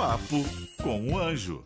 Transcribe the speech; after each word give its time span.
Papo 0.00 0.42
com 0.82 1.12
o 1.12 1.18
Anjo. 1.18 1.62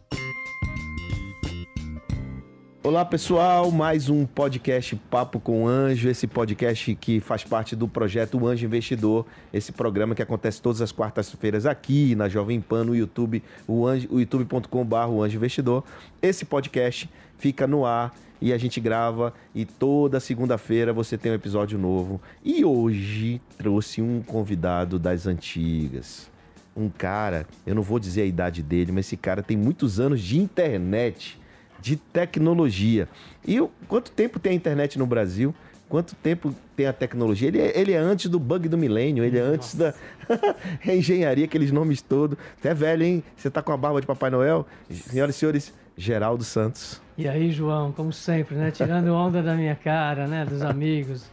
Olá 2.83 3.05
pessoal, 3.05 3.71
mais 3.71 4.09
um 4.09 4.27
podcast 4.27 4.97
Papo 5.09 5.39
com 5.39 5.69
Anjo, 5.69 6.09
esse 6.09 6.27
podcast 6.27 6.97
que 6.97 7.21
faz 7.21 7.45
parte 7.45 7.77
do 7.77 7.87
projeto 7.87 8.45
Anjo 8.45 8.67
Investidor, 8.67 9.25
esse 9.53 9.71
programa 9.71 10.17
que 10.17 10.23
acontece 10.23 10.61
todas 10.61 10.83
as 10.83 10.91
quartas-feiras 10.91 11.65
aqui 11.65 12.17
na 12.17 12.29
Jovem 12.29 12.61
Pan, 12.61 12.83
no 12.83 12.97
YouTube, 12.97 13.41
o, 13.69 13.87
anjo, 13.87 14.09
o 14.11 14.19
youtube.com.br 14.19 14.97
Anjo 14.97 15.37
Investidor. 15.37 15.85
Esse 16.21 16.45
podcast 16.45 17.09
fica 17.39 17.69
no 17.69 17.87
ar 17.87 18.13
e 18.41 18.53
a 18.53 18.59
gente 18.59 18.81
grava 18.81 19.33
e 19.55 19.65
toda 19.65 20.19
segunda-feira 20.19 20.93
você 20.93 21.17
tem 21.17 21.31
um 21.31 21.37
episódio 21.37 21.79
novo. 21.79 22.21
E 22.45 22.65
hoje 22.65 23.41
trouxe 23.57 24.03
um 24.03 24.21
convidado 24.21 24.99
das 24.99 25.25
antigas. 25.25 26.34
Um 26.77 26.89
cara, 26.89 27.47
eu 27.67 27.75
não 27.75 27.83
vou 27.83 27.99
dizer 27.99 28.23
a 28.23 28.27
idade 28.27 28.63
dele, 28.63 28.91
mas 28.91 29.07
esse 29.07 29.17
cara 29.17 29.43
tem 29.43 29.57
muitos 29.57 30.01
anos 30.01 30.21
de 30.21 30.39
internet 30.39 31.39
de 31.81 31.97
tecnologia. 31.97 33.09
E 33.47 33.61
o, 33.61 33.71
quanto 33.87 34.11
tempo 34.11 34.39
tem 34.39 34.53
a 34.53 34.55
internet 34.55 34.99
no 34.99 35.07
Brasil? 35.07 35.55
Quanto 35.89 36.17
tempo 36.17 36.55
tem 36.75 36.87
a 36.87 36.93
tecnologia? 36.93 37.47
Ele 37.49 37.61
é, 37.61 37.79
ele 37.79 37.93
é 37.93 37.99
antes 37.99 38.29
do 38.31 38.41
bug 38.41 38.69
do 38.69 38.79
milênio, 38.79 39.23
ele 39.23 39.39
é 39.39 39.43
antes 39.43 39.75
da 39.75 39.95
engenharia, 40.85 41.45
aqueles 41.45 41.71
nomes 41.71 42.01
todos. 42.01 42.39
Você 42.61 42.69
é 42.69 42.75
velho, 42.75 43.05
hein? 43.05 43.23
Você 43.37 43.51
tá 43.51 43.63
com 43.63 43.71
a 43.71 43.77
barba 43.77 44.01
de 44.01 44.07
Papai 44.07 44.31
Noel? 44.31 44.67
Senhoras 44.91 45.37
e 45.37 45.39
senhores, 45.39 45.75
Geraldo 45.97 46.43
Santos. 46.43 47.04
E 47.17 47.29
aí, 47.29 47.53
João, 47.53 47.93
como 47.93 48.13
sempre, 48.13 48.57
né? 48.57 48.73
Tirando 48.73 49.15
onda 49.15 49.41
da 49.41 49.55
minha 49.55 49.77
cara, 49.77 50.27
né? 50.27 50.45
Dos 50.45 50.63
amigos. 50.63 51.31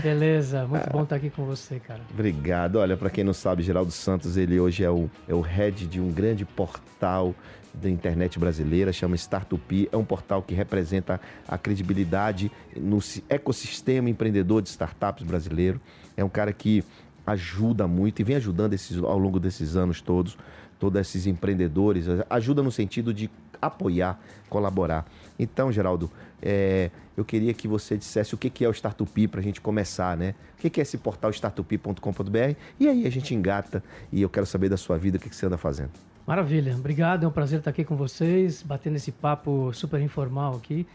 Beleza, 0.00 0.64
muito 0.64 0.88
bom 0.90 1.02
estar 1.02 1.16
aqui 1.16 1.28
com 1.28 1.44
você, 1.44 1.80
cara. 1.80 2.02
Obrigado. 2.12 2.76
Olha, 2.76 2.96
para 2.96 3.10
quem 3.10 3.24
não 3.24 3.32
sabe, 3.32 3.60
Geraldo 3.62 3.90
Santos, 3.90 4.36
ele 4.36 4.60
hoje 4.60 4.84
é 4.84 4.90
o, 4.90 5.10
é 5.26 5.34
o 5.34 5.40
head 5.40 5.88
de 5.88 6.00
um 6.00 6.12
grande 6.12 6.44
portal 6.44 7.34
da 7.74 7.90
internet 7.90 8.38
brasileira, 8.38 8.92
chama 8.92 9.16
Startup. 9.16 9.88
É 9.90 9.96
um 9.96 10.04
portal 10.04 10.40
que 10.40 10.54
representa 10.54 11.20
a 11.48 11.58
credibilidade 11.58 12.48
no 12.76 13.00
ecossistema 13.28 14.08
empreendedor 14.08 14.62
de 14.62 14.68
startups 14.68 15.24
brasileiro. 15.24 15.80
É 16.16 16.22
um 16.24 16.28
cara 16.28 16.52
que 16.52 16.84
ajuda 17.26 17.88
muito 17.88 18.20
e 18.20 18.24
vem 18.24 18.36
ajudando 18.36 18.74
esses, 18.74 18.98
ao 18.98 19.18
longo 19.18 19.40
desses 19.40 19.74
anos 19.74 20.00
todos, 20.00 20.38
todos 20.78 21.00
esses 21.00 21.26
empreendedores. 21.26 22.06
Ajuda 22.30 22.62
no 22.62 22.70
sentido 22.70 23.12
de 23.12 23.28
apoiar, 23.60 24.18
colaborar. 24.48 25.06
Então, 25.38 25.72
Geraldo, 25.72 26.10
é, 26.40 26.90
eu 27.16 27.24
queria 27.24 27.54
que 27.54 27.66
você 27.66 27.96
dissesse 27.96 28.34
o 28.34 28.38
que, 28.38 28.50
que 28.50 28.64
é 28.64 28.68
o 28.68 28.72
Startup 28.72 29.28
para 29.28 29.40
a 29.40 29.42
gente 29.42 29.60
começar, 29.60 30.16
né? 30.16 30.34
O 30.58 30.60
que, 30.60 30.70
que 30.70 30.80
é 30.80 30.82
esse 30.82 30.98
portal 30.98 31.30
startup.com.br? 31.30 32.56
E 32.78 32.88
aí 32.88 33.06
a 33.06 33.10
gente 33.10 33.34
engata 33.34 33.82
e 34.12 34.22
eu 34.22 34.28
quero 34.28 34.46
saber 34.46 34.68
da 34.68 34.76
sua 34.76 34.98
vida, 34.98 35.16
o 35.16 35.20
que, 35.20 35.28
que 35.28 35.36
você 35.36 35.46
anda 35.46 35.56
fazendo. 35.56 35.90
Maravilha, 36.26 36.74
obrigado, 36.74 37.24
é 37.24 37.28
um 37.28 37.30
prazer 37.30 37.58
estar 37.58 37.70
aqui 37.70 37.84
com 37.84 37.96
vocês, 37.96 38.62
batendo 38.62 38.96
esse 38.96 39.12
papo 39.12 39.72
super 39.74 40.00
informal 40.00 40.56
aqui. 40.56 40.86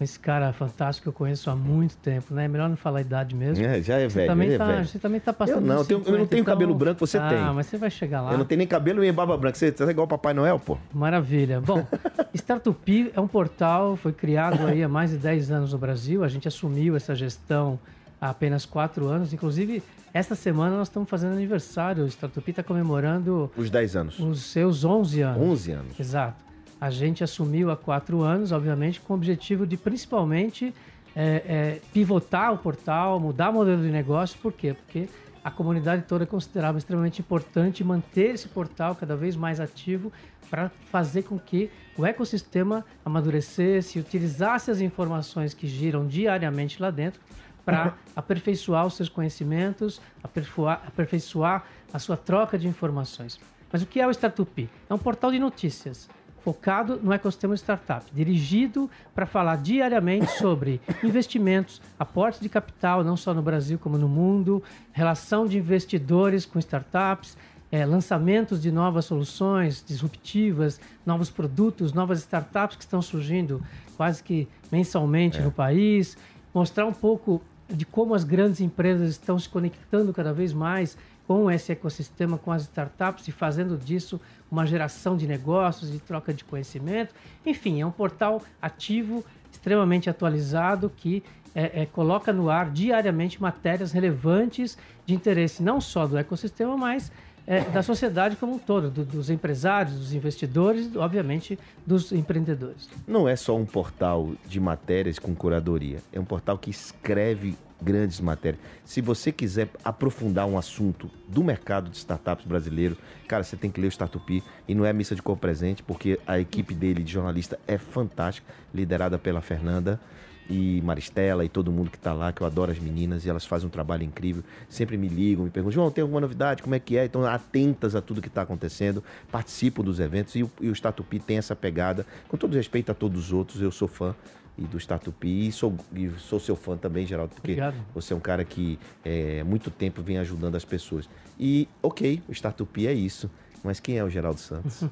Esse 0.00 0.18
cara 0.18 0.52
fantástico 0.52 1.04
que 1.04 1.08
eu 1.08 1.12
conheço 1.12 1.50
há 1.50 1.56
muito 1.56 1.96
tempo, 1.96 2.34
né? 2.34 2.46
Melhor 2.46 2.68
não 2.68 2.76
falar 2.76 2.98
a 2.98 3.00
idade 3.00 3.34
mesmo. 3.34 3.64
É, 3.64 3.80
já 3.80 3.98
é 3.98 4.08
você 4.08 4.14
velho. 4.14 4.28
Também 4.28 4.52
é 4.52 4.58
tá, 4.58 4.66
velho. 4.66 4.86
Você 4.86 4.98
também 4.98 5.20
tá 5.20 5.32
passando. 5.32 5.56
Eu 5.56 5.60
não, 5.62 5.76
eu, 5.78 5.84
tenho, 5.84 6.00
50, 6.00 6.14
eu 6.14 6.18
não 6.18 6.26
tenho 6.26 6.40
então... 6.42 6.54
cabelo 6.54 6.74
branco, 6.74 7.06
você 7.06 7.18
ah, 7.18 7.28
tem. 7.28 7.38
Ah, 7.38 7.52
mas 7.52 7.66
você 7.66 7.78
vai 7.78 7.90
chegar 7.90 8.20
lá. 8.20 8.32
Eu 8.32 8.38
não 8.38 8.44
tenho 8.44 8.58
nem 8.58 8.66
cabelo 8.66 9.00
nem 9.00 9.12
barba 9.12 9.36
branca. 9.36 9.56
Você, 9.56 9.72
você 9.72 9.84
é 9.84 9.90
igual 9.90 10.04
o 10.04 10.08
Papai 10.08 10.34
Noel, 10.34 10.58
pô. 10.58 10.76
Maravilha. 10.92 11.60
Bom, 11.60 11.86
Startup 12.34 13.12
é 13.14 13.20
um 13.20 13.28
portal, 13.28 13.96
foi 13.96 14.12
criado 14.12 14.66
aí 14.66 14.82
há 14.82 14.88
mais 14.88 15.10
de 15.10 15.16
10 15.16 15.50
anos 15.50 15.72
no 15.72 15.78
Brasil. 15.78 16.22
A 16.22 16.28
gente 16.28 16.46
assumiu 16.46 16.94
essa 16.94 17.14
gestão 17.14 17.78
há 18.20 18.30
apenas 18.30 18.66
4 18.66 19.06
anos. 19.06 19.32
Inclusive, 19.32 19.82
esta 20.12 20.34
semana 20.34 20.76
nós 20.76 20.88
estamos 20.88 21.08
fazendo 21.08 21.32
aniversário. 21.32 22.04
O 22.04 22.08
Startup 22.08 22.50
está 22.50 22.62
comemorando... 22.62 23.50
Os 23.56 23.70
10 23.70 23.96
anos. 23.96 24.18
Os 24.18 24.42
seus 24.42 24.84
11 24.84 25.20
anos. 25.22 25.42
11 25.42 25.72
anos. 25.72 26.00
Exato. 26.00 26.45
A 26.80 26.90
gente 26.90 27.24
assumiu 27.24 27.70
há 27.70 27.76
4 27.76 28.20
anos, 28.22 28.52
obviamente, 28.52 29.00
com 29.00 29.14
o 29.14 29.16
objetivo 29.16 29.66
de 29.66 29.76
principalmente 29.76 30.74
é, 31.14 31.42
é, 31.46 31.80
pivotar 31.92 32.52
o 32.52 32.58
portal, 32.58 33.18
mudar 33.18 33.48
o 33.50 33.54
modelo 33.54 33.82
de 33.82 33.90
negócio. 33.90 34.38
Por 34.38 34.52
quê? 34.52 34.74
Porque 34.74 35.08
a 35.42 35.50
comunidade 35.50 36.02
toda 36.02 36.26
considerava 36.26 36.76
extremamente 36.76 37.20
importante 37.20 37.82
manter 37.82 38.34
esse 38.34 38.48
portal 38.48 38.94
cada 38.94 39.16
vez 39.16 39.36
mais 39.36 39.58
ativo 39.58 40.12
para 40.50 40.70
fazer 40.90 41.22
com 41.22 41.38
que 41.38 41.70
o 41.96 42.04
ecossistema 42.04 42.84
amadurecesse, 43.04 43.98
utilizasse 43.98 44.70
as 44.70 44.80
informações 44.80 45.54
que 45.54 45.66
giram 45.66 46.06
diariamente 46.06 46.80
lá 46.80 46.90
dentro 46.90 47.20
para 47.64 47.94
aperfeiçoar 48.14 48.86
os 48.86 48.94
seus 48.94 49.08
conhecimentos, 49.08 50.00
aperfeiçoar, 50.22 50.82
aperfeiçoar 50.86 51.64
a 51.92 51.98
sua 51.98 52.16
troca 52.16 52.58
de 52.58 52.68
informações. 52.68 53.40
Mas 53.72 53.82
o 53.82 53.86
que 53.86 54.00
é 54.00 54.06
o 54.06 54.10
Startup? 54.10 54.70
É 54.88 54.94
um 54.94 54.98
portal 54.98 55.32
de 55.32 55.38
notícias 55.38 56.08
focado 56.46 57.00
no 57.02 57.12
ecossistema 57.12 57.56
startup, 57.56 58.06
dirigido 58.14 58.88
para 59.12 59.26
falar 59.26 59.56
diariamente 59.56 60.30
sobre 60.38 60.80
investimentos, 61.02 61.82
aportes 61.98 62.38
de 62.38 62.48
capital, 62.48 63.02
não 63.02 63.16
só 63.16 63.34
no 63.34 63.42
Brasil 63.42 63.80
como 63.80 63.98
no 63.98 64.08
mundo, 64.08 64.62
relação 64.92 65.44
de 65.44 65.58
investidores 65.58 66.46
com 66.46 66.60
startups, 66.60 67.36
é, 67.72 67.84
lançamentos 67.84 68.62
de 68.62 68.70
novas 68.70 69.06
soluções 69.06 69.84
disruptivas, 69.84 70.80
novos 71.04 71.30
produtos, 71.30 71.92
novas 71.92 72.20
startups 72.20 72.76
que 72.76 72.84
estão 72.84 73.02
surgindo 73.02 73.60
quase 73.96 74.22
que 74.22 74.46
mensalmente 74.70 75.38
é. 75.38 75.42
no 75.42 75.50
país, 75.50 76.16
mostrar 76.54 76.86
um 76.86 76.92
pouco 76.92 77.42
de 77.68 77.84
como 77.84 78.14
as 78.14 78.22
grandes 78.22 78.60
empresas 78.60 79.10
estão 79.10 79.36
se 79.36 79.48
conectando 79.48 80.12
cada 80.12 80.32
vez 80.32 80.52
mais 80.52 80.96
com 81.26 81.50
esse 81.50 81.72
ecossistema, 81.72 82.38
com 82.38 82.52
as 82.52 82.62
startups 82.62 83.26
e 83.26 83.32
fazendo 83.32 83.76
disso 83.76 84.20
uma 84.50 84.64
geração 84.66 85.16
de 85.16 85.26
negócios 85.26 85.92
e 85.94 85.98
troca 85.98 86.32
de 86.32 86.44
conhecimento. 86.44 87.14
Enfim, 87.44 87.80
é 87.80 87.86
um 87.86 87.90
portal 87.90 88.42
ativo, 88.62 89.24
extremamente 89.50 90.08
atualizado, 90.08 90.90
que 90.96 91.22
é, 91.54 91.82
é, 91.82 91.86
coloca 91.86 92.32
no 92.32 92.50
ar 92.50 92.70
diariamente 92.70 93.40
matérias 93.40 93.90
relevantes 93.90 94.76
de 95.04 95.14
interesse 95.14 95.62
não 95.62 95.80
só 95.80 96.06
do 96.06 96.16
ecossistema, 96.16 96.76
mas 96.76 97.10
é, 97.46 97.60
da 97.60 97.82
sociedade 97.82 98.36
como 98.36 98.54
um 98.54 98.58
todo, 98.58 98.90
do, 98.90 99.04
dos 99.04 99.30
empresários, 99.30 99.96
dos 99.96 100.12
investidores, 100.12 100.94
obviamente 100.96 101.58
dos 101.86 102.10
empreendedores. 102.12 102.88
Não 103.06 103.28
é 103.28 103.36
só 103.36 103.56
um 103.56 103.64
portal 103.64 104.32
de 104.46 104.58
matérias 104.58 105.18
com 105.18 105.34
curadoria, 105.34 105.98
é 106.12 106.18
um 106.18 106.24
portal 106.24 106.58
que 106.58 106.70
escreve 106.70 107.56
grandes 107.80 108.20
matérias. 108.20 108.60
Se 108.84 109.00
você 109.00 109.30
quiser 109.30 109.68
aprofundar 109.84 110.46
um 110.46 110.56
assunto 110.56 111.10
do 111.28 111.44
mercado 111.44 111.90
de 111.90 111.96
startups 111.98 112.46
brasileiro, 112.46 112.96
cara, 113.28 113.44
você 113.44 113.56
tem 113.56 113.70
que 113.70 113.80
ler 113.80 113.88
o 113.88 113.92
Startup 113.92 114.42
e 114.66 114.74
não 114.74 114.84
é 114.84 114.92
missa 114.92 115.14
de 115.14 115.22
cor 115.22 115.36
presente, 115.36 115.82
porque 115.82 116.18
a 116.26 116.38
equipe 116.38 116.74
dele 116.74 117.02
de 117.02 117.12
jornalista 117.12 117.58
é 117.66 117.76
fantástica, 117.76 118.50
liderada 118.74 119.18
pela 119.18 119.42
Fernanda 119.42 120.00
e 120.48 120.80
Maristela 120.82 121.44
e 121.44 121.48
todo 121.48 121.72
mundo 121.72 121.90
que 121.90 121.96
está 121.96 122.12
lá, 122.12 122.32
que 122.32 122.40
eu 122.40 122.46
adoro 122.46 122.70
as 122.70 122.78
meninas 122.78 123.24
e 123.24 123.28
elas 123.30 123.44
fazem 123.44 123.66
um 123.66 123.70
trabalho 123.70 124.02
incrível. 124.02 124.42
Sempre 124.68 124.96
me 124.96 125.08
ligam, 125.08 125.44
me 125.44 125.50
perguntam, 125.50 125.74
João, 125.74 125.90
tem 125.90 126.02
alguma 126.02 126.20
novidade? 126.20 126.62
Como 126.62 126.74
é 126.74 126.78
que 126.78 126.96
é? 126.96 127.04
Então, 127.04 127.24
atentas 127.24 127.94
a 127.94 128.00
tudo 128.00 128.22
que 128.22 128.28
está 128.28 128.42
acontecendo, 128.42 129.02
participam 129.30 129.82
dos 129.82 130.00
eventos 130.00 130.34
e 130.36 130.42
o, 130.42 130.50
e 130.60 130.68
o 130.68 130.72
Statupi 130.72 131.18
tem 131.18 131.38
essa 131.38 131.56
pegada. 131.56 132.06
Com 132.28 132.36
todo 132.36 132.54
respeito 132.54 132.90
a 132.92 132.94
todos 132.94 133.26
os 133.26 133.32
outros, 133.32 133.60
eu 133.60 133.72
sou 133.72 133.88
fã 133.88 134.14
e 134.58 134.62
do 134.62 134.78
Statupi 134.78 135.48
e 135.48 135.52
sou, 135.52 135.74
e 135.94 136.08
sou 136.18 136.40
seu 136.40 136.56
fã 136.56 136.76
também, 136.76 137.06
Geraldo, 137.06 137.34
porque 137.34 137.52
Obrigado. 137.52 137.76
você 137.94 138.12
é 138.12 138.16
um 138.16 138.20
cara 138.20 138.44
que 138.44 138.78
é, 139.04 139.44
muito 139.44 139.70
tempo 139.70 140.02
vem 140.02 140.18
ajudando 140.18 140.54
as 140.54 140.64
pessoas. 140.64 141.08
E, 141.38 141.68
ok, 141.82 142.22
o 142.28 142.32
Statupi 142.32 142.86
é 142.86 142.92
isso, 142.92 143.30
mas 143.62 143.80
quem 143.80 143.98
é 143.98 144.04
o 144.04 144.08
Geraldo 144.08 144.40
Santos? 144.40 144.84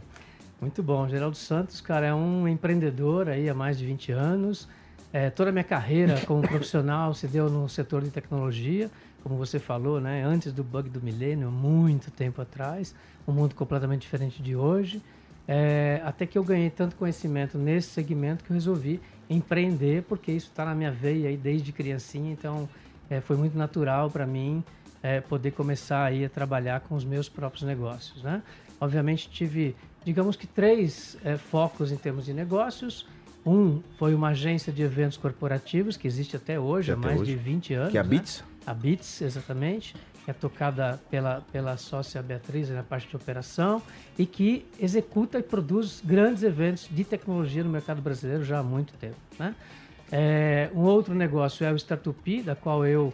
muito 0.60 0.82
bom, 0.82 1.06
Geraldo 1.08 1.36
Santos, 1.36 1.80
cara, 1.80 2.06
é 2.06 2.14
um 2.14 2.48
empreendedor 2.48 3.28
aí 3.28 3.48
há 3.48 3.54
mais 3.54 3.78
de 3.78 3.84
20 3.84 4.12
anos, 4.12 4.68
é, 5.12 5.28
toda 5.28 5.50
a 5.50 5.52
minha 5.52 5.64
carreira 5.64 6.20
como 6.26 6.42
profissional 6.42 7.12
se 7.12 7.26
deu 7.26 7.50
no 7.50 7.68
setor 7.68 8.02
de 8.02 8.10
tecnologia, 8.10 8.90
como 9.22 9.36
você 9.36 9.58
falou, 9.58 10.00
né? 10.00 10.24
Antes 10.24 10.52
do 10.52 10.64
bug 10.64 10.88
do 10.88 11.00
milênio, 11.00 11.50
muito 11.50 12.10
tempo 12.10 12.40
atrás, 12.40 12.94
um 13.28 13.32
mundo 13.32 13.54
completamente 13.54 14.02
diferente 14.02 14.42
de 14.42 14.56
hoje. 14.56 15.02
É, 15.46 16.00
até 16.04 16.24
que 16.24 16.38
eu 16.38 16.44
ganhei 16.44 16.70
tanto 16.70 16.96
conhecimento 16.96 17.58
nesse 17.58 17.90
segmento 17.90 18.44
que 18.44 18.50
eu 18.50 18.54
resolvi 18.54 19.00
empreender, 19.28 20.02
porque 20.04 20.32
isso 20.32 20.48
está 20.48 20.64
na 20.64 20.74
minha 20.74 20.90
veia 20.90 21.28
aí 21.28 21.36
desde 21.36 21.72
criancinha, 21.72 22.32
então 22.32 22.68
é, 23.10 23.20
foi 23.20 23.36
muito 23.36 23.56
natural 23.56 24.10
para 24.10 24.26
mim 24.26 24.64
é, 25.02 25.20
poder 25.20 25.50
começar 25.50 26.04
aí 26.04 26.24
a 26.24 26.28
trabalhar 26.28 26.80
com 26.80 26.94
os 26.94 27.04
meus 27.04 27.28
próprios 27.28 27.64
negócios, 27.64 28.22
né? 28.22 28.42
Obviamente 28.80 29.28
tive, 29.28 29.76
digamos 30.04 30.36
que 30.36 30.46
três 30.46 31.16
é, 31.24 31.36
focos 31.36 31.92
em 31.92 31.96
termos 31.96 32.24
de 32.24 32.32
negócios, 32.32 33.06
um 33.44 33.80
foi 33.98 34.14
uma 34.14 34.28
agência 34.28 34.72
de 34.72 34.82
eventos 34.82 35.16
corporativos, 35.16 35.96
que 35.96 36.06
existe 36.06 36.36
até 36.36 36.58
hoje, 36.58 36.92
há 36.92 36.96
mais 36.96 37.20
hoje. 37.20 37.32
de 37.32 37.38
20 37.38 37.74
anos. 37.74 37.90
Que 37.90 37.98
é 37.98 38.00
a 38.00 38.04
né? 38.04 38.10
Bits? 38.10 38.44
A 38.66 38.74
Bits, 38.74 39.22
exatamente. 39.22 39.94
Que 40.24 40.30
é 40.30 40.34
tocada 40.34 41.00
pela, 41.10 41.40
pela 41.52 41.76
sócia 41.76 42.22
Beatriz 42.22 42.70
na 42.70 42.84
parte 42.84 43.08
de 43.08 43.16
operação 43.16 43.82
e 44.16 44.24
que 44.24 44.64
executa 44.78 45.38
e 45.40 45.42
produz 45.42 46.00
grandes 46.04 46.44
eventos 46.44 46.88
de 46.88 47.02
tecnologia 47.02 47.64
no 47.64 47.70
mercado 47.70 48.00
brasileiro 48.00 48.44
já 48.44 48.60
há 48.60 48.62
muito 48.62 48.92
tempo. 48.94 49.16
Né? 49.36 49.54
É, 50.12 50.70
um 50.74 50.82
outro 50.82 51.12
negócio 51.14 51.66
é 51.66 51.72
o 51.72 51.76
Startup, 51.76 52.42
da 52.42 52.54
qual 52.54 52.86
eu 52.86 53.12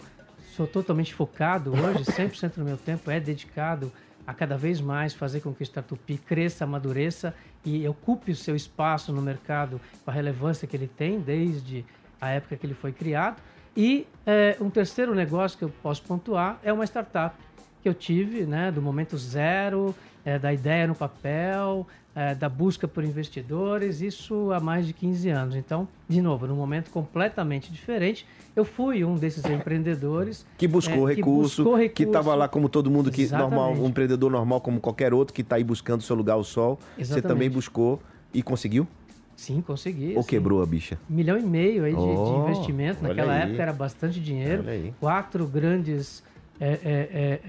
sou 0.54 0.66
totalmente 0.66 1.14
focado 1.14 1.72
hoje, 1.72 2.04
100% 2.12 2.56
do 2.56 2.64
meu 2.64 2.76
tempo 2.76 3.10
é 3.10 3.18
dedicado 3.18 3.90
a 3.90 4.07
cada 4.34 4.56
vez 4.56 4.80
mais 4.80 5.14
fazer 5.14 5.40
com 5.40 5.54
que 5.54 5.62
o 5.62 5.64
Startup 5.64 6.18
cresça, 6.18 6.64
amadureça 6.64 7.34
e 7.64 7.86
ocupe 7.88 8.32
o 8.32 8.36
seu 8.36 8.54
espaço 8.54 9.12
no 9.12 9.22
mercado 9.22 9.80
com 10.04 10.10
a 10.10 10.14
relevância 10.14 10.66
que 10.66 10.76
ele 10.76 10.88
tem 10.88 11.20
desde 11.20 11.84
a 12.20 12.30
época 12.30 12.56
que 12.56 12.66
ele 12.66 12.74
foi 12.74 12.92
criado. 12.92 13.40
E 13.76 14.06
é, 14.26 14.56
um 14.60 14.70
terceiro 14.70 15.14
negócio 15.14 15.56
que 15.56 15.64
eu 15.64 15.72
posso 15.82 16.02
pontuar 16.02 16.58
é 16.62 16.72
uma 16.72 16.84
startup 16.84 17.36
que 17.82 17.88
eu 17.88 17.94
tive, 17.94 18.44
né, 18.44 18.72
do 18.72 18.82
momento 18.82 19.16
zero, 19.16 19.94
é, 20.28 20.38
da 20.38 20.52
ideia 20.52 20.86
no 20.86 20.94
papel, 20.94 21.86
é, 22.14 22.34
da 22.34 22.50
busca 22.50 22.86
por 22.86 23.02
investidores, 23.02 24.02
isso 24.02 24.52
há 24.52 24.60
mais 24.60 24.86
de 24.86 24.92
15 24.92 25.30
anos. 25.30 25.56
Então, 25.56 25.88
de 26.06 26.20
novo, 26.20 26.46
num 26.46 26.54
momento 26.54 26.90
completamente 26.90 27.72
diferente, 27.72 28.26
eu 28.54 28.64
fui 28.64 29.04
um 29.04 29.14
desses 29.14 29.44
empreendedores 29.46 30.44
que 30.58 30.68
buscou, 30.68 31.08
é, 31.08 31.14
recurso, 31.14 31.64
que 31.94 32.02
estava 32.02 32.34
lá 32.34 32.46
como 32.46 32.68
todo 32.68 32.90
mundo 32.90 33.10
que 33.10 33.26
normal, 33.28 33.72
um 33.72 33.86
empreendedor 33.86 34.30
normal 34.30 34.60
como 34.60 34.80
qualquer 34.80 35.14
outro 35.14 35.32
que 35.32 35.40
está 35.40 35.56
aí 35.56 35.64
buscando 35.64 36.02
seu 36.02 36.14
lugar 36.14 36.34
ao 36.34 36.44
sol. 36.44 36.78
Exatamente. 36.98 37.22
Você 37.22 37.22
também 37.22 37.48
buscou 37.48 38.02
e 38.34 38.42
conseguiu? 38.42 38.86
Sim, 39.34 39.62
consegui. 39.62 40.12
Ou 40.14 40.20
assim, 40.20 40.28
quebrou 40.28 40.62
a 40.62 40.66
bicha? 40.66 40.98
Um 41.08 41.14
milhão 41.14 41.38
e 41.38 41.42
meio 41.42 41.84
aí 41.84 41.94
de, 41.94 41.98
oh, 41.98 42.44
de 42.44 42.50
investimento. 42.50 43.02
Naquela 43.02 43.34
época 43.34 43.62
era 43.62 43.72
bastante 43.72 44.20
dinheiro. 44.20 44.64
Quatro 44.98 45.46
grandes 45.46 46.22
é, 46.60 46.68
é, 46.68 46.78
é, 46.82 47.40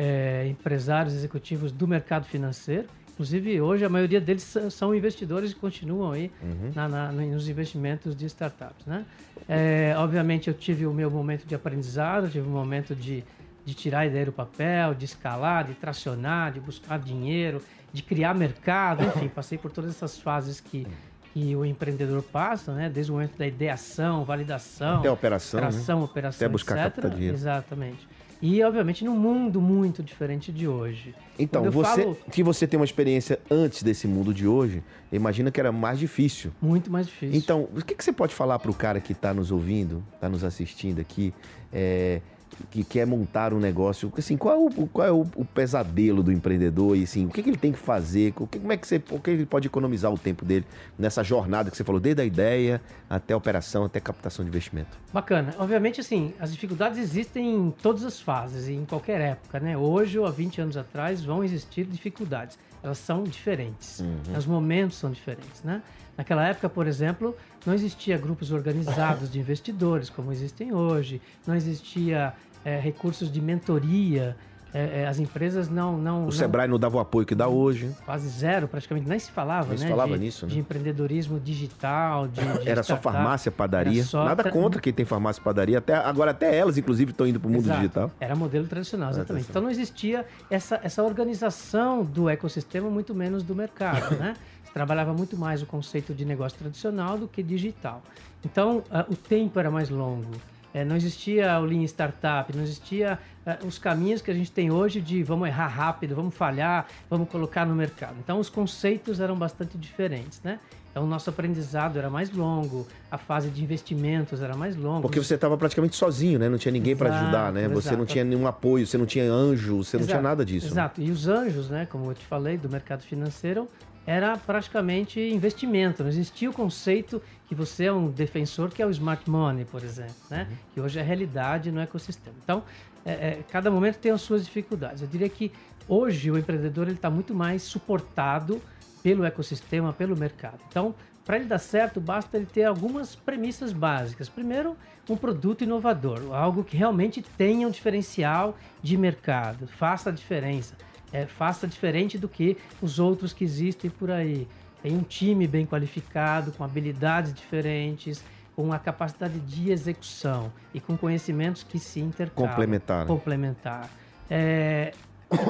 é, 0.44 0.48
empresários 0.48 1.14
executivos 1.14 1.72
do 1.72 1.88
mercado 1.88 2.26
financeiro. 2.26 2.88
Inclusive, 3.14 3.60
hoje 3.60 3.84
a 3.84 3.90
maioria 3.90 4.22
deles 4.22 4.56
são 4.72 4.96
investidores 4.96 5.54
que 5.54 5.60
continuam 5.60 6.14
aí 6.14 6.32
uhum. 6.42 6.72
na, 6.74 6.88
na, 6.88 7.12
nos 7.12 7.50
investimentos 7.50 8.16
de 8.16 8.26
startups. 8.26 8.86
Né? 8.86 9.06
É, 9.48 9.94
obviamente, 9.98 10.48
eu 10.48 10.54
tive 10.54 10.86
o 10.86 10.94
meu 10.94 11.12
momento 11.12 11.46
de 11.46 11.54
aprendizado, 11.54 12.30
tive 12.30 12.48
um 12.48 12.52
momento 12.52 12.96
de, 12.96 13.24
de 13.66 13.74
tirar 13.74 14.00
a 14.00 14.06
ideia 14.06 14.26
do 14.26 14.32
papel, 14.32 14.94
de 14.94 15.04
escalar, 15.04 15.66
de 15.66 15.74
tracionar, 15.74 16.54
de 16.54 16.62
buscar 16.62 16.98
dinheiro, 16.98 17.62
de 17.92 18.02
criar 18.02 18.34
mercado, 18.34 19.04
enfim, 19.04 19.28
passei 19.36 19.58
por 19.58 19.70
todas 19.72 19.90
essas 19.90 20.18
fases 20.18 20.62
que 20.62 20.88
que 21.32 21.56
o 21.56 21.64
empreendedor 21.64 22.24
passa, 22.24 22.74
né? 22.74 22.90
Desde 22.90 23.12
o 23.12 23.16
momento 23.16 23.38
da 23.38 23.46
ideação, 23.46 24.24
validação, 24.24 25.00
até 25.00 25.12
operação, 25.12 25.60
operação, 25.60 26.00
né? 26.00 26.06
operação, 26.06 26.38
até 26.38 26.52
buscar 26.52 26.78
etc. 26.78 26.94
captar 26.94 27.12
dinheiro. 27.12 27.36
Exatamente. 27.36 28.08
E, 28.42 28.64
obviamente, 28.64 29.04
num 29.04 29.18
mundo 29.18 29.60
muito 29.60 30.02
diferente 30.02 30.52
de 30.52 30.68
hoje. 30.68 31.14
Então, 31.38 31.70
você, 31.70 32.04
falo... 32.04 32.18
que 32.32 32.42
você 32.42 32.66
tem 32.66 32.80
uma 32.80 32.86
experiência 32.86 33.40
antes 33.52 33.84
desse 33.84 34.08
mundo 34.08 34.34
de 34.34 34.48
hoje, 34.48 34.82
imagina 35.12 35.52
que 35.52 35.60
era 35.60 35.72
mais 35.72 36.00
difícil. 36.00 36.52
Muito 36.62 36.90
mais 36.90 37.08
difícil. 37.08 37.38
Então, 37.38 37.68
o 37.76 37.84
que, 37.84 37.94
que 37.96 38.04
você 38.04 38.14
pode 38.14 38.34
falar 38.34 38.58
para 38.60 38.72
o 38.72 38.74
cara 38.74 39.02
que 39.02 39.12
está 39.12 39.34
nos 39.34 39.52
ouvindo, 39.52 40.04
está 40.14 40.30
nos 40.30 40.44
assistindo 40.44 41.02
aqui, 41.02 41.34
é, 41.72 42.22
que 42.70 42.84
quer 42.84 43.06
montar 43.06 43.54
um 43.54 43.60
negócio, 43.60 44.12
assim, 44.18 44.38
qual 44.38 44.56
é 44.56 44.58
o, 44.58 44.88
qual 44.88 45.08
é 45.08 45.12
o, 45.12 45.26
o 45.36 45.46
pesadelo 45.46 46.22
do 46.22 46.32
empreendedor 46.32 46.96
e 46.98 47.04
assim, 47.04 47.26
o 47.26 47.30
que, 47.30 47.42
que 47.42 47.50
ele 47.50 47.58
tem 47.58 47.72
que 47.72 47.80
fazer, 47.80 48.34
o 48.38 48.48
que, 48.48 48.60
como 48.60 48.72
é 48.72 48.78
que 48.78 48.88
você, 48.88 49.02
o 49.12 49.20
que 49.20 49.30
ele 49.32 49.46
pode 49.46 49.68
economizar 49.68 50.12
o 50.12 50.18
tempo 50.18 50.46
dele 50.46 50.66
nessa 50.98 51.24
jornada 51.24 51.72
que 51.72 51.78
você 51.78 51.84
falou, 51.84 52.00
desde 52.00 52.22
a 52.22 52.26
ideia 52.26 52.82
até 53.10 53.34
a 53.34 53.38
operação, 53.38 53.86
até 53.86 54.00
a 54.00 54.02
captação 54.02 54.44
de 54.44 54.50
investimento? 54.50 54.98
Bacana. 55.14 55.54
Obviamente, 55.58 56.02
assim, 56.02 56.34
as 56.40 56.52
dificuldades 56.52 57.00
existem 57.00 57.56
em 57.56 57.72
todas 57.72 58.04
as 58.04 58.20
fases 58.20 58.68
e 58.68 58.74
em 58.74 58.86
qualquer 58.86 59.22
época, 59.22 59.60
né? 59.60 59.78
Hoje 59.78 60.20
ou 60.20 60.26
há 60.26 60.32
20 60.32 60.62
anos 60.62 60.78
atrás 60.78 61.24
vão 61.24 61.44
existir 61.44 61.86
dificuldades. 61.86 62.58
Elas 62.82 62.98
são 62.98 63.24
diferentes. 63.24 64.00
Uhum. 64.00 64.38
Os 64.38 64.46
momentos 64.46 64.98
são 64.98 65.12
diferentes, 65.12 65.64
né? 65.64 65.82
Naquela 66.18 66.46
época, 66.48 66.68
por 66.70 66.86
exemplo, 66.88 67.36
não 67.66 67.74
existia 67.74 68.18
grupos 68.18 68.52
organizados 68.52 69.32
de 69.32 69.40
investidores 69.40 70.10
como 70.10 70.32
existem 70.32 70.74
hoje, 70.74 71.22
não 71.48 71.56
existia 71.56 72.34
é, 72.64 72.78
recursos 72.80 73.32
de 73.32 73.42
mentoria. 73.42 74.36
É, 74.74 75.02
é, 75.02 75.08
as 75.08 75.20
empresas 75.20 75.68
não, 75.68 75.98
não. 75.98 76.28
O 76.28 76.32
Sebrae 76.32 76.68
não 76.68 76.78
dava 76.78 76.98
o 76.98 77.00
apoio 77.00 77.26
que 77.26 77.34
dá 77.34 77.48
hoje. 77.48 77.92
Quase 78.06 78.30
zero, 78.30 78.68
praticamente. 78.68 79.08
Nem 79.08 79.18
se 79.18 79.32
falava, 79.32 79.70
Nem 79.70 79.80
né? 79.80 79.86
se 79.86 79.90
falava 79.90 80.14
de, 80.14 80.24
nisso, 80.24 80.46
né? 80.46 80.54
De 80.54 80.60
empreendedorismo 80.60 81.40
digital. 81.40 82.28
De, 82.28 82.42
de 82.42 82.70
Era 82.70 82.84
só 82.84 82.96
farmácia, 82.98 83.52
padaria. 83.52 84.04
Só 84.04 84.24
Nada 84.24 84.44
tra... 84.44 84.52
contra 84.52 84.80
quem 84.80 84.94
tem 84.94 85.06
farmácia 85.06 85.42
e 85.42 85.44
padaria. 85.44 85.80
Até, 85.80 85.96
agora, 85.96 86.32
até 86.32 86.56
elas, 86.56 86.78
inclusive, 86.78 87.12
estão 87.12 87.26
indo 87.26 87.40
para 87.40 87.48
o 87.48 87.52
mundo 87.52 87.66
Exato. 87.66 87.80
digital. 87.80 88.12
Era 88.20 88.36
modelo 88.36 88.68
tradicional, 88.68 89.10
exatamente. 89.10 89.48
Então 89.50 89.62
não 89.62 89.72
existia 89.72 90.26
essa, 90.50 90.80
essa 90.84 91.02
organização 91.04 92.04
do 92.04 92.30
ecossistema, 92.30 92.90
muito 92.90 93.16
menos 93.16 93.42
do 93.42 93.56
mercado, 93.56 94.16
né? 94.18 94.36
Trabalhava 94.72 95.14
muito 95.14 95.36
mais 95.36 95.64
o 95.64 95.66
conceito 95.66 96.14
de 96.14 96.24
negócio 96.24 96.58
tradicional 96.60 97.18
do 97.18 97.28
que 97.28 97.42
digital. 97.42 98.04
Então, 98.46 98.78
uh, 98.78 99.12
o 99.12 99.16
tempo 99.16 99.60
era 99.60 99.72
mais 99.72 99.90
longo. 99.90 100.30
É, 100.74 100.86
não 100.86 100.96
existia 100.96 101.60
o 101.60 101.66
Lean 101.66 101.84
Startup, 101.84 102.56
não 102.56 102.64
existia 102.64 103.18
uh, 103.46 103.66
os 103.66 103.80
caminhos 103.80 104.22
que 104.22 104.30
a 104.30 104.34
gente 104.34 104.52
tem 104.52 104.70
hoje 104.72 105.02
de 105.02 105.24
vamos 105.24 105.48
errar 105.48 105.68
rápido, 105.68 106.16
vamos 106.16 106.36
falhar, 106.36 106.88
vamos 107.10 107.30
colocar 107.30 107.66
no 107.66 107.76
mercado. 107.76 108.16
Então, 108.24 108.40
os 108.40 108.50
conceitos 108.50 109.20
eram 109.20 109.36
bastante 109.36 109.78
diferentes, 109.78 110.42
né? 110.44 110.60
Então, 110.92 111.04
o 111.04 111.08
nosso 111.08 111.30
aprendizado 111.30 111.98
era 111.98 112.10
mais 112.10 112.32
longo, 112.32 112.88
a 113.12 113.18
fase 113.18 113.50
de 113.50 113.64
investimentos 113.64 114.42
era 114.42 114.56
mais 114.56 114.76
longa. 114.76 115.02
Porque 115.02 115.20
você 115.20 115.36
estava 115.36 115.56
praticamente 115.56 115.96
sozinho, 115.96 116.40
né? 116.40 116.50
Não 116.50 116.58
tinha 116.58 116.72
ninguém 116.72 116.96
para 116.96 117.16
ajudar, 117.16 117.54
né? 117.54 117.68
Você 117.68 117.96
não 117.96 118.06
tinha 118.06 118.24
nenhum 118.24 118.48
apoio, 118.48 118.88
você 118.88 118.98
não 118.98 119.06
tinha 119.06 119.32
anjo, 119.32 119.78
você 119.78 119.98
exato, 119.98 120.00
não 120.00 120.08
tinha 120.08 120.22
nada 120.22 120.44
disso. 120.44 120.68
Né? 120.68 120.72
Exato. 120.72 121.00
Né? 121.00 121.08
E 121.08 121.12
os 121.12 121.28
anjos, 121.28 121.70
né? 121.70 121.88
Como 121.90 122.10
eu 122.10 122.16
te 122.16 122.26
falei, 122.26 122.58
do 122.58 122.68
mercado 122.68 123.02
financeiro, 123.02 123.68
era 124.10 124.36
praticamente 124.38 125.20
investimento. 125.20 126.02
Não 126.02 126.10
existia 126.10 126.50
o 126.50 126.54
conceito 126.54 127.22
que 127.48 127.54
você 127.54 127.86
é 127.86 127.94
um 127.94 128.10
defensor 128.10 128.72
que 128.72 128.82
é 128.82 128.86
o 128.86 128.90
smart 128.90 129.30
money, 129.30 129.66
por 129.66 129.84
exemplo, 129.84 130.16
né? 130.32 130.48
Uhum. 130.50 130.58
Que 130.74 130.82
hoje 130.82 130.98
é 130.98 131.04
realidade 131.04 131.72
no 131.72 131.80
ecossistema. 131.80 132.36
Então, 132.44 132.64
é, 133.06 133.12
é, 133.12 133.44
cada 133.52 133.70
momento 133.70 134.00
tem 134.00 134.12
as 134.12 134.22
suas 134.22 134.44
dificuldades. 134.44 135.04
Eu 135.04 135.08
diria 135.08 135.30
que 135.30 135.52
hoje 135.88 136.32
o 136.32 136.40
empreendedor 136.40 136.88
está 136.88 137.08
muito 137.08 137.36
mais 137.36 137.62
suportado 137.62 138.60
pelo 139.04 139.24
ecossistema, 139.24 139.94
pelo 139.94 140.18
mercado. 140.18 140.58
Então, 140.68 140.96
para 141.24 141.36
ele 141.36 141.46
dar 141.46 141.60
certo, 141.60 142.02
basta 142.02 142.36
ele 142.36 142.48
ter 142.48 142.64
algumas 142.64 143.16
premissas 143.16 143.72
básicas. 143.72 144.28
Primeiro, 144.28 144.76
um 145.08 145.16
produto 145.16 145.64
inovador, 145.64 146.34
algo 146.34 146.64
que 146.64 146.76
realmente 146.76 147.22
tenha 147.22 147.68
um 147.68 147.72
diferencial 147.72 148.58
de 148.82 148.98
mercado, 148.98 149.68
faça 149.68 150.10
a 150.10 150.12
diferença 150.12 150.76
é, 151.12 151.26
faça 151.26 151.68
diferente 151.68 152.18
do 152.18 152.28
que 152.28 152.58
os 152.82 153.00
outros 153.00 153.34
que 153.34 153.44
existem 153.44 153.90
por 153.90 154.12
aí. 154.12 154.48
Tem 154.82 154.96
um 154.96 155.04
time 155.04 155.48
bem 155.48 155.66
qualificado, 155.66 156.52
com 156.52 156.64
habilidades 156.64 157.34
diferentes, 157.34 158.24
com 158.56 158.64
uma 158.64 158.80
capacidade 158.80 159.40
de 159.40 159.72
execução 159.72 160.52
e 160.74 160.80
com 160.80 160.98
conhecimentos 160.98 161.64
que 161.64 161.80
se 161.80 162.00
intercalam. 162.00 162.50
Complementar. 162.50 163.02
Né? 163.02 163.08
Complementar. 163.08 163.90
É, 164.30 164.94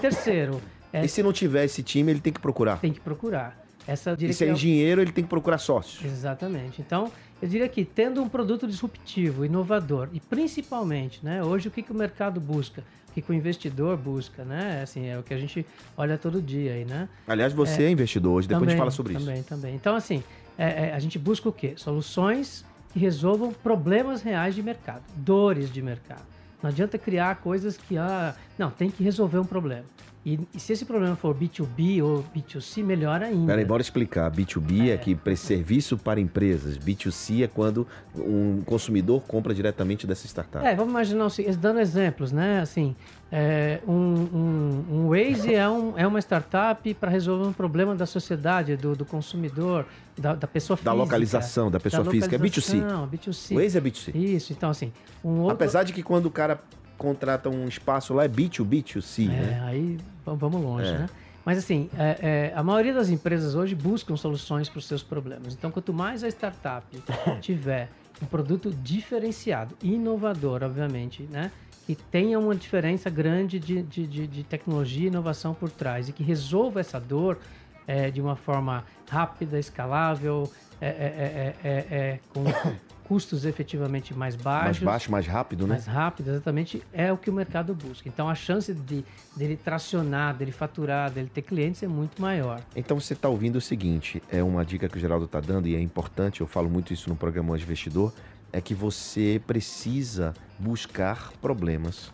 terceiro... 0.02 0.62
É, 0.92 1.06
e 1.06 1.08
se 1.08 1.22
não 1.22 1.32
tiver 1.32 1.66
esse 1.66 1.84
time, 1.84 2.12
ele 2.12 2.20
tem 2.20 2.34
que 2.34 2.40
procurar? 2.40 2.80
Tem 2.80 2.92
que 2.92 3.00
procurar. 3.00 3.56
Essa 3.90 4.16
e 4.20 4.32
se 4.32 4.46
é 4.46 4.52
engenheiro, 4.52 5.02
ele 5.02 5.12
tem 5.12 5.24
que 5.24 5.30
procurar 5.30 5.58
sócios. 5.58 6.06
Exatamente. 6.06 6.80
Então, 6.80 7.12
eu 7.42 7.48
diria 7.48 7.68
que 7.68 7.84
tendo 7.84 8.22
um 8.22 8.30
produto 8.30 8.68
disruptivo, 8.68 9.44
inovador 9.44 10.10
e 10.14 10.20
principalmente, 10.20 11.20
né, 11.24 11.44
hoje 11.44 11.70
o 11.70 11.72
que, 11.72 11.82
que 11.82 11.92
o 11.92 11.96
mercado 11.96 12.40
busca? 12.40 12.84
O 13.10 13.14
que, 13.14 13.22
que 13.24 13.32
o 13.32 13.34
investidor 13.34 13.98
busca, 13.98 14.44
né? 14.44 14.82
Assim, 14.84 15.08
é 15.08 15.18
o 15.18 15.24
que 15.24 15.34
a 15.34 15.38
gente 15.38 15.66
olha 15.98 16.16
todo 16.16 16.40
dia 16.40 16.74
aí, 16.74 16.86
né? 16.86 17.10
Aliás, 17.28 17.52
você 17.52 17.82
é, 17.82 17.86
é 17.88 17.90
investidor 17.90 18.34
hoje, 18.34 18.48
depois 18.48 18.62
também, 18.62 18.74
a 18.74 18.76
gente 18.76 18.80
fala 18.80 18.92
sobre 18.92 19.14
também, 19.14 19.40
isso. 19.40 19.44
Também, 19.46 19.62
também. 19.62 19.76
Então, 19.76 19.96
assim, 19.96 20.24
é, 20.56 20.90
é, 20.90 20.94
a 20.94 21.00
gente 21.00 21.18
busca 21.18 21.50
o 21.50 21.52
quê? 21.52 21.74
Soluções 21.76 22.64
que 22.94 23.00
resolvam 23.00 23.52
problemas 23.52 24.22
reais 24.22 24.54
de 24.54 24.62
mercado, 24.62 25.02
dores 25.16 25.74
de 25.74 25.82
mercado. 25.82 26.22
Não 26.62 26.70
adianta 26.70 27.00
criar 27.00 27.38
coisas 27.38 27.78
que, 27.78 27.98
ah, 27.98 28.36
não, 28.60 28.70
tem 28.70 28.92
que 28.92 29.04
resolver 29.04 29.40
um 29.40 29.46
problema. 29.46 29.86
E, 30.26 30.38
e, 30.54 30.60
se 30.60 30.74
esse 30.74 30.86
problema 30.86 31.16
for 31.16 31.34
B2B 31.34 32.04
ou 32.04 32.26
B2C, 32.36 32.84
melhor 32.84 33.24
ainda. 33.24 33.48
Peraí, 33.48 33.64
bora 33.64 33.82
explicar. 33.82 34.30
B2B 34.30 34.90
é, 34.90 34.92
é 34.92 34.98
que 34.98 35.18
serviço 35.38 35.98
para 35.98 36.20
empresas. 36.20 36.78
B2C 36.78 37.44
é 37.44 37.48
quando 37.48 37.88
um 38.16 38.62
consumidor 38.66 39.22
compra 39.22 39.54
diretamente 39.54 40.06
dessa 40.06 40.28
startup. 40.28 40.66
É, 40.66 40.76
vamos 40.76 40.92
imaginar, 40.92 41.26
assim, 41.26 41.46
dando 41.54 41.80
exemplos, 41.80 42.34
né? 42.34 42.60
Assim, 42.60 42.96
é, 43.32 43.80
um, 43.88 43.94
um, 43.94 44.86
um 44.92 45.08
Waze 45.10 45.56
é, 45.56 45.70
um, 45.70 45.98
é 45.98 46.06
uma 46.06 46.20
startup 46.20 46.94
para 46.96 47.10
resolver 47.10 47.48
um 47.48 47.54
problema 47.54 47.96
da 47.96 48.06
sociedade, 48.06 48.76
do, 48.76 48.96
do 48.98 49.06
consumidor, 49.06 49.86
da, 50.18 50.36
da 50.36 50.48
pessoa 50.48 50.76
física. 50.76 50.92
Da 50.92 50.98
localização 50.98 51.72
da 51.72 51.80
pessoa 51.80 52.04
da 52.04 52.12
física. 52.12 52.36
É 52.36 52.40
B2C. 52.40 52.82
Não, 52.82 53.08
B2C. 53.08 53.56
Waze 53.56 53.78
é 53.78 53.82
B2C. 53.82 54.16
Isso, 54.16 54.52
então 54.52 54.70
assim... 54.70 54.92
Um 55.24 55.40
outro... 55.40 55.54
Apesar 55.54 55.84
de 55.84 55.94
que 55.94 56.04
quando 56.04 56.26
o 56.26 56.32
cara 56.32 56.60
contrata 57.00 57.50
um 57.50 57.68
espaço 57.68 58.14
lá 58.14 58.26
é 58.26 58.28
B2B, 58.28 58.84
B2C, 58.84 59.26
é, 59.26 59.32
né? 59.32 59.64
aí 59.66 59.98
vamos 60.26 60.62
longe, 60.62 60.90
é. 60.90 61.00
né? 61.00 61.10
Mas 61.46 61.58
assim, 61.58 61.90
é, 61.98 62.52
é, 62.52 62.54
a 62.54 62.62
maioria 62.62 62.94
das 62.94 63.10
empresas 63.10 63.56
hoje 63.56 63.74
buscam 63.74 64.16
soluções 64.16 64.70
para 64.70 64.78
os 64.78 64.86
seus 64.86 65.02
problemas. 65.02 65.54
Então, 65.54 65.72
quanto 65.72 65.92
mais 65.94 66.24
a 66.24 66.28
startup 66.28 66.86
tiver 67.42 67.90
um 68.22 68.26
produto 68.26 68.70
diferenciado, 68.70 69.76
inovador, 69.82 70.62
obviamente, 70.62 71.24
né? 71.24 71.52
Que 71.88 71.96
tenha 71.96 72.38
uma 72.38 72.54
diferença 72.54 73.10
grande 73.10 73.58
de, 73.58 73.82
de, 73.82 74.06
de, 74.06 74.28
de 74.28 74.44
tecnologia 74.44 75.06
e 75.06 75.08
inovação 75.08 75.56
por 75.56 75.72
trás 75.72 76.08
e 76.10 76.14
que 76.14 76.22
resolva 76.22 76.82
essa 76.82 77.00
dor, 77.00 77.40
é, 77.88 78.12
de 78.12 78.22
uma 78.22 78.36
forma 78.36 78.84
rápida, 79.10 79.58
escalável, 79.58 80.52
é, 80.82 80.88
é, 80.88 81.56
é, 81.64 81.70
é, 81.70 81.96
é 81.98 82.20
com 82.34 82.44
custos 83.10 83.44
efetivamente 83.44 84.14
mais 84.14 84.36
baixos. 84.36 84.84
Mais 84.84 84.94
baixo, 84.94 85.12
mais 85.12 85.26
rápido, 85.26 85.66
né? 85.66 85.74
Mais 85.74 85.88
rápido, 85.88 86.30
exatamente, 86.30 86.84
é 86.94 87.12
o 87.12 87.18
que 87.18 87.28
o 87.28 87.34
mercado 87.34 87.74
busca. 87.74 88.08
Então 88.08 88.30
a 88.30 88.36
chance 88.36 88.72
de 88.72 89.04
dele 89.36 89.58
tracionar, 89.58 90.36
dele 90.36 90.52
faturar, 90.52 91.10
dele 91.10 91.28
ter 91.34 91.42
clientes 91.42 91.82
é 91.82 91.88
muito 91.88 92.22
maior. 92.22 92.62
Então 92.76 93.00
você 93.00 93.14
está 93.14 93.28
ouvindo 93.28 93.56
o 93.56 93.62
seguinte, 93.62 94.22
é 94.32 94.44
uma 94.44 94.64
dica 94.64 94.88
que 94.88 94.96
o 94.96 95.00
Geraldo 95.00 95.26
está 95.26 95.40
dando 95.40 95.68
e 95.68 95.76
é 95.76 95.82
importante, 95.82 96.42
eu 96.42 96.48
falo 96.48 96.70
muito 96.70 96.94
isso 96.94 97.10
no 97.10 97.16
programa 97.16 97.54
Hoje 97.54 97.64
Investidor, 97.64 98.14
é 98.54 98.62
que 98.62 98.76
você 98.76 99.42
precisa 99.46 100.36
buscar 100.60 101.32
problemas, 101.42 102.14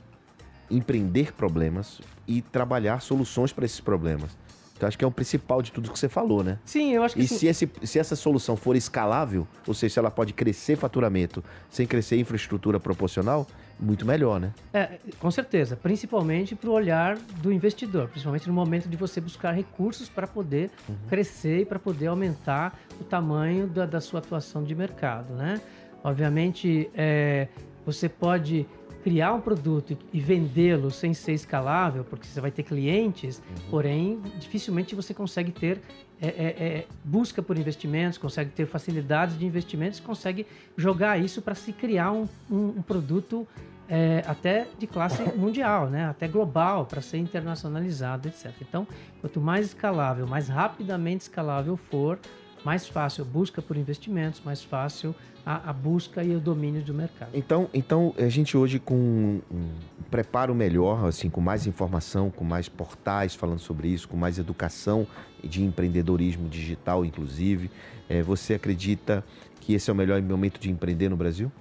empreender 0.72 1.34
problemas 1.34 2.00
e 2.26 2.42
trabalhar 2.42 3.02
soluções 3.02 3.52
para 3.52 3.66
esses 3.66 3.82
problemas. 3.82 4.32
Então, 4.76 4.88
acho 4.88 4.98
que 4.98 5.06
é 5.06 5.08
o 5.08 5.12
principal 5.12 5.62
de 5.62 5.72
tudo 5.72 5.90
que 5.90 5.98
você 5.98 6.10
falou, 6.10 6.44
né? 6.44 6.60
Sim, 6.66 6.92
eu 6.94 7.04
acho 7.04 7.16
que 7.16 7.22
E 7.22 7.28
sim. 7.28 7.38
se, 7.38 7.48
esse, 7.48 7.70
se 7.84 7.98
essa 7.98 8.16
solução 8.16 8.58
for 8.58 8.76
escalável, 8.76 9.48
ou 9.66 9.74
seja, 9.74 9.94
se 9.94 10.00
ela 10.00 10.12
pode 10.12 10.34
crescer 10.34 10.76
faturamento 10.76 11.42
sem 11.70 11.88
crescer 11.88 12.18
infraestrutura 12.20 12.78
proporcional, 12.78 13.48
muito 13.80 14.06
melhor, 14.06 14.40
né? 14.40 14.52
É, 14.74 15.00
com 15.20 15.32
certeza, 15.32 15.76
principalmente 15.78 16.56
para 16.56 16.70
o 16.70 16.74
olhar 16.74 17.18
do 17.42 17.52
investidor, 17.54 18.10
principalmente 18.10 18.48
no 18.48 18.54
momento 18.54 18.88
de 18.90 18.98
você 18.98 19.22
buscar 19.22 19.52
recursos 19.52 20.10
para 20.10 20.28
poder 20.28 20.70
Uhum. 20.90 20.96
crescer 21.10 21.62
e 21.62 21.66
para 21.66 21.80
poder 21.80 22.08
aumentar 22.08 22.78
o 23.00 23.04
tamanho 23.04 23.68
da, 23.68 23.86
da 23.86 24.02
sua 24.02 24.20
atuação 24.20 24.64
de 24.64 24.76
mercado, 24.76 25.34
né? 25.34 25.62
Obviamente, 26.04 26.90
é, 26.94 27.48
você 27.86 28.08
pode 28.08 28.66
criar 29.06 29.34
um 29.36 29.40
produto 29.40 29.96
e- 30.12 30.20
vendê-lo 30.20 30.90
sem 30.90 31.14
ser 31.14 31.34
escalável, 31.34 32.04
porque 32.04 32.26
você 32.26 32.42
vai 32.42 32.50
ter 32.50 32.64
clientes, 32.64 33.40
porém, 33.70 34.20
dificilmente 34.40 34.96
você 34.96 35.14
consegue 35.14 35.52
ter 35.52 35.80
é, 36.20 36.28
é, 36.28 36.46
é, 36.80 36.86
busca 37.04 37.44
por 37.44 37.56
investimentos, 37.56 38.18
consegue 38.18 38.50
ter 38.50 38.66
facilidades 38.66 39.38
de 39.38 39.46
investimentos, 39.46 40.00
consegue 40.00 40.48
jogar 40.76 41.20
isso 41.22 41.40
para 41.40 41.54
se 41.54 41.72
criar 41.72 42.12
um, 42.14 42.28
um- 42.50 42.70
um 42.78 42.82
produto 42.82 43.48
é, 43.88 44.24
até 44.26 44.66
de 44.80 44.88
classe 44.88 45.22
mundial, 45.38 45.88
né? 45.88 46.06
até 46.06 46.28
global, 46.28 46.88
para 46.88 47.00
ser 47.02 47.18
internacionalizado, 47.20 48.28
etc. 48.28 48.52
Então, 48.60 48.88
quanto 49.22 49.40
mais 49.40 49.68
escalável, 49.68 50.26
mais 50.26 50.48
rapidamente 50.50 51.22
escalável 51.22 51.78
for, 51.78 52.18
mais 52.66 52.88
fácil 52.88 53.24
a 53.24 53.28
busca 53.28 53.62
por 53.62 53.78
investimentos, 53.78 54.42
mais 54.44 54.64
fácil 54.64 55.14
a, 55.46 55.70
a 55.70 55.74
busca 55.74 56.24
e 56.24 56.36
o 56.36 56.40
domínio 56.40 56.82
do 56.82 56.94
mercado. 56.94 57.30
Então, 57.34 57.70
então 57.74 58.14
a 58.18 58.28
gente 58.28 58.58
hoje 58.58 58.80
com 58.80 59.40
um 59.52 59.70
preparo 60.10 60.56
melhor, 60.56 61.06
assim, 61.06 61.30
com 61.30 61.40
mais 61.40 61.68
informação, 61.68 62.32
com 62.32 62.44
mais 62.44 62.68
portais 62.68 63.36
falando 63.36 63.60
sobre 63.60 63.88
isso, 63.90 64.08
com 64.08 64.18
mais 64.18 64.40
educação 64.40 65.06
de 65.44 65.64
empreendedorismo 65.64 66.50
digital, 66.50 67.06
inclusive, 67.06 67.70
eh, 68.10 68.24
você 68.24 68.56
acredita 68.56 69.24
que 69.62 69.74
esse 69.74 69.90
é 69.90 69.94
o 69.94 69.96
melhor 69.96 70.20
momento 70.22 70.60
de 70.60 70.72
empreender 70.72 71.10
no 71.10 71.16
Brasil? 71.16 71.52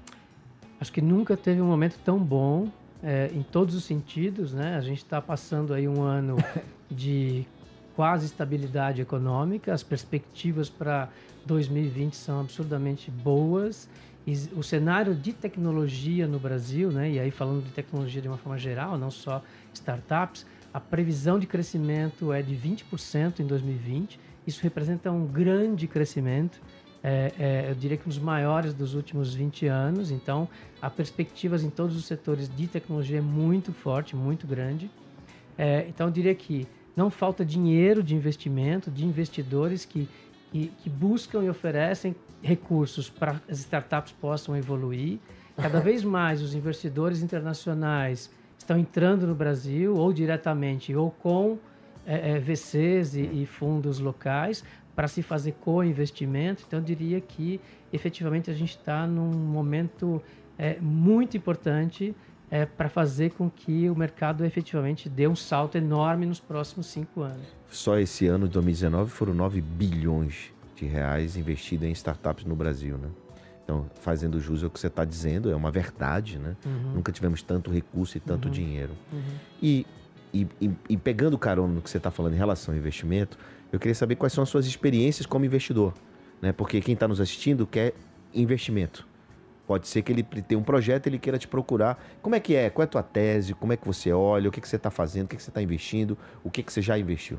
Acho 0.81 0.93
que 0.93 1.03
nunca 1.03 1.37
teve 1.37 1.61
um 1.61 1.67
momento 1.67 1.99
tão 2.05 2.19
bom 2.19 2.69
é, 3.03 3.31
em 3.35 3.43
todos 3.43 3.75
os 3.75 3.85
sentidos, 3.85 4.55
né? 4.55 4.77
A 4.77 4.81
gente 4.81 4.99
está 4.99 5.21
passando 5.21 5.75
aí 5.75 5.87
um 5.87 6.03
ano 6.03 6.37
de 6.91 7.47
quase 7.95 8.27
estabilidade 8.27 9.01
econômica, 9.01 9.73
as 9.73 9.83
perspectivas 9.83 10.69
para 10.69 11.09
2020 11.47 12.15
são 12.15 12.41
absurdamente 12.41 13.11
boas. 13.11 13.89
O 14.57 14.63
cenário 14.63 15.15
de 15.15 15.33
tecnologia 15.33 16.27
no 16.27 16.39
Brasil, 16.39 16.91
né? 16.91 17.11
E 17.11 17.21
aí 17.21 17.31
falando 17.31 17.63
de 17.63 17.71
tecnologia 17.71 18.23
de 18.23 18.29
uma 18.29 18.39
forma 18.39 18.59
geral, 18.59 18.97
não 18.97 19.11
só 19.11 19.43
startups, 19.73 20.47
a 20.73 20.81
previsão 20.81 21.39
de 21.39 21.47
crescimento 21.47 22.33
é 22.33 22.41
de 22.41 22.57
20% 22.57 23.41
em 23.41 23.47
2020. 23.47 24.19
Isso 24.47 24.63
representa 24.63 25.11
um 25.11 25.27
grande 25.27 25.87
crescimento 25.87 26.61
é, 27.07 27.33
é, 27.39 27.71
eu 27.71 27.75
diria 27.75 27.99
que 27.99 28.07
um 28.07 28.09
dos 28.09 28.19
maiores 28.19 28.73
dos 28.73 28.95
últimos 28.95 29.35
20 29.35 29.67
anos. 29.67 30.11
Então, 30.11 30.49
há 30.81 30.89
perspectivas 30.89 31.63
em 31.63 31.69
todos 31.69 31.95
os 31.95 32.07
setores 32.07 32.49
de 32.49 32.67
tecnologia 32.67 33.21
muito 33.21 33.75
forte, 33.75 34.17
muito 34.17 34.47
grande. 34.47 34.91
É, 35.59 35.85
então, 35.87 36.07
eu 36.07 36.11
diria 36.11 36.35
que 36.35 36.67
não 36.97 37.11
falta 37.11 37.45
dinheiro 37.45 38.03
de 38.03 38.15
investimento, 38.15 38.91
de 38.91 39.05
investidores 39.05 39.85
que, 39.85 40.09
que, 40.51 40.71
que 40.83 40.91
buscam 40.91 41.43
e 41.43 41.49
oferecem 41.49 42.15
recursos 42.43 43.09
para 43.09 43.41
as 43.49 43.59
startups 43.59 44.13
possam 44.13 44.57
evoluir. 44.57 45.19
Cada 45.57 45.81
vez 45.83 46.05
mais 46.05 46.43
os 46.43 46.55
investidores 46.55 47.23
internacionais 47.23 48.31
estão 48.59 48.79
entrando 48.79 49.27
no 49.27 49.35
Brasil, 49.35 49.95
ou 49.97 50.13
diretamente, 50.13 50.95
ou 50.95 51.11
com 51.11 51.59
é, 52.07 52.33
é, 52.33 52.39
VCs 52.39 53.15
e, 53.15 53.43
e 53.43 53.47
fundos 53.47 53.99
locais, 53.99 54.65
para 54.95 55.09
se 55.09 55.23
fazer 55.23 55.53
co-investimento. 55.61 56.63
Então, 56.67 56.79
eu 56.79 56.85
diria 56.85 57.21
que 57.21 57.61
efetivamente 57.93 58.51
a 58.51 58.55
gente 58.55 58.77
está 58.77 59.07
num 59.07 59.31
momento 59.33 60.23
é, 60.57 60.79
muito 60.81 61.37
importante 61.37 62.15
é, 62.55 62.65
para 62.65 62.89
fazer 62.89 63.33
com 63.33 63.51
que 63.51 63.91
o 63.91 63.97
mercado 63.97 64.45
efetivamente 64.45 65.09
dê 65.09 65.27
um 65.27 65.35
salto 65.35 65.77
enorme 65.77 66.25
nos 66.25 66.39
próximos 66.39 66.87
cinco 66.87 67.23
anos. 67.23 67.45
Só 67.69 67.99
esse 67.99 68.29
ano, 68.29 68.47
de 68.47 68.53
2019, 68.53 69.11
foram 69.11 69.35
9 69.35 69.61
bilhões 69.61 70.53
de 70.77 70.85
reais 70.87 71.37
investidos 71.37 71.89
em 71.89 71.91
startups 71.91 72.45
no 72.45 72.55
Brasil, 72.55 72.97
né? 72.97 73.09
Então, 73.65 73.91
fazendo 74.01 74.39
jus 74.39 74.63
ao 74.63 74.71
que 74.71 74.79
você 74.79 74.87
está 74.87 75.05
dizendo, 75.05 75.51
é 75.51 75.57
uma 75.57 75.73
verdade, 75.73 76.39
né? 76.39 76.55
Nunca 76.95 77.11
tivemos 77.11 77.43
tanto 77.43 77.73
recurso 77.73 78.17
e 78.19 78.21
tanto 78.21 78.49
dinheiro. 78.49 78.93
E, 79.61 79.85
e, 80.33 80.47
e- 80.61 80.71
e 80.91 80.97
pegando 80.97 81.37
carona 81.37 81.75
no 81.75 81.83
que 81.83 81.91
você 81.91 81.97
está 81.97 82.13
falando 82.13 82.35
em 82.35 82.39
relação 82.39 82.73
ao 82.73 82.79
investimento, 82.79 83.37
eu 83.73 83.81
queria 83.81 83.97
saber 83.97 84.15
quais 84.15 84.33
são 84.33 84.43
as 84.45 84.49
suas 84.49 84.65
experiências 84.65 85.27
como 85.27 85.45
investidor, 85.45 85.93
né? 86.41 86.53
Porque 86.53 86.81
quem 86.81 86.95
está 86.95 87.09
nos 87.09 87.21
assistindo 87.21 87.67
quer 87.67 87.95
investimento. 88.33 89.05
Pode 89.67 89.89
ser 89.89 90.03
que 90.03 90.13
ele 90.13 90.23
tenha 90.23 90.59
um 90.59 90.63
projeto 90.63 91.07
e 91.07 91.09
ele 91.09 91.19
queira 91.19 91.39
te 91.39 91.49
procurar. 91.49 91.99
Como 92.21 92.35
é 92.35 92.41
que 92.41 92.55
é? 92.55 92.69
Qual 92.69 92.83
é 92.83 92.87
a 92.87 92.89
tua 92.89 93.03
tese? 93.03 93.55
Como 93.55 93.73
é 93.73 93.77
que 93.77 93.87
você 93.87 94.13
olha? 94.13 94.49
O 94.49 94.53
que, 94.53 94.61
que 94.61 94.69
você 94.69 94.77
está 94.77 94.91
fazendo? 94.91 95.25
O 95.25 95.29
que, 95.29 95.37
que 95.37 95.43
você 95.43 95.51
está 95.51 95.63
investindo? 95.63 96.19
O 96.43 96.51
que, 96.51 96.63
que 96.63 96.71
você 96.73 96.83
já 96.83 96.99
investiu? 96.99 97.39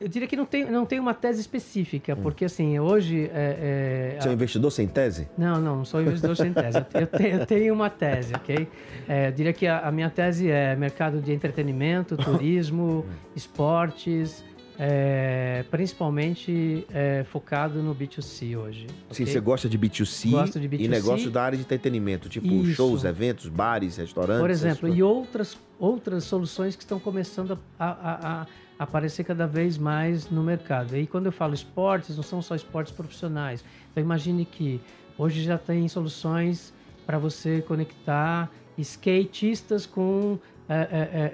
Eu 0.00 0.08
diria 0.08 0.26
que 0.26 0.34
não 0.34 0.44
tem, 0.44 0.64
não 0.68 0.84
tem 0.84 0.98
uma 0.98 1.14
tese 1.14 1.40
específica, 1.40 2.16
porque 2.16 2.44
assim, 2.44 2.76
hoje... 2.80 3.30
É, 3.32 4.14
é, 4.16 4.20
Você 4.20 4.26
é 4.26 4.30
um 4.30 4.34
investidor 4.34 4.72
sem 4.72 4.88
tese? 4.88 5.28
Não, 5.38 5.60
não, 5.60 5.76
não 5.76 5.84
sou 5.84 6.00
investidor 6.02 6.36
sem 6.36 6.52
tese. 6.52 6.78
Eu, 6.78 7.00
eu 7.02 7.06
te- 7.06 7.28
eu 7.28 7.46
tenho 7.46 7.72
uma 7.72 7.88
tese, 7.88 8.34
ok? 8.34 8.66
É, 9.08 9.28
eu 9.28 9.32
diria 9.32 9.52
que 9.52 9.64
a, 9.64 9.78
a 9.80 9.92
minha 9.92 10.10
tese 10.10 10.50
é 10.50 10.74
mercado 10.74 11.20
de 11.20 11.32
entretenimento, 11.32 12.16
turismo, 12.22 13.06
esportes, 13.36 14.44
é, 14.78 15.64
principalmente 15.70 16.86
é, 16.92 17.24
focado 17.24 17.82
no 17.82 17.94
B2C 17.94 18.56
hoje. 18.56 18.86
Sim, 19.10 19.26
você 19.26 19.40
gosta 19.40 19.68
de 19.68 19.78
B2C, 19.78 20.30
Gosto 20.30 20.58
de 20.60 20.66
e 20.66 20.68
B2C. 20.68 20.88
negócios 20.88 21.32
da 21.32 21.42
área 21.42 21.56
de 21.56 21.64
entretenimento, 21.64 22.28
tipo 22.28 22.46
Isso. 22.46 22.74
shows, 22.74 23.04
eventos, 23.04 23.48
bares, 23.48 23.96
restaurantes. 23.96 24.40
Por 24.40 24.50
exemplo, 24.50 24.88
e 24.88 25.02
outras, 25.02 25.56
outras 25.78 26.24
soluções 26.24 26.74
que 26.74 26.82
estão 26.82 26.98
começando 26.98 27.58
a, 27.78 27.86
a- 27.86 28.40
a- 28.42 28.46
aparecer 28.78 29.24
cada 29.24 29.46
vez 29.46 29.78
mais 29.78 30.28
no 30.30 30.42
mercado. 30.42 30.96
E 30.96 31.06
quando 31.06 31.26
eu 31.26 31.32
falo 31.32 31.54
esportes, 31.54 32.16
não 32.16 32.22
são 32.24 32.42
só 32.42 32.54
esportes 32.56 32.92
profissionais. 32.92 33.64
Então 33.92 34.02
imagine 34.02 34.44
que 34.44 34.80
hoje 35.16 35.42
já 35.44 35.56
tem 35.58 35.86
soluções 35.88 36.72
para 37.06 37.18
você 37.18 37.60
conectar 37.62 38.50
skatistas 38.78 39.86
com 39.86 40.38
é, 40.68 40.74
é, 40.74 40.76
é, 40.80 40.82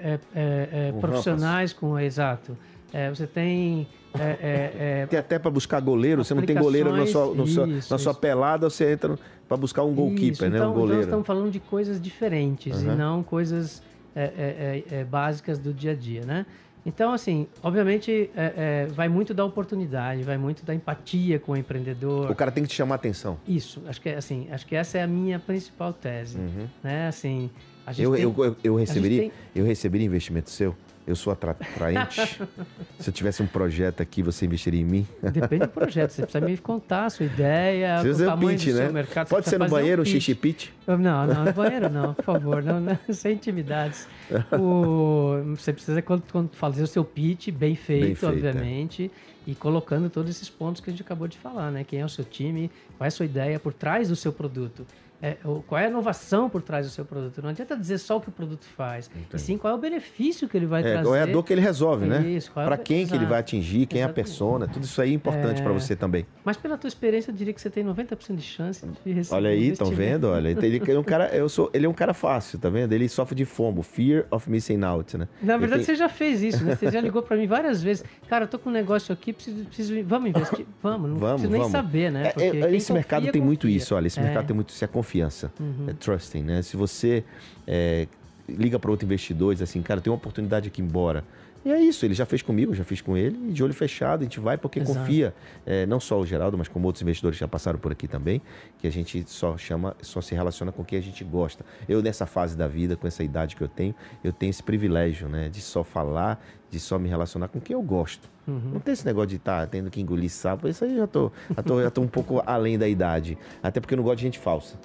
é, 0.03 0.19
é, 0.35 0.87
é, 0.89 0.91
Com 0.91 0.99
profissionais, 0.99 1.71
com 1.73 1.97
exato. 1.99 2.57
É, 2.93 3.09
você 3.09 3.27
tem 3.27 3.87
é, 4.17 4.21
é, 4.23 5.01
é, 5.01 5.05
Tem 5.07 5.19
até 5.19 5.37
para 5.37 5.51
buscar 5.51 5.79
goleiro, 5.79 6.23
você 6.23 6.33
não 6.33 6.41
tem 6.41 6.57
goleiro 6.57 6.91
na 6.95 7.05
sua, 7.05 7.33
no 7.33 7.43
Isso, 7.43 7.61
na 7.91 7.97
sua 7.97 8.11
isso. 8.11 8.15
pelada, 8.15 8.69
você 8.69 8.91
entra 8.93 9.17
para 9.47 9.57
buscar 9.57 9.83
um 9.83 9.93
goalkeeper, 9.93 10.31
Isso, 10.31 10.49
né? 10.49 10.57
Então, 10.57 10.69
Um 10.69 10.71
então 10.71 10.73
nós 10.73 10.81
goleiro. 10.81 11.03
estamos 11.03 11.27
falando 11.27 11.51
de 11.51 11.59
coisas 11.59 12.01
diferentes 12.01 12.73
Aham. 12.83 12.93
e 12.93 12.97
não 12.97 13.23
coisas 13.23 13.81
é, 14.15 14.83
é, 14.91 15.03
básicas 15.03 15.59
do 15.59 15.73
dia 15.73 15.91
a 15.91 15.95
dia, 15.95 16.25
né? 16.25 16.45
Então, 16.85 17.11
assim, 17.13 17.45
obviamente 17.61 18.31
é, 18.35 18.85
é, 18.85 18.87
vai 18.87 19.07
muito 19.07 19.33
da 19.33 19.45
oportunidade, 19.45 20.23
vai 20.23 20.37
muito 20.37 20.65
da 20.65 20.73
empatia 20.73 21.37
com 21.37 21.51
o 21.51 21.57
empreendedor. 21.57 22.31
O 22.31 22.35
cara 22.35 22.51
tem 22.51 22.63
que 22.63 22.69
te 22.69 22.75
chamar 22.75 22.95
a 22.95 22.97
atenção. 22.97 23.37
Isso, 23.47 23.83
acho 23.85 24.01
que 24.01 24.09
assim, 24.09 24.47
acho 24.49 24.65
que 24.65 24.75
essa 24.75 24.97
é 24.97 25.03
a 25.03 25.07
minha 25.07 25.37
principal 25.39 25.93
tese, 25.93 26.39
né? 26.83 27.07
Assim, 27.07 27.49
a 27.85 27.91
gente 27.91 28.07
Uhum. 28.07 28.15
Eu, 28.15 28.33
tem- 28.35 28.43
eu, 28.45 28.45
eu, 28.45 28.57
eu 28.63 28.75
receberia, 28.75 29.21
tem- 29.21 29.31
eu 29.53 29.65
receberia 29.65 30.07
investimento 30.07 30.49
seu? 30.49 30.75
Eu 31.09 31.15
sou 31.15 31.33
atra- 31.33 31.51
atraente? 31.59 32.39
Se 32.99 33.09
eu 33.09 33.13
tivesse 33.13 33.41
um 33.41 33.47
projeto 33.47 33.99
aqui, 34.01 34.21
você 34.21 34.45
investiria 34.45 34.79
em 34.79 34.83
mim? 34.85 35.07
Depende 35.23 35.65
do 35.65 35.69
projeto, 35.69 36.11
você 36.11 36.21
precisa 36.21 36.45
me 36.45 36.55
contar 36.57 37.05
a 37.05 37.09
sua 37.09 37.25
ideia, 37.25 37.97
Você 37.99 38.07
o 38.07 38.11
usa 38.11 38.23
o 38.23 38.29
tamanho 38.29 38.49
pitch, 38.59 38.67
do 38.67 38.75
seu 38.75 38.85
né? 38.85 38.91
mercado. 38.91 39.27
você 39.27 39.35
Pode 39.35 39.49
ser 39.49 39.57
no 39.57 39.65
um 39.65 39.69
banheiro, 39.69 40.01
um 40.03 40.05
xixi 40.05 40.35
pitch? 40.35 40.67
Não, 40.85 40.97
não, 41.25 41.45
no 41.45 41.51
banheiro 41.53 41.89
não, 41.89 42.13
por 42.13 42.23
favor, 42.25 42.61
não, 42.61 42.79
não, 42.79 42.99
sem 43.11 43.33
intimidades. 43.33 44.07
O- 44.53 45.55
você 45.55 45.73
precisa 45.73 45.99
quando, 46.03 46.21
quando 46.31 46.49
fazer 46.55 46.83
o 46.83 46.87
seu 46.87 47.03
pitch 47.03 47.49
bem 47.49 47.75
feito, 47.75 48.05
Bem 48.05 48.15
feito, 48.15 48.25
é. 48.25 48.29
obviamente, 48.49 49.11
e 49.47 49.55
colocando 49.55 50.09
todos 50.11 50.29
esses 50.29 50.47
pontos 50.49 50.79
que 50.79 50.91
a 50.91 50.93
gente 50.93 51.01
acabou 51.01 51.27
de 51.27 51.37
falar, 51.39 51.71
né? 51.71 51.83
Quem 51.83 52.01
é 52.01 52.05
o 52.05 52.09
seu 52.09 52.23
time, 52.23 52.69
qual 52.97 53.05
é 53.05 53.07
a 53.07 53.11
sua 53.11 53.25
ideia 53.25 53.59
por 53.59 53.73
trás 53.73 54.09
do 54.09 54.15
seu 54.15 54.31
produto. 54.31 54.85
É, 55.21 55.37
qual 55.67 55.79
é 55.79 55.85
a 55.85 55.89
inovação 55.89 56.49
por 56.49 56.61
trás 56.61 56.85
do 56.85 56.91
seu 56.91 57.03
produto. 57.03 57.41
Não 57.41 57.49
adianta 57.49 57.75
dizer 57.75 57.97
só 57.97 58.17
o 58.17 58.21
que 58.21 58.29
o 58.29 58.31
produto 58.31 58.65
faz, 58.75 59.07
Entendi. 59.07 59.27
e 59.33 59.39
sim 59.39 59.57
qual 59.57 59.73
é 59.73 59.75
o 59.75 59.79
benefício 59.79 60.47
que 60.47 60.55
ele 60.55 60.65
vai 60.65 60.81
é, 60.81 60.83
trazer. 60.83 61.03
Qual 61.03 61.15
é 61.15 61.23
a 61.23 61.25
dor 61.25 61.43
que 61.43 61.51
ele 61.53 61.61
resolve, 61.61 62.05
né? 62.05 62.21
Isso, 62.21 62.51
para 62.51 62.75
é 62.75 62.77
quem 62.77 63.05
que 63.05 63.13
ele 63.13 63.25
vai 63.25 63.39
atingir, 63.39 63.85
quem 63.85 63.99
Exatamente. 63.99 64.01
é 64.01 64.05
a 64.05 64.13
persona, 64.13 64.67
tudo 64.67 64.83
isso 64.83 65.01
aí 65.01 65.11
é 65.11 65.13
importante 65.13 65.59
é... 65.59 65.63
para 65.63 65.73
você 65.73 65.95
também. 65.95 66.25
Mas 66.43 66.57
pela 66.57 66.77
tua 66.77 66.87
experiência, 66.87 67.31
eu 67.31 67.35
diria 67.35 67.53
que 67.53 67.61
você 67.61 67.69
tem 67.69 67.83
90% 67.83 68.35
de 68.35 68.41
chance 68.41 68.85
de 69.05 69.11
receber 69.11 69.35
Olha 69.35 69.49
aí, 69.49 69.69
estão 69.69 69.89
vendo? 69.91 70.27
Olha, 70.29 70.49
ele 70.49 70.81
é 70.91 70.99
um 70.99 71.03
cara, 71.03 71.35
eu 71.35 71.49
sou, 71.49 71.69
ele 71.73 71.85
é 71.85 71.89
um 71.89 71.93
cara 71.93 72.13
fácil, 72.13 72.57
tá 72.57 72.69
vendo? 72.69 72.93
Ele 72.93 73.09
sofre 73.09 73.35
de 73.35 73.45
FOMO, 73.45 73.83
Fear 73.83 74.25
of 74.31 74.49
Missing 74.49 74.83
Out, 74.83 75.17
né? 75.17 75.27
Na 75.41 75.57
verdade, 75.57 75.85
tem... 75.85 75.93
você 75.93 75.99
já 75.99 76.07
fez 76.07 76.41
isso, 76.41 76.63
né? 76.63 76.75
Você 76.75 76.89
já 76.89 77.01
ligou 77.01 77.21
para 77.21 77.35
mim 77.35 77.47
várias 77.47 77.83
vezes. 77.83 78.03
Cara, 78.27 78.45
eu 78.45 78.47
tô 78.47 78.57
com 78.57 78.69
um 78.69 78.73
negócio 78.73 79.11
aqui, 79.13 79.33
preciso, 79.33 79.65
preciso 79.65 79.93
vamos 80.05 80.29
investir. 80.29 80.65
Vamos, 80.81 81.09
não 81.09 81.17
vamos, 81.17 81.41
preciso 81.41 81.51
vamos. 81.51 81.73
nem 81.73 81.81
saber, 81.81 82.11
né? 82.11 82.31
É, 82.37 82.75
esse 82.75 82.93
mercado 82.93 83.23
tem 83.23 83.31
confia. 83.33 83.45
muito 83.45 83.67
isso, 83.67 83.95
olha, 83.95 84.07
esse 84.07 84.19
mercado 84.19 84.47
tem 84.47 84.55
muito 84.55 84.69
isso, 84.69 84.83
é 84.83 84.87
confiança. 85.09 85.51
Uhum. 85.59 85.85
É 85.87 85.93
trusting, 85.93 86.43
né? 86.43 86.61
Se 86.61 86.77
você 86.77 87.23
é, 87.65 88.07
liga 88.47 88.77
para 88.77 88.91
outro 88.91 89.05
investidor 89.05 89.53
e 89.53 89.55
diz 89.55 89.63
assim, 89.63 89.81
cara, 89.81 89.99
tem 89.99 90.11
uma 90.11 90.17
oportunidade 90.17 90.67
aqui 90.67 90.81
embora. 90.81 91.23
E 91.65 91.71
é 91.71 91.81
isso, 91.81 92.05
ele 92.05 92.13
já 92.13 92.25
fez 92.25 92.41
comigo, 92.41 92.73
já 92.73 92.85
fiz 92.85 93.01
com 93.01 93.17
ele, 93.17 93.49
e 93.49 93.51
de 93.51 93.61
olho 93.61 93.73
fechado, 93.73 94.21
a 94.21 94.23
gente 94.23 94.39
vai 94.39 94.57
porque 94.57 94.79
Exato. 94.79 94.97
confia, 94.97 95.33
é, 95.65 95.85
não 95.85 95.99
só 95.99 96.17
o 96.17 96.25
Geraldo, 96.25 96.57
mas 96.57 96.69
como 96.69 96.85
outros 96.87 97.01
investidores 97.01 97.37
já 97.37 97.49
passaram 97.49 97.77
por 97.77 97.91
aqui 97.91 98.07
também, 98.07 98.41
que 98.77 98.87
a 98.87 98.89
gente 98.89 99.25
só 99.27 99.57
chama, 99.57 99.93
só 100.01 100.21
se 100.21 100.33
relaciona 100.33 100.71
com 100.71 100.85
quem 100.85 100.97
a 100.97 101.01
gente 101.01 101.21
gosta. 101.21 101.65
Eu, 101.87 102.01
nessa 102.01 102.25
fase 102.25 102.55
da 102.55 102.65
vida, 102.65 102.95
com 102.95 103.05
essa 103.05 103.25
idade 103.25 103.57
que 103.57 103.61
eu 103.61 103.67
tenho, 103.67 103.93
eu 104.23 104.31
tenho 104.31 104.51
esse 104.51 104.63
privilégio, 104.63 105.27
né, 105.27 105.49
de 105.49 105.59
só 105.59 105.83
falar, 105.83 106.41
de 106.71 106.79
só 106.79 106.97
me 106.97 107.09
relacionar 107.09 107.49
com 107.49 107.59
quem 107.59 107.73
eu 107.73 107.81
gosto. 107.81 108.29
Uhum. 108.47 108.71
Não 108.75 108.79
tem 108.79 108.93
esse 108.93 109.05
negócio 109.05 109.27
de 109.27 109.35
estar 109.35 109.59
tá 109.59 109.67
tendo 109.67 109.91
que 109.91 109.99
engolir 109.99 110.29
sapo, 110.29 110.65
isso 110.65 110.85
aí 110.85 110.95
já 110.95 111.07
tô, 111.07 111.29
já 111.53 111.61
tô, 111.61 111.83
já 111.83 111.91
tô 111.91 112.01
um 112.01 112.07
pouco 112.07 112.41
além 112.45 112.79
da 112.79 112.87
idade. 112.87 113.37
Até 113.61 113.81
porque 113.81 113.93
eu 113.93 113.97
não 113.97 114.03
gosto 114.03 114.19
de 114.19 114.23
gente 114.23 114.39
falsa. 114.39 114.77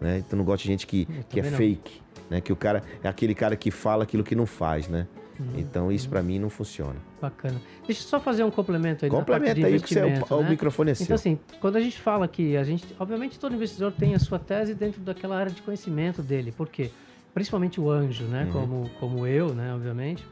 Né? 0.00 0.18
Então 0.18 0.36
não 0.36 0.44
gosto 0.44 0.62
de 0.62 0.68
gente 0.68 0.86
que, 0.86 1.06
que 1.28 1.40
é 1.40 1.42
não. 1.42 1.56
fake, 1.56 2.00
né? 2.28 2.40
Que 2.40 2.52
o 2.52 2.56
cara 2.56 2.82
é 3.02 3.08
aquele 3.08 3.34
cara 3.34 3.56
que 3.56 3.70
fala 3.70 4.04
aquilo 4.04 4.24
que 4.24 4.34
não 4.34 4.46
faz, 4.46 4.88
né? 4.88 5.06
Uhum. 5.38 5.46
Então 5.56 5.90
isso 5.90 6.08
para 6.08 6.22
mim 6.22 6.38
não 6.38 6.48
funciona. 6.48 6.96
Bacana. 7.20 7.60
Deixa 7.86 8.02
eu 8.02 8.06
só 8.06 8.20
fazer 8.20 8.44
um 8.44 8.50
complemento 8.50 9.04
aí. 9.04 9.10
Complementa 9.10 9.66
aí 9.66 9.80
que 9.80 9.88
você, 9.88 10.00
é 10.00 10.04
o, 10.04 10.34
o, 10.34 10.42
né? 10.42 10.50
microfone 10.50 10.92
é 10.92 10.94
seu. 10.94 11.04
Então 11.04 11.14
assim, 11.14 11.38
quando 11.60 11.76
a 11.76 11.80
gente 11.80 11.98
fala 12.00 12.28
que 12.28 12.56
a 12.56 12.62
gente, 12.62 12.84
obviamente 12.98 13.38
todo 13.38 13.54
investidor 13.54 13.92
tem 13.92 14.14
a 14.14 14.18
sua 14.18 14.38
tese 14.38 14.74
dentro 14.74 15.00
daquela 15.00 15.36
área 15.36 15.52
de 15.52 15.62
conhecimento 15.62 16.22
dele. 16.22 16.52
Por 16.52 16.68
quê? 16.68 16.90
Principalmente 17.32 17.80
o 17.80 17.90
anjo, 17.90 18.24
né? 18.24 18.44
Uhum. 18.44 18.52
Como 18.52 18.90
como 19.00 19.26
eu, 19.26 19.54
né? 19.54 19.74
Obviamente 19.74 20.24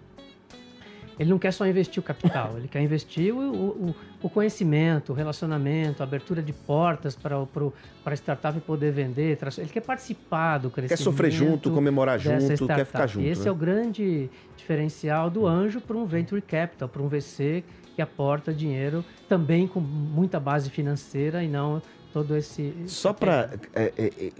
ele 1.19 1.31
não 1.31 1.38
quer 1.38 1.52
só 1.52 1.66
investir 1.66 2.00
o 2.00 2.02
capital, 2.02 2.54
ele 2.57 2.69
quer 2.69 2.81
investir 2.83 3.35
o, 3.35 3.38
o, 3.38 3.95
o 4.23 4.31
conhecimento, 4.31 5.12
o 5.12 5.14
relacionamento, 5.14 6.02
a 6.02 6.04
abertura 6.04 6.42
de 6.42 6.52
portas 6.52 7.14
para, 7.14 7.45
para, 7.47 7.69
para 8.02 8.12
a 8.12 8.16
startup 8.16 8.61
poder 8.61 8.92
vender. 8.92 9.38
Ele 9.59 9.69
quer 9.69 9.81
participar 9.81 10.59
do 10.59 10.71
crescimento. 10.71 10.99
Quer 10.99 11.04
sofrer 11.04 11.31
junto, 11.31 11.71
comemorar 11.71 12.19
junto, 12.19 12.66
quer 12.66 12.85
ficar 12.85 13.07
junto. 13.07 13.25
E 13.25 13.28
esse 13.28 13.42
né? 13.42 13.49
é 13.49 13.52
o 13.52 13.54
grande 13.54 14.31
diferencial 14.57 15.28
do 15.31 15.47
anjo 15.47 15.81
para 15.81 15.97
um 15.97 16.04
venture 16.04 16.40
capital, 16.40 16.88
para 16.88 17.02
um 17.02 17.09
VC 17.09 17.64
que 17.95 18.00
aporta 18.00 18.52
dinheiro 18.52 19.04
também 19.28 19.66
com 19.66 19.81
muita 19.81 20.40
base 20.40 20.71
financeira 20.71 21.42
e 21.42 21.49
não 21.49 21.83
todo 22.12 22.37
esse. 22.37 22.75
Só 22.87 23.12
para 23.12 23.50
é, 23.75 23.92
é, 23.97 24.07
é 24.07 24.33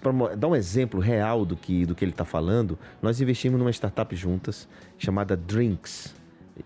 para 0.00 0.36
dar 0.36 0.48
um 0.48 0.56
exemplo 0.56 1.00
real 1.00 1.44
do 1.44 1.56
que, 1.56 1.86
do 1.86 1.94
que 1.94 2.04
ele 2.04 2.12
está 2.12 2.24
falando, 2.24 2.78
nós 3.00 3.20
investimos 3.20 3.58
numa 3.58 3.70
startup 3.70 4.14
juntas 4.14 4.68
chamada 4.98 5.36
Drinks. 5.36 6.14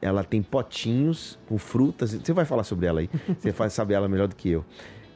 Ela 0.00 0.24
tem 0.24 0.42
potinhos 0.42 1.38
com 1.46 1.58
frutas. 1.58 2.12
Você 2.12 2.32
vai 2.32 2.44
falar 2.44 2.64
sobre 2.64 2.86
ela 2.86 3.00
aí. 3.00 3.10
Você 3.38 3.52
faz, 3.52 3.72
sabe 3.72 3.94
ela 3.94 4.08
melhor 4.08 4.28
do 4.28 4.34
que 4.34 4.50
eu. 4.50 4.64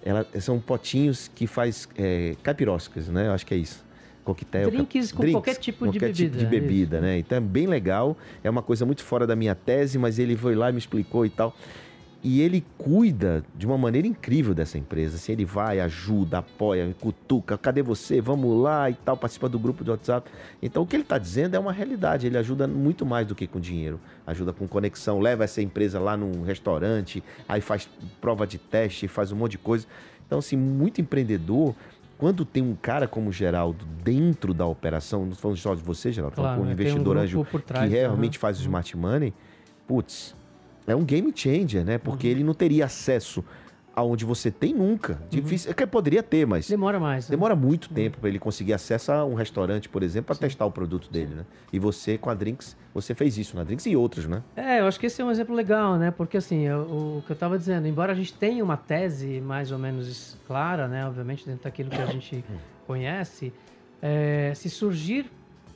Ela, 0.05 0.27
são 0.41 0.61
potinhos 0.61 1.29
que 1.35 1.47
faz 1.47 1.89
é, 1.97 2.37
capiroscas, 2.43 3.09
né? 3.09 3.27
Eu 3.27 3.33
acho 3.33 3.45
que 3.45 3.55
é 3.55 3.57
isso. 3.57 3.85
Coquetel. 4.23 4.71
Drinks 4.71 5.11
com 5.11 5.23
drinks, 5.23 5.35
qualquer 5.35 5.55
tipo 5.57 5.87
qualquer 5.87 6.13
de 6.13 6.25
bebida. 6.25 6.39
Tipo 6.39 6.51
de 6.51 6.61
bebida, 6.61 7.01
né? 7.01 7.19
Então 7.19 7.39
é 7.39 7.41
bem 7.41 7.67
legal. 7.67 8.17
É 8.45 8.51
uma 8.51 8.63
coisa 8.63 8.85
muito 8.85 9.03
fora 9.03 9.27
da 9.27 9.35
minha 9.35 9.55
tese, 9.55 9.99
mas 9.99 10.19
ele 10.19 10.37
foi 10.37 10.55
lá 10.55 10.69
e 10.69 10.73
me 10.73 10.79
explicou 10.79 11.25
e 11.25 11.31
tal. 11.31 11.57
E 12.23 12.41
ele 12.41 12.65
cuida 12.77 13.45
de 13.55 13.65
uma 13.65 13.79
maneira 13.79 14.07
incrível 14.07 14.53
dessa 14.53 14.77
empresa. 14.77 15.17
Assim, 15.17 15.33
ele 15.33 15.45
vai, 15.45 15.79
ajuda, 15.79 16.39
apoia, 16.39 16.93
cutuca, 17.01 17.57
cadê 17.57 17.81
você? 17.81 18.21
Vamos 18.21 18.61
lá 18.61 18.91
e 18.91 18.95
tal, 18.95 19.17
participa 19.17 19.49
do 19.49 19.59
grupo 19.59 19.85
de 19.85 19.91
WhatsApp. 19.91 20.29
Então 20.61 20.83
o 20.83 20.87
que 20.87 20.97
ele 20.97 21.05
está 21.05 21.17
dizendo 21.17 21.55
é 21.55 21.59
uma 21.59 21.73
realidade. 21.73 22.27
Ele 22.27 22.37
ajuda 22.37 22.67
muito 22.67 23.07
mais 23.07 23.27
do 23.27 23.37
que 23.37 23.47
com 23.47 23.61
dinheiro. 23.61 24.01
Ajuda 24.27 24.53
com 24.53 24.67
conexão, 24.67 25.21
leva 25.21 25.45
essa 25.45 25.63
empresa 25.63 26.01
lá 26.01 26.17
num 26.17 26.43
restaurante, 26.43 27.23
aí 27.49 27.61
faz 27.61 27.89
prova 28.21 28.47
de 28.47 28.59
teste, 28.59 29.07
faz 29.07 29.31
um 29.31 29.37
monte 29.37 29.53
de 29.53 29.59
coisa. 29.59 29.87
Então, 30.27 30.41
assim, 30.41 30.57
muito 30.57 31.01
empreendedor 31.01 31.75
quando 32.19 32.45
tem 32.45 32.63
um 32.63 32.75
cara 32.75 33.07
como 33.07 33.33
Geraldo 33.33 33.87
dentro 34.03 34.53
da 34.53 34.67
operação, 34.67 35.25
não 35.25 35.37
falando 35.37 35.57
só 35.57 35.75
de 35.75 35.83
você, 35.83 36.11
Geraldo, 36.11 36.35
claro, 36.35 36.51
falando 36.51 36.65
com 36.65 36.69
um 36.69 36.73
investidor 36.73 37.17
um 37.17 37.21
anjo 37.21 37.47
trás, 37.65 37.89
que 37.89 37.97
realmente 37.97 38.37
uhum. 38.37 38.41
faz 38.41 38.59
o 38.59 38.63
smart 38.63 38.97
money, 38.97 39.33
putz, 39.87 40.35
é 40.89 40.97
um 40.97 41.05
game 41.05 41.33
changer, 41.35 41.85
né? 41.85 41.99
Porque 41.99 42.27
uhum. 42.27 42.33
ele 42.33 42.45
não 42.45 42.55
teria 42.55 42.87
acesso 42.87 43.45
aonde 43.95 44.25
você 44.25 44.51
tem 44.51 44.73
nunca. 44.73 45.15
Uhum. 45.15 45.29
Difícil, 45.29 45.71
é 45.71 45.75
que 45.75 45.87
poderia 45.87 46.23
ter, 46.23 46.47
mas 46.47 46.69
demora 46.69 47.01
mais. 47.01 47.29
Né? 47.29 47.31
Demora 47.33 47.57
muito 47.57 47.89
uhum. 47.89 47.95
tempo 47.95 48.19
para 48.19 48.29
ele 48.29 48.39
conseguir 48.39 48.73
acesso 48.73 49.11
a 49.13 49.25
um 49.25 49.35
restaurante, 49.35 49.89
por 49.89 50.03
exemplo, 50.03 50.27
para 50.27 50.37
testar 50.37 50.65
o 50.67 50.71
produto 50.71 51.11
dele, 51.11 51.35
né? 51.35 51.45
E 51.73 51.79
você 51.79 52.17
com 52.17 52.31
a 52.31 52.35
Drinks, 52.35 52.77
você 52.95 53.15
fez 53.15 53.37
isso 53.37 53.57
na 53.57 53.65
Drinks 53.65 53.87
e 53.87 53.97
outros, 53.97 54.27
né? 54.27 54.43
É, 54.57 54.81
eu 54.81 54.87
acho 54.87 55.01
que 55.01 55.07
esse 55.07 55.21
é 55.21 55.25
um 55.25 55.31
exemplo 55.31 55.55
legal, 55.55 55.97
né? 55.97 56.11
Porque 56.11 56.37
assim, 56.37 56.63
eu, 56.63 56.81
o 56.83 57.23
que 57.27 57.33
eu 57.33 57.35
estava 57.35 57.59
dizendo, 57.59 57.89
embora 57.89 58.13
a 58.13 58.15
gente 58.15 58.33
tenha 58.33 58.63
uma 58.63 58.77
tese 58.77 59.41
mais 59.41 59.73
ou 59.73 59.79
menos 59.79 60.37
clara, 60.47 60.87
né? 60.87 61.05
Obviamente 61.07 61.45
dentro 61.45 61.65
daquilo 61.65 61.91
que 61.91 62.01
a 62.01 62.07
gente 62.07 62.45
conhece, 62.87 63.53
é, 64.01 64.53
se 64.55 64.71
surgir 64.71 65.31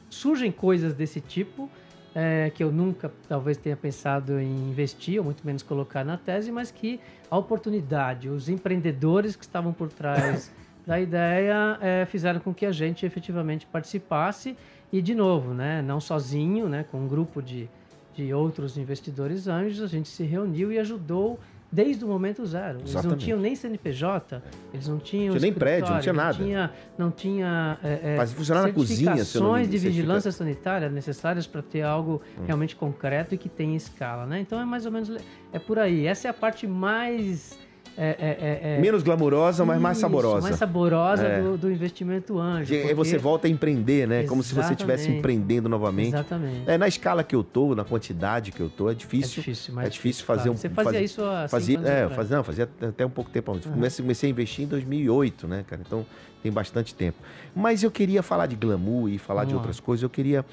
surgem 0.08 0.52
coisas 0.52 0.94
desse 0.94 1.20
tipo 1.20 1.68
é, 2.14 2.50
que 2.54 2.62
eu 2.62 2.70
nunca 2.70 3.10
talvez 3.28 3.56
tenha 3.56 3.76
pensado 3.76 4.38
em 4.38 4.70
investir, 4.70 5.18
ou 5.18 5.24
muito 5.24 5.44
menos 5.46 5.62
colocar 5.62 6.04
na 6.04 6.16
tese, 6.16 6.52
mas 6.52 6.70
que 6.70 7.00
a 7.30 7.36
oportunidade, 7.36 8.28
os 8.28 8.48
empreendedores 8.48 9.34
que 9.34 9.44
estavam 9.44 9.72
por 9.72 9.88
trás 9.88 10.52
da 10.86 11.00
ideia 11.00 11.78
é, 11.80 12.04
fizeram 12.06 12.40
com 12.40 12.52
que 12.52 12.66
a 12.66 12.72
gente 12.72 13.06
efetivamente 13.06 13.66
participasse 13.66 14.56
e, 14.92 15.00
de 15.00 15.14
novo, 15.14 15.54
né, 15.54 15.80
não 15.80 16.00
sozinho, 16.00 16.68
né, 16.68 16.84
com 16.90 16.98
um 16.98 17.08
grupo 17.08 17.40
de, 17.40 17.68
de 18.14 18.34
outros 18.34 18.76
investidores 18.76 19.48
anjos, 19.48 19.82
a 19.82 19.86
gente 19.86 20.08
se 20.08 20.24
reuniu 20.24 20.70
e 20.70 20.78
ajudou 20.78 21.38
desde 21.72 22.04
o 22.04 22.08
momento 22.08 22.44
zero. 22.44 22.80
Eles 22.80 22.90
Exatamente. 22.90 23.18
não 23.18 23.24
tinham 23.24 23.40
nem 23.40 23.56
CNPJ, 23.56 24.42
eles 24.74 24.86
não 24.86 24.98
tinham. 24.98 25.30
Tinha 25.30 25.40
nem 25.40 25.52
prédio, 25.52 25.90
não 25.90 26.00
tinha 26.00 26.12
nada. 26.12 26.38
Não 26.38 26.44
tinha, 26.44 26.72
não 26.98 27.10
tinha 27.10 27.78
é, 27.82 28.16
Mas 28.18 28.32
funcionar 28.32 28.62
na 28.62 28.72
cozinha, 28.72 29.16
certificações 29.16 29.70
de 29.70 29.78
vigilância 29.78 30.30
sanitária 30.30 30.90
necessárias 30.90 31.46
para 31.46 31.62
ter 31.62 31.82
algo 31.82 32.20
hum. 32.38 32.44
realmente 32.46 32.76
concreto 32.76 33.34
e 33.34 33.38
que 33.38 33.48
tenha 33.48 33.74
escala, 33.74 34.26
né? 34.26 34.40
Então 34.40 34.60
é 34.60 34.64
mais 34.66 34.84
ou 34.84 34.92
menos 34.92 35.10
é 35.52 35.58
por 35.58 35.78
aí. 35.78 36.06
Essa 36.06 36.28
é 36.28 36.30
a 36.30 36.34
parte 36.34 36.66
mais 36.66 37.58
é, 37.96 38.06
é, 38.06 38.70
é, 38.70 38.76
é, 38.76 38.80
Menos 38.80 39.02
glamurosa, 39.02 39.64
mas 39.64 39.80
mais 39.80 39.98
saborosa. 39.98 40.42
Mais 40.42 40.56
saborosa 40.56 41.26
é. 41.26 41.42
do, 41.42 41.58
do, 41.58 41.70
investimento 41.70 42.38
anjo. 42.38 42.74
Porque... 42.74 42.94
você 42.94 43.18
volta 43.18 43.46
a 43.46 43.50
empreender, 43.50 44.06
né? 44.06 44.20
Exatamente. 44.20 44.28
Como 44.28 44.42
se 44.42 44.54
você 44.54 44.72
estivesse 44.72 45.10
empreendendo 45.10 45.68
novamente. 45.68 46.14
Exatamente. 46.14 46.62
É, 46.66 46.78
na 46.78 46.88
escala 46.88 47.22
que 47.22 47.34
eu 47.34 47.44
tô, 47.44 47.74
na 47.74 47.84
quantidade 47.84 48.50
que 48.50 48.60
eu 48.60 48.70
tô, 48.70 48.90
é 48.90 48.94
difícil. 48.94 49.40
É 49.40 49.44
difícil, 49.44 49.74
mas 49.74 49.86
é 49.86 49.90
difícil 49.90 50.24
fazer 50.24 50.42
claro. 50.44 50.52
um. 50.52 50.56
Você 50.56 50.68
fazia 50.70 50.92
faz... 50.92 51.10
isso 51.10 51.24
há 51.24 51.48
fazia, 51.48 51.78
é, 51.80 52.08
fazia, 52.08 52.36
não, 52.36 52.44
fazia 52.44 52.68
até 52.80 53.04
um 53.04 53.10
pouco 53.10 53.30
tempo. 53.30 53.52
Uhum. 53.52 53.60
Comecei, 53.60 54.02
comecei 54.02 54.28
a 54.28 54.30
investir 54.30 54.64
em 54.64 54.68
2008, 54.68 55.46
né, 55.46 55.64
cara? 55.68 55.82
Então 55.84 56.06
tem 56.42 56.50
bastante 56.50 56.94
tempo. 56.94 57.18
Mas 57.54 57.82
eu 57.82 57.90
queria 57.90 58.22
falar 58.22 58.46
de 58.46 58.56
glamour 58.56 59.08
e 59.08 59.18
falar 59.18 59.44
de 59.44 59.54
outras 59.54 59.78
coisas. 59.78 60.02
Eu 60.02 60.10
queria 60.10 60.44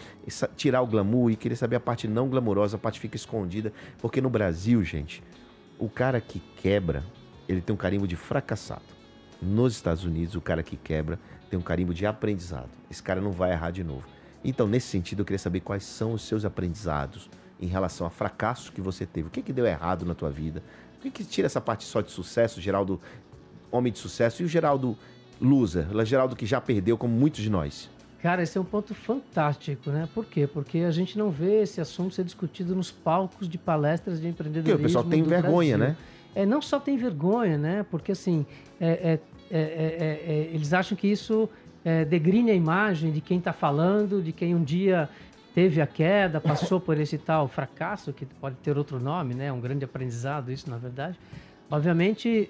tirar 0.56 0.82
o 0.82 0.88
glamour 0.88 1.32
e 1.32 1.36
queria 1.36 1.58
saber 1.58 1.78
a 1.78 1.80
parte 1.80 2.08
não 2.08 2.28
glamurosa, 2.28 2.76
a 2.76 2.80
parte 2.80 2.96
que 2.96 3.02
fica 3.02 3.16
escondida. 3.16 3.74
Porque 4.00 4.22
no 4.22 4.30
Brasil, 4.30 4.84
gente, 4.84 5.24
o 5.80 5.90
cara 5.90 6.22
que 6.22 6.40
quebra, 6.58 7.04
ele 7.50 7.62
tem 7.62 7.74
um 7.74 7.78
carimbo 7.78 8.08
de 8.08 8.16
fracassado. 8.16 8.84
Nos 9.42 9.74
Estados 9.74 10.04
Unidos, 10.04 10.36
o 10.36 10.42
cara 10.42 10.62
que 10.62 10.78
quebra 10.78 11.20
tem 11.50 11.58
um 11.58 11.64
carimbo 11.64 11.94
de 11.94 12.06
aprendizado. 12.06 12.70
Esse 12.92 13.02
cara 13.02 13.20
não 13.20 13.32
vai 13.32 13.52
errar 13.52 13.72
de 13.72 13.84
novo. 13.84 14.06
Então, 14.44 14.68
nesse 14.68 14.88
sentido, 14.88 15.22
eu 15.22 15.26
queria 15.26 15.40
saber 15.40 15.62
quais 15.62 15.84
são 15.84 16.14
os 16.14 16.22
seus 16.22 16.46
aprendizados 16.46 17.30
em 17.60 17.68
relação 17.68 18.06
a 18.06 18.10
fracasso 18.10 18.72
que 18.72 18.80
você 18.80 19.06
teve. 19.06 19.28
O 19.28 19.32
que, 19.32 19.42
que 19.42 19.52
deu 19.52 19.66
errado 19.66 20.06
na 20.06 20.14
tua 20.14 20.30
vida? 20.30 20.62
O 20.98 21.02
que, 21.02 21.10
que 21.10 21.26
tira 21.26 21.48
essa 21.48 21.60
parte 21.60 21.84
só 21.84 22.02
de 22.02 22.12
sucesso, 22.12 22.62
Geraldo, 22.62 23.02
homem 23.72 23.92
de 23.92 24.00
sucesso, 24.00 24.42
e 24.42 24.46
o 24.46 24.48
Geraldo 24.48 24.98
loser, 25.42 25.88
o 25.96 26.06
Geraldo 26.06 26.36
que 26.36 26.46
já 26.46 26.62
perdeu, 26.62 26.98
como 26.98 27.14
muitos 27.14 27.42
de 27.42 27.50
nós? 27.50 27.90
Cara, 28.22 28.44
esse 28.44 28.58
é 28.58 28.62
um 28.62 28.66
ponto 28.66 28.94
fantástico, 28.94 29.90
né? 29.90 30.08
Por 30.14 30.26
quê? 30.26 30.46
Porque 30.46 30.80
a 30.80 30.92
gente 30.92 31.18
não 31.18 31.32
vê 31.32 31.62
esse 31.62 31.80
assunto 31.80 32.14
ser 32.14 32.26
discutido 32.26 32.76
nos 32.76 32.92
palcos 32.92 33.48
de 33.48 33.58
palestras 33.58 34.20
de 34.20 34.28
empreendedorismo. 34.28 34.78
Porque 34.78 34.84
o 34.84 34.88
pessoal 34.88 35.06
tem 35.06 35.24
vergonha, 35.24 35.78
Brasil. 35.78 35.96
né? 35.96 36.19
É, 36.36 36.46
não 36.46 36.62
só 36.62 36.80
tem 36.80 36.98
vergonha, 36.98 37.58
né? 37.58 37.86
Porque 37.90 38.12
assim, 38.12 38.46
é, 38.80 39.20
é, 39.52 39.60
é, 39.60 40.50
eles 40.54 40.74
acham 40.74 40.98
que 40.98 41.08
isso 41.08 41.50
degrine 42.08 42.52
a 42.52 42.54
imagem 42.54 43.12
de 43.12 43.20
quem 43.20 43.40
está 43.40 43.52
falando, 43.54 44.22
de 44.22 44.32
quem 44.32 44.54
um 44.54 44.64
dia 44.64 45.10
teve 45.56 45.82
a 45.82 45.88
queda, 45.88 46.40
passou 46.40 46.80
por 46.80 47.00
esse 47.00 47.18
tal 47.18 47.48
fracasso, 47.48 48.14
que 48.14 48.26
pode 48.26 48.58
ter 48.58 48.78
outro 48.78 49.00
nome, 49.00 49.34
né? 49.34 49.52
Um 49.52 49.60
grande 49.60 49.86
aprendizado, 49.86 50.52
isso 50.52 50.70
na 50.70 50.78
verdade. 50.78 51.18
Obviamente, 51.72 52.50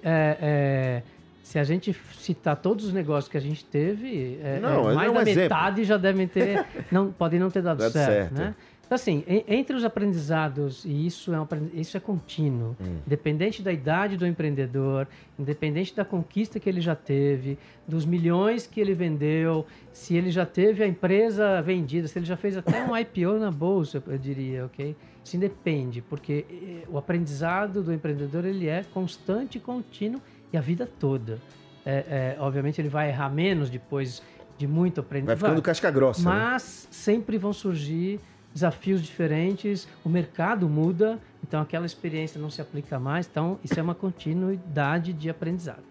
se 1.42 1.58
a 1.58 1.64
gente 1.64 1.96
citar 2.18 2.56
todos 2.56 2.84
os 2.84 2.92
negócios 2.92 3.28
que 3.30 3.36
a 3.36 3.40
gente 3.40 3.64
teve, 3.64 4.38
é, 4.42 4.60
Não, 4.60 4.88
é, 4.88 4.92
é 4.92 4.94
mais 4.94 5.10
um 5.10 5.14
da 5.14 5.22
exemplo. 5.22 5.42
metade 5.42 5.84
já 5.84 5.96
devem 5.96 6.28
ter, 6.28 6.64
não, 6.92 7.10
podem 7.10 7.40
não 7.40 7.50
ter 7.50 7.62
dado 7.62 7.78
Dado 7.78 7.92
certo, 7.92 8.08
certo. 8.08 8.34
né? 8.34 8.54
Então, 8.90 8.96
assim, 8.96 9.22
en- 9.28 9.44
entre 9.46 9.76
os 9.76 9.84
aprendizados, 9.84 10.84
e 10.84 11.06
isso 11.06 11.32
é, 11.32 11.40
um, 11.40 11.46
isso 11.74 11.96
é 11.96 12.00
contínuo, 12.00 12.76
Hum. 12.80 12.96
independente 13.06 13.62
da 13.62 13.72
idade 13.72 14.16
do 14.16 14.26
empreendedor, 14.26 15.06
independente 15.38 15.94
da 15.94 16.04
conquista 16.04 16.58
que 16.58 16.68
ele 16.68 16.80
já 16.80 16.96
teve, 16.96 17.56
dos 17.86 18.04
milhões 18.04 18.66
que 18.66 18.80
ele 18.80 18.92
vendeu, 18.92 19.64
se 19.92 20.16
ele 20.16 20.28
já 20.32 20.44
teve 20.44 20.82
a 20.82 20.88
empresa 20.88 21.62
vendida, 21.62 22.08
se 22.08 22.18
ele 22.18 22.26
já 22.26 22.36
fez 22.36 22.56
até 22.56 22.82
um 22.84 22.96
IPO 22.96 23.38
na 23.38 23.52
bolsa, 23.52 24.02
eu 24.04 24.18
diria, 24.18 24.64
ok? 24.66 24.96
Isso 25.24 25.36
independe, 25.36 26.02
porque 26.02 26.44
eh, 26.50 26.82
o 26.88 26.98
aprendizado 26.98 27.84
do 27.84 27.92
empreendedor 27.94 28.44
ele 28.44 28.66
é 28.66 28.82
constante 28.92 29.60
contínuo 29.60 30.20
e 30.52 30.56
a 30.56 30.60
vida 30.60 30.84
toda. 30.98 31.38
É, 31.86 32.34
é, 32.36 32.36
obviamente 32.40 32.80
ele 32.80 32.88
vai 32.88 33.08
errar 33.10 33.30
menos 33.30 33.70
depois 33.70 34.20
de 34.58 34.66
muito 34.66 34.96
Vai 34.96 35.04
aprendizado. 35.06 35.38
ficando 35.38 35.62
casca 35.62 35.88
grossa. 35.92 36.28
né? 36.28 36.34
Mas 36.34 36.88
sempre 36.90 37.38
vão 37.38 37.52
surgir 37.52 38.18
desafios 38.52 39.02
diferentes, 39.02 39.88
o 40.04 40.08
mercado 40.08 40.68
muda, 40.68 41.18
então 41.46 41.60
aquela 41.60 41.86
experiência 41.86 42.40
não 42.40 42.50
se 42.50 42.60
aplica 42.60 42.98
mais, 42.98 43.26
então 43.26 43.58
isso 43.62 43.78
é 43.78 43.82
uma 43.82 43.94
continuidade 43.94 45.12
de 45.12 45.30
aprendizado. 45.30 45.82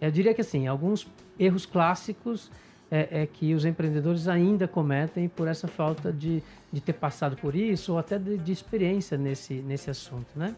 Eu 0.00 0.10
diria 0.10 0.34
que 0.34 0.40
assim, 0.40 0.66
alguns 0.66 1.06
erros 1.38 1.64
clássicos 1.66 2.50
é, 2.90 3.22
é 3.22 3.26
que 3.26 3.54
os 3.54 3.64
empreendedores 3.64 4.28
ainda 4.28 4.66
cometem 4.66 5.28
por 5.28 5.46
essa 5.46 5.68
falta 5.68 6.12
de, 6.12 6.42
de 6.72 6.80
ter 6.80 6.94
passado 6.94 7.36
por 7.36 7.54
isso 7.54 7.92
ou 7.92 7.98
até 7.98 8.18
de, 8.18 8.36
de 8.38 8.52
experiência 8.52 9.16
nesse, 9.16 9.54
nesse 9.54 9.90
assunto, 9.90 10.28
né? 10.36 10.54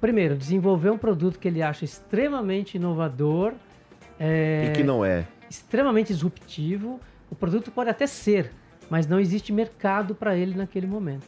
Primeiro, 0.00 0.36
desenvolver 0.36 0.90
um 0.90 0.98
produto 0.98 1.38
que 1.38 1.46
ele 1.46 1.62
acha 1.62 1.84
extremamente 1.84 2.74
inovador, 2.74 3.52
é, 4.18 4.66
E 4.68 4.72
que 4.72 4.82
não 4.82 5.04
é. 5.04 5.26
extremamente 5.48 6.12
disruptivo. 6.12 7.00
O 7.30 7.36
produto 7.36 7.70
pode 7.70 7.88
até 7.88 8.06
ser, 8.06 8.50
mas 8.92 9.06
não 9.06 9.18
existe 9.18 9.54
mercado 9.54 10.14
para 10.14 10.36
ele 10.36 10.54
naquele 10.54 10.86
momento. 10.86 11.24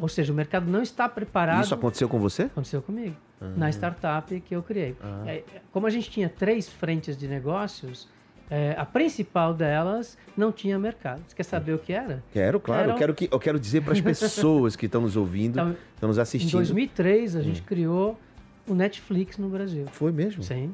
Ou 0.00 0.06
seja, 0.08 0.32
o 0.32 0.36
mercado 0.36 0.70
não 0.70 0.80
está 0.80 1.08
preparado. 1.08 1.64
Isso 1.64 1.74
aconteceu 1.74 2.08
com 2.08 2.16
você? 2.16 2.44
aconteceu 2.44 2.80
comigo, 2.80 3.16
na 3.56 3.68
startup 3.70 4.40
que 4.40 4.54
eu 4.54 4.62
criei. 4.62 4.94
É, 5.26 5.42
como 5.72 5.84
a 5.88 5.90
gente 5.90 6.08
tinha 6.08 6.28
três 6.28 6.68
frentes 6.68 7.16
de 7.16 7.26
negócios, 7.26 8.06
é, 8.48 8.72
a 8.78 8.86
principal 8.86 9.52
delas 9.52 10.16
não 10.36 10.52
tinha 10.52 10.78
mercado. 10.78 11.20
Você 11.26 11.34
quer 11.34 11.42
saber 11.42 11.72
o 11.72 11.78
que 11.80 11.92
era? 11.92 12.22
Quero, 12.32 12.60
claro. 12.60 12.82
Era 12.84 12.92
Eu 12.92 12.96
quero, 12.96 13.14
que, 13.14 13.28
eu 13.32 13.40
quero 13.40 13.58
dizer 13.58 13.82
para 13.82 13.94
as 13.94 14.00
pessoas 14.00 14.76
que 14.76 14.86
estão 14.86 15.00
nos 15.00 15.16
ouvindo, 15.16 15.58
Então, 15.58 15.76
estão 15.94 16.06
nos 16.08 16.18
Em 16.18 16.20
assistindo. 16.20 16.52
2003, 16.52 17.34
a 17.34 17.40
Hum. 17.40 17.42
gente 17.42 17.62
criou 17.62 18.16
o 18.64 18.74
Netflix 18.74 19.38
no 19.38 19.48
Brasil. 19.48 19.86
Foi 19.90 20.12
mesmo? 20.12 20.40
Sim. 20.44 20.72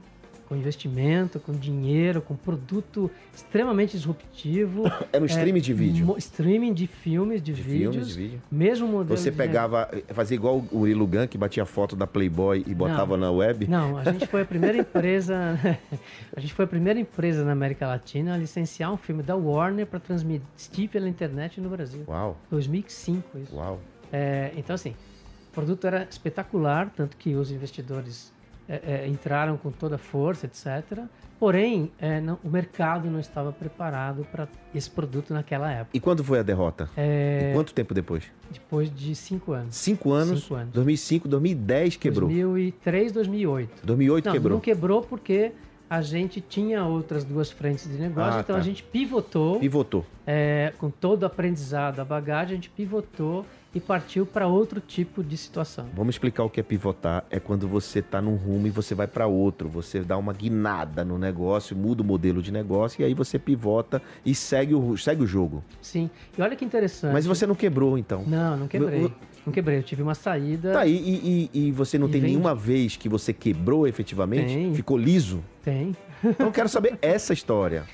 Com 0.55 0.59
investimento, 0.59 1.41
com 1.41 1.53
dinheiro, 1.53 2.23
com 2.23 2.37
produto 2.37 3.11
extremamente 3.35 3.97
disruptivo. 3.97 4.85
Era 5.13 5.21
um 5.23 5.27
streaming 5.27 5.61
de 5.61 5.75
vídeo. 5.75 6.15
Streaming 6.17 6.73
de 6.73 6.87
filmes, 6.87 7.43
de, 7.43 7.53
De 7.53 7.61
vídeos. 7.61 7.95
filmes, 7.95 8.09
de 8.09 8.23
vídeo. 8.23 8.43
Mesmo 8.51 8.87
modelo 8.87 9.19
Você 9.19 9.33
pegava, 9.33 9.91
fazia 10.09 10.37
igual 10.37 10.65
o 10.71 10.79
Uri 10.79 10.95
Lugan, 10.95 11.27
que 11.27 11.37
batia 11.37 11.67
foto 11.67 11.97
da 11.97 12.07
Playboy 12.07 12.63
e 12.67 12.75
botava 12.75 13.17
na 13.17 13.31
web. 13.33 13.67
Não, 13.67 13.99
a 13.99 14.05
gente 14.05 14.27
foi 14.29 14.43
a 14.43 14.45
primeira 14.45 14.79
empresa. 14.79 15.59
a 16.37 16.41
gente 16.41 16.55
foi 16.55 16.65
a 16.65 16.69
primeira 16.69 17.01
empresa 17.01 17.45
na 17.45 17.53
América 17.53 17.87
Latina 17.89 18.35
a 18.35 18.37
licenciar 18.39 18.93
um 18.93 18.97
filme 18.97 19.23
da 19.23 19.35
Warner 19.35 19.87
para 19.87 19.99
transmitir 19.99 20.89
pela 20.89 21.09
internet 21.09 21.61
no 21.61 21.69
Brasil. 21.69 22.05
Uau, 22.07 22.39
2005 22.51 23.39
isso. 23.39 23.57
uau. 23.57 23.81
É, 24.13 24.53
então 24.57 24.75
assim, 24.75 24.95
o 25.51 25.53
produto 25.53 25.85
era 25.87 26.07
espetacular, 26.09 26.93
tanto 26.95 27.17
que 27.17 27.35
os 27.35 27.51
investidores 27.51 28.33
é, 28.69 29.03
é, 29.05 29.09
entraram 29.09 29.57
com 29.57 29.71
toda 29.71 29.97
a 29.97 29.99
força, 29.99 30.47
etc. 30.47 31.01
Porém, 31.39 31.91
é, 31.99 32.21
não- 32.21 32.39
o 32.43 32.49
mercado 32.49 33.11
não 33.11 33.19
estava 33.21 33.53
preparado 33.53 34.25
para 34.31 34.49
esse 34.75 34.89
produto 34.89 35.35
naquela 35.35 35.71
época. 35.71 35.91
E 35.93 36.01
quando 36.01 36.23
foi 36.25 36.39
a 36.39 36.43
derrota? 36.43 36.89
É, 36.97 37.51
E 37.51 37.55
quanto 37.55 37.75
tempo 37.75 37.93
depois? 37.93 38.25
depois 38.51 38.95
de 38.95 39.15
cinco 39.15 39.53
anos. 39.53 39.75
Cinco 39.77 40.13
anos. 40.13 40.43
Cinco 40.43 40.55
anos. 40.55 40.73
2005, 40.73 41.29
2010 41.29 41.97
quebrou. 41.97 42.29
2003, 42.29 43.13
2008. 43.13 43.85
2008 43.85 44.25
Não, 44.27 44.33
quebrou. 44.33 44.53
não 44.55 44.61
quebrou 44.61 45.03
porque 45.03 45.53
a 45.91 46.01
gente 46.01 46.41
tinha 46.41 46.85
outras 46.85 47.25
duas 47.25 47.51
frentes 47.51 47.87
de 47.91 47.99
negócio, 47.99 48.39
Ah, 48.39 48.41
então 48.41 48.57
tá. 48.57 48.61
a 48.61 48.65
gente 48.65 48.83
pivotou 48.83 49.61
Pivotou. 49.61 50.07
é, 50.27 50.73
com 50.79 50.89
todo 50.89 51.25
o 51.25 51.27
aprendizado, 51.27 52.01
a 52.01 52.05
bagagem, 52.05 52.53
a 52.53 52.55
gente 52.57 52.71
pivotou 52.71 53.45
e 53.75 53.81
partiu 53.81 54.25
para 54.25 54.47
outro 54.47 54.81
tipo 54.81 55.23
de 55.23 55.37
situação. 55.37 55.87
Vamos 55.95 56.15
explicar 56.15 56.45
o 56.45 56.51
que 56.51 56.61
é 56.61 56.63
pivotar. 56.63 57.25
É 57.31 57.41
quando 57.41 57.67
você 57.67 57.99
está 57.99 58.23
num 58.23 58.37
rumo 58.37 58.67
e 58.67 58.71
você 58.71 58.95
vai 58.95 59.07
para 59.09 59.27
outro. 59.27 59.69
Você 59.69 60.01
dá 60.01 60.17
uma 60.17 60.33
guinada 60.33 61.05
no 61.05 61.19
negócio, 61.19 61.77
muda 61.77 62.03
o 62.03 62.05
modelo 62.05 62.41
de 62.41 62.53
negócio 62.53 63.03
e 63.03 63.05
aí 63.05 63.15
você 63.15 63.39
pivota 63.39 64.01
e 64.25 64.35
segue 64.35 64.75
o, 64.75 64.97
segue 64.97 65.23
o 65.23 65.27
jogo. 65.27 65.65
Sim. 65.83 66.09
E 66.39 66.43
olha 66.43 66.55
que 66.55 66.65
interessante. 66.65 67.13
Mas 67.13 67.27
você 67.27 67.47
não 67.47 67.55
quebrou, 67.55 67.99
então. 67.99 68.23
Não, 68.27 68.57
não 68.57 68.69
quebrei. 68.69 69.13
Não 69.45 69.53
quebrei. 69.53 69.79
Eu 69.79 69.83
tive 69.83 70.03
uma 70.03 70.15
saída. 70.15 70.73
Tá, 70.73 70.87
e, 70.87 70.95
e, 70.95 71.51
e- 71.69 71.73
você 71.73 71.99
não 71.99 72.07
E 72.09 72.13
tem 72.13 72.21
vende. 72.21 72.33
nenhuma 72.33 72.55
vez 72.55 72.97
que 72.97 73.09
você 73.09 73.33
quebrou 73.33 73.87
efetivamente? 73.89 74.55
Tem. 74.55 74.75
Ficou 74.75 74.97
liso? 74.97 75.43
Tem. 75.63 75.95
Então 76.23 76.47
eu 76.47 76.53
quero 76.53 76.69
saber 76.69 76.97
essa 77.03 77.33
história. 77.33 77.85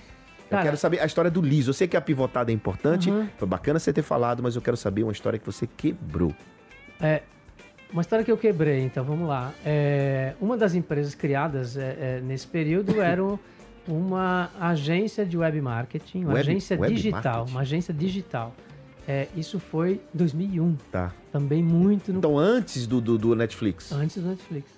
Eu 0.51 0.57
Cara- 0.57 0.65
quero 0.65 0.77
saber 0.77 0.99
a 1.01 1.07
história 1.07 1.31
do 1.31 1.41
liso. 1.41 1.71
Eu 1.71 1.75
sei 1.75 1.87
que 1.87 1.97
a 1.97 2.01
pivotada 2.01 2.51
é 2.51 2.55
importante, 2.55 3.09
Uhum. 3.09 3.29
foi 3.39 3.47
bacana 3.47 3.79
você 3.79 3.93
ter 3.93 4.03
falado, 4.03 4.43
mas 4.43 4.57
eu 4.57 4.63
quero 4.63 4.77
saber 4.77 5.05
uma 5.05 5.13
história 5.13 5.39
que 5.39 5.47
você 5.47 5.65
quebrou. 5.77 6.35
É, 7.01 7.23
uma 7.93 8.03
história 8.03 8.25
que 8.25 8.33
eu 8.33 8.37
quebrei, 8.37 8.81
então 8.85 9.05
vamos 9.05 9.29
lá. 9.29 9.53
É, 9.65 10.35
uma 10.41 10.57
das 10.57 10.75
empresas 10.75 11.15
criadas 11.15 11.77
é, 11.77 11.97
é, 12.01 12.21
nesse 12.21 12.49
período 12.49 12.91
era 13.01 13.23
um- 13.25 13.39
uma 13.87 14.51
agência 14.61 15.25
de 15.25 15.39
web 15.39 15.61
marketing, 15.61 16.25
uma 16.25 16.35
Web- 16.35 16.41
agência 16.41 16.79
web 16.79 16.95
digital, 16.95 17.23
marketing? 17.23 17.51
uma 17.53 17.61
agência 17.61 17.95
digital. 17.95 18.55
É, 19.09 19.29
isso 19.37 19.59
foi 19.61 19.93
em 19.93 20.01
2001, 20.19 20.77
Tá. 20.91 21.13
também 21.33 21.63
muito 21.63 22.13
no 22.13 22.19
Então, 22.19 22.37
antes 22.39 22.87
do, 22.89 23.01
do, 23.01 23.17
do 23.17 23.35
Netflix. 23.37 23.91
antes 23.93 24.21
do 24.23 24.29
Netflix. 24.29 24.69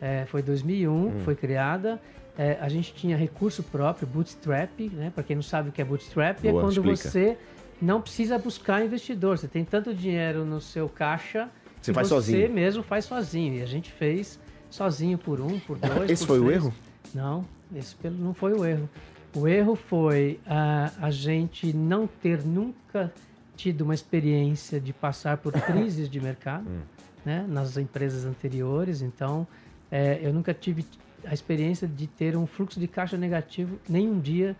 É, 0.00 0.24
foi 0.26 0.42
2001, 0.42 1.08
Hum. 1.08 1.20
foi 1.24 1.34
criada. 1.34 2.00
É, 2.38 2.56
a 2.60 2.68
gente 2.68 2.94
tinha 2.94 3.16
recurso 3.16 3.64
próprio, 3.64 4.06
bootstrap, 4.06 4.78
né? 4.92 5.10
Para 5.12 5.24
quem 5.24 5.34
não 5.34 5.42
sabe 5.42 5.70
o 5.70 5.72
que 5.72 5.82
é 5.82 5.84
bootstrap, 5.84 6.38
é 6.44 6.50
Boa, 6.52 6.62
quando 6.62 6.72
explica. 6.74 6.96
você 6.96 7.36
não 7.82 8.00
precisa 8.00 8.38
buscar 8.38 8.84
investidor. 8.84 9.36
Você 9.36 9.48
tem 9.48 9.64
tanto 9.64 9.92
dinheiro 9.92 10.44
no 10.44 10.60
seu 10.60 10.88
caixa 10.88 11.48
Você 11.82 11.92
faz 11.92 12.08
você 12.08 12.14
sozinho. 12.14 12.52
mesmo 12.52 12.82
faz 12.84 13.04
sozinho. 13.06 13.54
E 13.54 13.62
a 13.62 13.66
gente 13.66 13.90
fez 13.90 14.38
sozinho 14.70 15.18
por 15.18 15.40
um, 15.40 15.58
por 15.58 15.78
dois. 15.78 16.08
Esse 16.10 16.22
por 16.24 16.28
foi 16.36 16.38
o 16.38 16.44
três. 16.44 16.62
erro? 16.62 16.74
Não, 17.12 17.44
esse 17.74 17.96
não 18.08 18.32
foi 18.32 18.52
o 18.52 18.64
erro. 18.64 18.88
O 19.34 19.48
erro 19.48 19.74
foi 19.74 20.38
ah, 20.46 20.92
a 21.00 21.10
gente 21.10 21.72
não 21.74 22.06
ter 22.06 22.44
nunca 22.44 23.12
tido 23.56 23.80
uma 23.82 23.94
experiência 23.94 24.80
de 24.80 24.92
passar 24.92 25.38
por 25.38 25.52
crises 25.66 26.08
de 26.08 26.20
mercado 26.20 26.68
Hum. 26.68 26.80
né, 27.24 27.44
nas 27.48 27.76
empresas 27.76 28.24
anteriores. 28.24 29.02
Então, 29.02 29.44
é, 29.90 30.20
eu 30.22 30.32
nunca 30.32 30.54
tive 30.54 30.84
a 31.24 31.34
experiência 31.34 31.86
de 31.86 32.06
ter 32.06 32.36
um 32.36 32.46
fluxo 32.46 32.78
de 32.78 32.86
caixa 32.86 33.16
negativo 33.16 33.78
nenhum 33.88 34.18
dia 34.18 34.56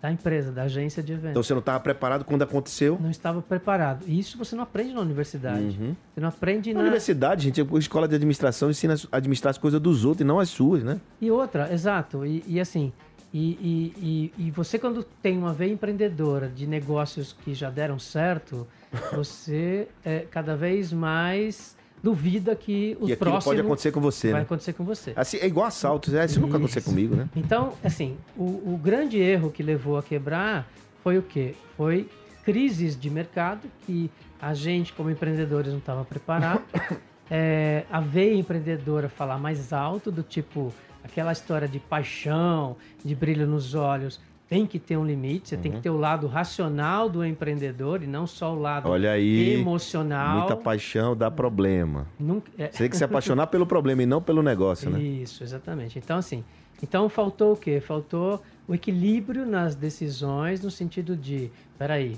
da 0.00 0.10
empresa, 0.10 0.52
da 0.52 0.64
agência 0.64 1.02
de 1.02 1.12
eventos. 1.12 1.30
Então 1.30 1.42
você 1.42 1.52
não 1.52 1.60
estava 1.60 1.80
preparado 1.80 2.24
quando 2.24 2.42
aconteceu? 2.42 2.98
não 3.00 3.10
estava 3.10 3.42
preparado. 3.42 4.04
E 4.06 4.18
isso 4.18 4.38
você 4.38 4.54
não 4.54 4.62
aprende 4.62 4.92
na 4.92 5.00
universidade. 5.00 5.78
Uhum. 5.80 5.96
Você 6.14 6.20
não 6.20 6.28
aprende 6.28 6.72
Na 6.72 6.80
na... 6.80 6.86
universidade, 6.86 7.44
gente, 7.44 7.60
a 7.60 7.78
escola 7.78 8.06
de 8.06 8.14
administração 8.14 8.70
ensina 8.70 8.94
a 9.10 9.16
administrar 9.16 9.50
as 9.50 9.58
coisas 9.58 9.80
dos 9.80 10.04
outros 10.04 10.22
e 10.22 10.24
não 10.24 10.38
as 10.38 10.48
suas, 10.48 10.82
né? 10.82 11.00
E 11.20 11.30
outra, 11.30 11.72
exato. 11.72 12.24
E, 12.24 12.44
e 12.46 12.60
assim, 12.60 12.92
e, 13.32 13.50
e, 13.50 14.32
e, 14.38 14.46
e 14.46 14.50
você 14.50 14.78
quando 14.78 15.02
tem 15.02 15.36
uma 15.36 15.52
veia 15.52 15.72
empreendedora 15.72 16.48
de 16.48 16.66
negócios 16.66 17.36
que 17.44 17.54
já 17.54 17.70
deram 17.70 17.98
certo, 17.98 18.66
você 19.12 19.88
é, 20.04 20.20
cada 20.30 20.56
vez 20.56 20.92
mais 20.92 21.76
duvida 22.02 22.54
que 22.54 22.96
o 23.00 23.08
e 23.08 23.12
aquilo 23.12 23.30
próximo 23.30 23.52
pode 23.52 23.60
acontecer 23.60 23.92
com 23.92 24.00
você, 24.00 24.30
vai 24.30 24.40
né? 24.40 24.44
acontecer 24.44 24.72
com 24.72 24.84
você. 24.84 25.12
Assim, 25.16 25.38
é 25.38 25.46
igual 25.46 25.66
assalto, 25.66 26.10
né? 26.10 26.24
isso 26.24 26.40
nunca 26.40 26.56
aconteceu 26.56 26.80
Isso. 26.80 26.90
comigo, 26.90 27.14
né? 27.14 27.28
Então, 27.34 27.74
assim, 27.82 28.16
o, 28.36 28.74
o 28.74 28.80
grande 28.82 29.18
erro 29.18 29.50
que 29.50 29.62
levou 29.62 29.98
a 29.98 30.02
quebrar 30.02 30.68
foi 31.02 31.18
o 31.18 31.22
quê? 31.22 31.54
Foi 31.76 32.08
crises 32.44 32.98
de 32.98 33.10
mercado 33.10 33.68
que 33.84 34.10
a 34.40 34.54
gente, 34.54 34.92
como 34.92 35.10
empreendedores, 35.10 35.70
não 35.70 35.78
estava 35.78 36.04
preparado. 36.04 36.62
É, 37.30 37.84
a 37.90 38.00
veia 38.00 38.34
empreendedora 38.34 39.06
falar 39.06 39.36
mais 39.36 39.70
alto, 39.70 40.10
do 40.10 40.22
tipo 40.22 40.72
aquela 41.04 41.30
história 41.30 41.68
de 41.68 41.78
paixão, 41.78 42.74
de 43.04 43.14
brilho 43.14 43.46
nos 43.46 43.74
olhos, 43.74 44.18
tem 44.48 44.66
que 44.66 44.78
ter 44.78 44.96
um 44.96 45.04
limite, 45.04 45.50
você 45.50 45.56
tem 45.58 45.70
Uhum. 45.70 45.76
que 45.76 45.82
ter 45.82 45.90
o 45.90 45.96
lado 45.98 46.26
racional 46.26 47.08
do 47.08 47.24
empreendedor 47.24 48.02
e 48.02 48.06
não 48.06 48.26
só 48.26 48.54
o 48.54 48.58
lado 48.58 48.88
Olha 48.88 49.12
aí, 49.12 49.54
emocional. 49.60 50.38
muita 50.38 50.56
paixão 50.56 51.14
dá 51.14 51.30
problema. 51.30 52.06
Nunca, 52.18 52.50
é, 52.56 52.68
Você 52.70 52.78
tem 52.78 52.90
que 52.90 52.96
se 52.96 53.04
apaixonar 53.04 53.48
pelo 53.48 53.66
problema 53.66 54.02
e 54.02 54.06
não 54.06 54.22
pelo 54.22 54.42
negócio, 54.42 54.88
né? 54.88 54.98
Isso, 55.00 55.42
exatamente. 55.44 55.98
Então, 55.98 56.16
assim, 56.16 56.42
então 56.82 57.08
faltou 57.10 57.52
o 57.52 57.56
quê? 57.56 57.78
Faltou 57.80 58.42
o 58.66 58.74
equilíbrio 58.74 59.44
nas 59.44 59.74
decisões, 59.74 60.62
no 60.62 60.70
sentido 60.70 61.14
de, 61.14 61.50
peraí, 61.78 62.16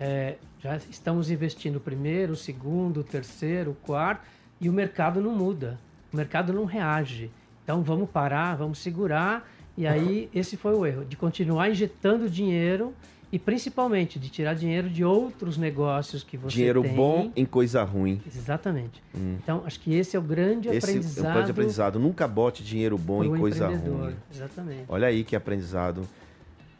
é, 0.00 0.36
já 0.60 0.76
estamos 0.76 1.30
investindo 1.30 1.76
o 1.76 1.80
primeiro, 1.80 2.32
o 2.32 2.36
segundo, 2.36 3.00
o 3.00 3.04
terceiro, 3.04 3.70
o 3.70 3.74
quarto, 3.74 4.22
e 4.60 4.68
o 4.68 4.72
mercado 4.72 5.20
não 5.20 5.32
muda, 5.32 5.78
o 6.12 6.16
mercado 6.16 6.52
não 6.52 6.64
reage. 6.64 7.30
Então, 7.62 7.82
vamos 7.82 8.10
parar, 8.10 8.56
vamos 8.56 8.78
segurar 8.78 9.48
E 9.76 9.86
aí, 9.86 10.28
esse 10.34 10.56
foi 10.56 10.74
o 10.74 10.84
erro, 10.84 11.04
de 11.04 11.16
continuar 11.16 11.70
injetando 11.70 12.28
dinheiro 12.28 12.92
e 13.32 13.38
principalmente 13.38 14.18
de 14.18 14.28
tirar 14.28 14.54
dinheiro 14.54 14.90
de 14.90 15.02
outros 15.02 15.56
negócios 15.56 16.22
que 16.22 16.36
você 16.36 16.56
Dinheiro 16.56 16.82
tem. 16.82 16.94
bom 16.94 17.32
em 17.34 17.46
coisa 17.46 17.82
ruim. 17.82 18.20
Exatamente. 18.26 19.02
Então, 19.14 19.62
acho 19.64 19.80
que 19.80 19.94
esse 19.94 20.14
é 20.14 20.18
o 20.18 20.22
grande 20.22 20.68
Esse 20.68 20.76
é 20.76 20.90
aprendizado, 20.90 21.24
um 21.24 21.32
grande 21.32 21.50
aprendizado. 21.50 21.98
Nunca 21.98 22.28
bote 22.28 22.62
dinheiro 22.62 22.98
bom 22.98 23.24
em 23.24 23.34
coisa 23.38 23.68
ruim. 23.68 24.14
Exatamente. 24.30 24.84
Olha 24.86 25.08
aí 25.08 25.24
que 25.24 25.34
aprendizado. 25.34 26.06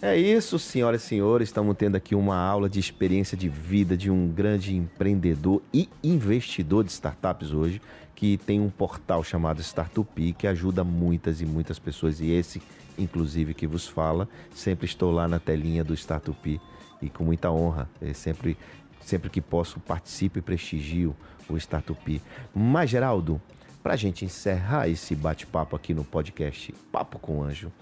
É 0.02 0.14
isso, 0.14 0.59
senhoras 0.59 1.02
e 1.02 1.07
senhores. 1.07 1.48
Estamos 1.48 1.74
tendo 1.76 1.96
aqui 1.96 2.14
uma 2.14 2.37
aula 2.37 2.68
de 2.68 2.78
experiência 2.78 3.37
de 3.37 3.48
vida 3.48 3.96
de 3.96 4.11
um 4.11 4.28
grande 4.28 4.76
empreendedor 4.76 5.62
e 5.72 5.88
investidor 6.02 6.85
de 6.85 6.90
startups 6.90 7.52
hoje, 7.52 7.81
que 8.14 8.37
tem 8.37 8.61
um 8.61 8.68
portal 8.68 9.24
chamado 9.24 9.62
Startup 9.62 10.33
que 10.37 10.46
ajuda 10.46 10.85
muitas 10.85 11.40
e 11.40 11.46
muitas 11.46 11.78
pessoas. 11.78 12.20
E 12.20 12.31
esse, 12.31 12.61
inclusive, 12.98 13.55
que 13.55 13.66
vos 13.66 13.87
fala, 13.87 14.28
sempre 14.55 14.87
estou 14.87 15.12
lá 15.12 15.26
na 15.26 15.38
telinha 15.38 15.83
do 15.83 15.94
Startup 15.94 16.61
e 17.00 17.11
com 17.11 17.24
muita 17.24 17.50
honra. 17.50 17.88
Eu 18.00 18.14
sempre, 18.14 18.57
sempre 19.00 19.28
que 19.31 19.40
posso, 19.40 19.81
participo 19.81 20.38
e 20.38 20.42
prestigio 20.42 21.16
o 21.48 21.57
Startup. 21.57 22.22
Mas, 22.55 22.90
Geraldo, 22.90 23.40
para 23.83 23.94
a 23.94 23.96
gente 23.96 24.24
encerrar 24.24 24.88
esse 24.88 25.14
bate-papo 25.14 25.74
aqui 25.74 25.92
no 25.92 26.05
podcast 26.05 26.72
Papo 26.90 27.18
com 27.18 27.42
Anjo, 27.42 27.72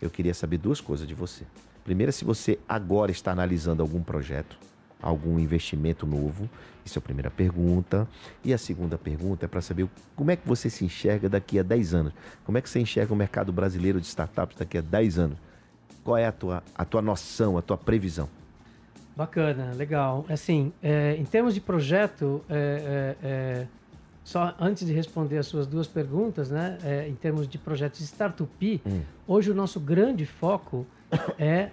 eu 0.00 0.08
queria 0.08 0.32
saber 0.32 0.58
duas 0.58 0.80
coisas 0.80 1.06
de 1.06 1.14
você. 1.14 1.44
Primeiro, 1.84 2.12
se 2.12 2.24
você 2.24 2.58
agora 2.68 3.10
está 3.10 3.32
analisando 3.32 3.82
algum 3.82 4.02
projeto, 4.02 4.58
algum 5.02 5.38
investimento 5.38 6.06
novo. 6.06 6.48
Isso 6.84 6.98
é 6.98 7.00
a 7.00 7.02
primeira 7.02 7.30
pergunta. 7.30 8.08
E 8.44 8.52
a 8.52 8.58
segunda 8.58 8.96
pergunta 8.96 9.44
é 9.44 9.48
para 9.48 9.60
saber 9.60 9.88
como 10.16 10.30
é 10.30 10.36
que 10.36 10.46
você 10.46 10.70
se 10.70 10.84
enxerga 10.84 11.28
daqui 11.28 11.58
a 11.58 11.62
10 11.62 11.94
anos. 11.94 12.12
Como 12.44 12.56
é 12.58 12.60
que 12.60 12.68
você 12.68 12.80
enxerga 12.80 13.12
o 13.12 13.16
mercado 13.16 13.52
brasileiro 13.52 14.00
de 14.00 14.06
startups 14.06 14.56
daqui 14.58 14.78
a 14.78 14.80
10 14.80 15.18
anos? 15.18 15.38
Qual 16.02 16.16
é 16.16 16.26
a 16.26 16.32
tua, 16.32 16.62
a 16.74 16.84
tua 16.84 17.02
noção, 17.02 17.58
a 17.58 17.62
tua 17.62 17.76
previsão? 17.76 18.28
Bacana, 19.14 19.72
legal. 19.74 20.24
Assim, 20.28 20.72
é, 20.82 21.16
em 21.16 21.24
termos 21.24 21.52
de 21.52 21.60
projeto, 21.60 22.40
é, 22.48 23.16
é, 23.22 23.26
é, 23.28 23.66
só 24.22 24.54
antes 24.60 24.86
de 24.86 24.92
responder 24.92 25.38
as 25.38 25.46
suas 25.46 25.66
duas 25.66 25.88
perguntas, 25.88 26.50
né, 26.50 26.78
é, 26.84 27.08
em 27.08 27.14
termos 27.14 27.48
de 27.48 27.58
projetos 27.58 27.98
de 27.98 28.06
startup, 28.06 28.80
Hum. 28.86 29.00
hoje 29.26 29.50
o 29.50 29.54
nosso 29.54 29.80
grande 29.80 30.24
foco 30.24 30.86
é 31.38 31.70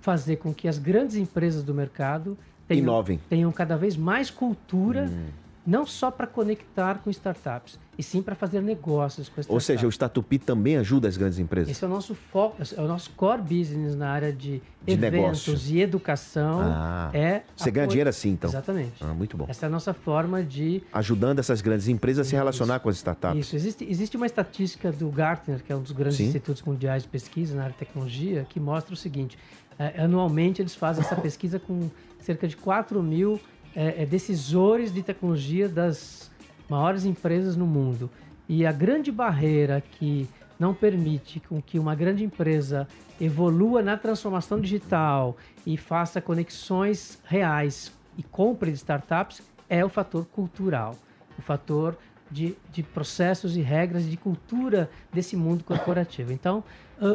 fazer 0.00 0.36
com 0.36 0.54
que 0.54 0.68
as 0.68 0.78
grandes 0.78 1.16
empresas 1.16 1.62
do 1.62 1.74
mercado 1.74 2.38
tenham, 2.68 2.82
Inovem. 2.82 3.20
tenham 3.28 3.50
cada 3.52 3.76
vez 3.76 3.96
mais 3.96 4.30
cultura, 4.30 5.06
Hum. 5.10 5.26
não 5.66 5.86
só 5.86 6.10
para 6.10 6.26
conectar 6.26 6.98
com 6.98 7.10
startups, 7.10 7.78
e 7.96 8.02
sim 8.02 8.22
para 8.22 8.34
fazer 8.34 8.60
negócios 8.60 9.28
com 9.28 9.40
startups. 9.40 9.54
Ou 9.54 9.60
seja, 9.60 9.86
o 9.86 9.90
Startup 9.90 10.38
também 10.38 10.76
ajuda 10.76 11.08
as 11.08 11.16
grandes 11.16 11.38
empresas. 11.38 11.70
Esse 11.70 11.84
é 11.84 11.86
o 11.86 11.90
nosso 11.90 12.14
foco, 12.14 12.56
é 12.76 12.80
o 12.80 12.88
nosso 12.88 13.10
core 13.10 13.42
business 13.42 13.94
na 13.94 14.10
área 14.10 14.32
de, 14.32 14.60
De 14.82 14.92
eventos 14.92 15.46
negócio. 15.46 15.74
e 15.76 15.80
educação. 15.80 16.60
Ah, 16.62 17.10
é 17.12 17.42
Você 17.56 17.70
ganha 17.70 17.86
dinheiro 17.86 18.10
assim, 18.10 18.30
então. 18.30 18.50
Exatamente. 18.50 18.92
Ah, 19.00 19.14
muito 19.14 19.36
bom. 19.36 19.46
Essa 19.48 19.66
é 19.66 19.68
a 19.68 19.70
nossa 19.70 19.94
forma 19.94 20.42
de. 20.42 20.82
Ajudando 20.92 21.38
essas 21.38 21.60
grandes 21.60 21.88
empresas 21.88 22.20
a 22.20 22.24
se 22.24 22.34
Isso. 22.34 22.36
relacionar 22.36 22.80
com 22.80 22.88
as 22.88 22.96
startups. 22.96 23.38
Isso. 23.38 23.56
Existe, 23.56 23.86
existe 23.88 24.16
uma 24.16 24.26
estatística 24.26 24.90
do 24.90 25.08
Gartner, 25.10 25.62
que 25.62 25.72
é 25.72 25.76
um 25.76 25.82
dos 25.82 25.92
grandes 25.92 26.16
Sim. 26.16 26.26
institutos 26.26 26.62
mundiais 26.62 27.04
de 27.04 27.08
pesquisa 27.08 27.54
na 27.54 27.62
área 27.62 27.72
de 27.72 27.78
tecnologia, 27.78 28.46
que 28.48 28.58
mostra 28.58 28.92
o 28.92 28.96
seguinte: 28.96 29.38
é, 29.78 30.02
anualmente 30.02 30.60
eles 30.60 30.74
fazem 30.74 31.04
essa 31.04 31.16
pesquisa 31.16 31.58
com 31.58 31.90
cerca 32.20 32.48
de 32.48 32.56
4 32.56 33.02
mil 33.02 33.40
é, 33.74 34.02
é, 34.02 34.06
decisores 34.06 34.92
de 34.92 35.02
tecnologia 35.02 35.68
das 35.68 36.30
maiores 36.68 37.04
empresas 37.04 37.56
no 37.56 37.66
mundo. 37.66 38.10
E 38.48 38.66
a 38.66 38.72
grande 38.72 39.10
barreira 39.10 39.82
que 39.98 40.28
não 40.58 40.74
permite 40.74 41.40
com 41.40 41.60
que 41.60 41.78
uma 41.78 41.94
grande 41.94 42.24
empresa 42.24 42.86
evolua 43.20 43.82
na 43.82 43.96
transformação 43.96 44.60
digital 44.60 45.36
e 45.66 45.76
faça 45.76 46.20
conexões 46.20 47.18
reais 47.24 47.92
e 48.16 48.22
compre 48.22 48.70
de 48.70 48.76
startups 48.76 49.42
é 49.68 49.84
o 49.84 49.88
fator 49.88 50.26
cultural, 50.26 50.94
o 51.38 51.42
fator 51.42 51.96
de, 52.30 52.56
de 52.72 52.82
processos 52.82 53.56
e 53.56 53.60
regras 53.60 54.08
de 54.08 54.16
cultura 54.16 54.90
desse 55.12 55.36
mundo 55.36 55.64
corporativo. 55.64 56.32
Então, 56.32 56.64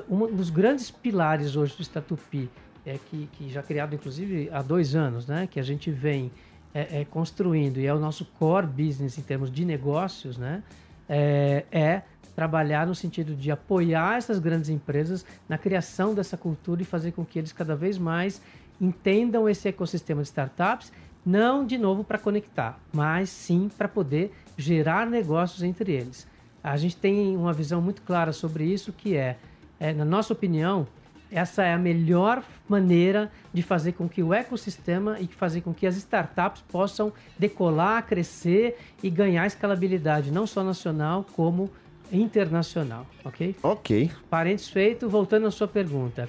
um 0.09 0.27
dos 0.35 0.49
grandes 0.49 0.91
pilares 0.91 1.55
hoje 1.55 1.75
do 1.75 1.81
Statupi, 1.81 2.49
é 2.85 2.97
que, 3.09 3.29
que 3.33 3.49
já 3.49 3.61
criado 3.61 3.93
inclusive 3.93 4.49
há 4.51 4.61
dois 4.61 4.95
anos, 4.95 5.27
né, 5.27 5.47
que 5.49 5.59
a 5.59 5.63
gente 5.63 5.91
vem 5.91 6.31
é, 6.73 7.01
é, 7.01 7.05
construindo 7.05 7.79
e 7.79 7.85
é 7.85 7.93
o 7.93 7.99
nosso 7.99 8.25
core 8.37 8.67
business 8.67 9.17
em 9.17 9.21
termos 9.21 9.51
de 9.51 9.65
negócios, 9.65 10.37
né, 10.37 10.63
é, 11.07 11.65
é 11.71 12.01
trabalhar 12.35 12.87
no 12.87 12.95
sentido 12.95 13.35
de 13.35 13.51
apoiar 13.51 14.17
essas 14.17 14.39
grandes 14.39 14.69
empresas 14.69 15.25
na 15.47 15.57
criação 15.57 16.13
dessa 16.13 16.37
cultura 16.37 16.81
e 16.81 16.85
fazer 16.85 17.11
com 17.11 17.25
que 17.25 17.37
eles 17.37 17.51
cada 17.51 17.75
vez 17.75 17.97
mais 17.97 18.41
entendam 18.79 19.49
esse 19.49 19.67
ecossistema 19.67 20.21
de 20.21 20.27
startups, 20.29 20.91
não 21.25 21.65
de 21.65 21.77
novo 21.77 22.03
para 22.03 22.17
conectar, 22.17 22.79
mas 22.93 23.29
sim 23.29 23.69
para 23.77 23.89
poder 23.89 24.33
gerar 24.57 25.05
negócios 25.05 25.63
entre 25.63 25.91
eles. 25.91 26.25
A 26.63 26.77
gente 26.77 26.95
tem 26.95 27.35
uma 27.35 27.51
visão 27.51 27.81
muito 27.81 28.01
clara 28.03 28.31
sobre 28.31 28.63
isso, 28.63 28.93
que 28.93 29.15
é, 29.15 29.37
é, 29.79 29.93
na 29.93 30.05
nossa 30.05 30.31
opinião, 30.31 30.87
essa 31.31 31.63
é 31.63 31.73
a 31.73 31.77
melhor 31.77 32.43
maneira 32.67 33.31
de 33.53 33.61
fazer 33.61 33.91
com 33.93 34.07
que 34.09 34.21
o 34.23 34.33
ecossistema 34.33 35.19
e 35.19 35.27
fazer 35.27 35.61
com 35.61 35.73
que 35.73 35.85
as 35.85 35.95
startups 35.95 36.61
possam 36.67 37.11
decolar, 37.37 38.05
crescer 38.05 38.77
e 39.03 39.09
ganhar 39.09 39.45
escalabilidade, 39.45 40.31
não 40.31 40.47
só 40.47 40.63
nacional, 40.63 41.25
como 41.33 41.69
internacional, 42.11 43.05
ok? 43.23 43.55
Ok. 43.61 44.11
Parênteses 44.29 44.69
feito, 44.69 45.07
voltando 45.07 45.45
à 45.47 45.51
sua 45.51 45.67
pergunta. 45.67 46.27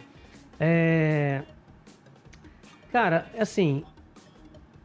É... 0.58 1.42
Cara, 2.92 3.26
assim, 3.38 3.84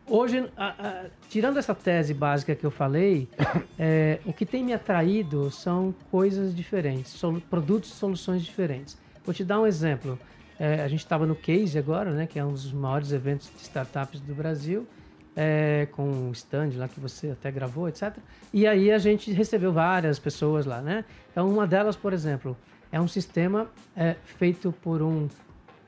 hoje, 0.07 0.47
a- 0.55 0.75
a- 0.87 1.05
tirando 1.29 1.57
essa 1.57 1.73
tese 1.73 2.13
básica 2.13 2.55
que 2.55 2.65
eu 2.65 2.71
falei, 2.71 3.27
é, 3.79 4.19
o 4.25 4.31
que 4.31 4.45
tem 4.45 4.63
me 4.63 4.73
atraído 4.73 5.49
são 5.51 5.93
coisas 6.11 6.55
diferentes, 6.55 7.11
solu- 7.11 7.41
produtos 7.41 7.89
e 7.91 7.93
soluções 7.93 8.43
diferentes. 8.43 8.97
Vou 9.25 9.33
te 9.33 9.43
dar 9.43 9.59
um 9.59 9.65
exemplo. 9.65 10.19
É, 10.59 10.81
a 10.81 10.87
gente 10.87 10.99
estava 10.99 11.25
no 11.25 11.35
Case 11.35 11.77
agora, 11.77 12.11
né, 12.11 12.27
que 12.27 12.39
é 12.39 12.45
um 12.45 12.51
dos 12.51 12.71
maiores 12.71 13.11
eventos 13.11 13.49
de 13.55 13.61
startups 13.63 14.21
do 14.21 14.33
Brasil, 14.33 14.87
é, 15.35 15.87
com 15.91 16.03
um 16.03 16.31
stand 16.31 16.71
lá 16.77 16.87
que 16.87 16.99
você 16.99 17.31
até 17.31 17.51
gravou, 17.51 17.89
etc. 17.89 18.15
E 18.53 18.65
aí 18.65 18.91
a 18.91 18.97
gente 18.97 19.31
recebeu 19.33 19.73
várias 19.73 20.17
pessoas 20.17 20.65
lá, 20.65 20.79
né? 20.81 21.03
Então, 21.31 21.49
uma 21.49 21.67
delas, 21.67 21.95
por 21.95 22.13
exemplo, 22.13 22.55
é 22.91 23.01
um 23.01 23.07
sistema 23.07 23.67
é, 23.97 24.15
feito 24.23 24.71
por 24.81 25.01
um 25.01 25.27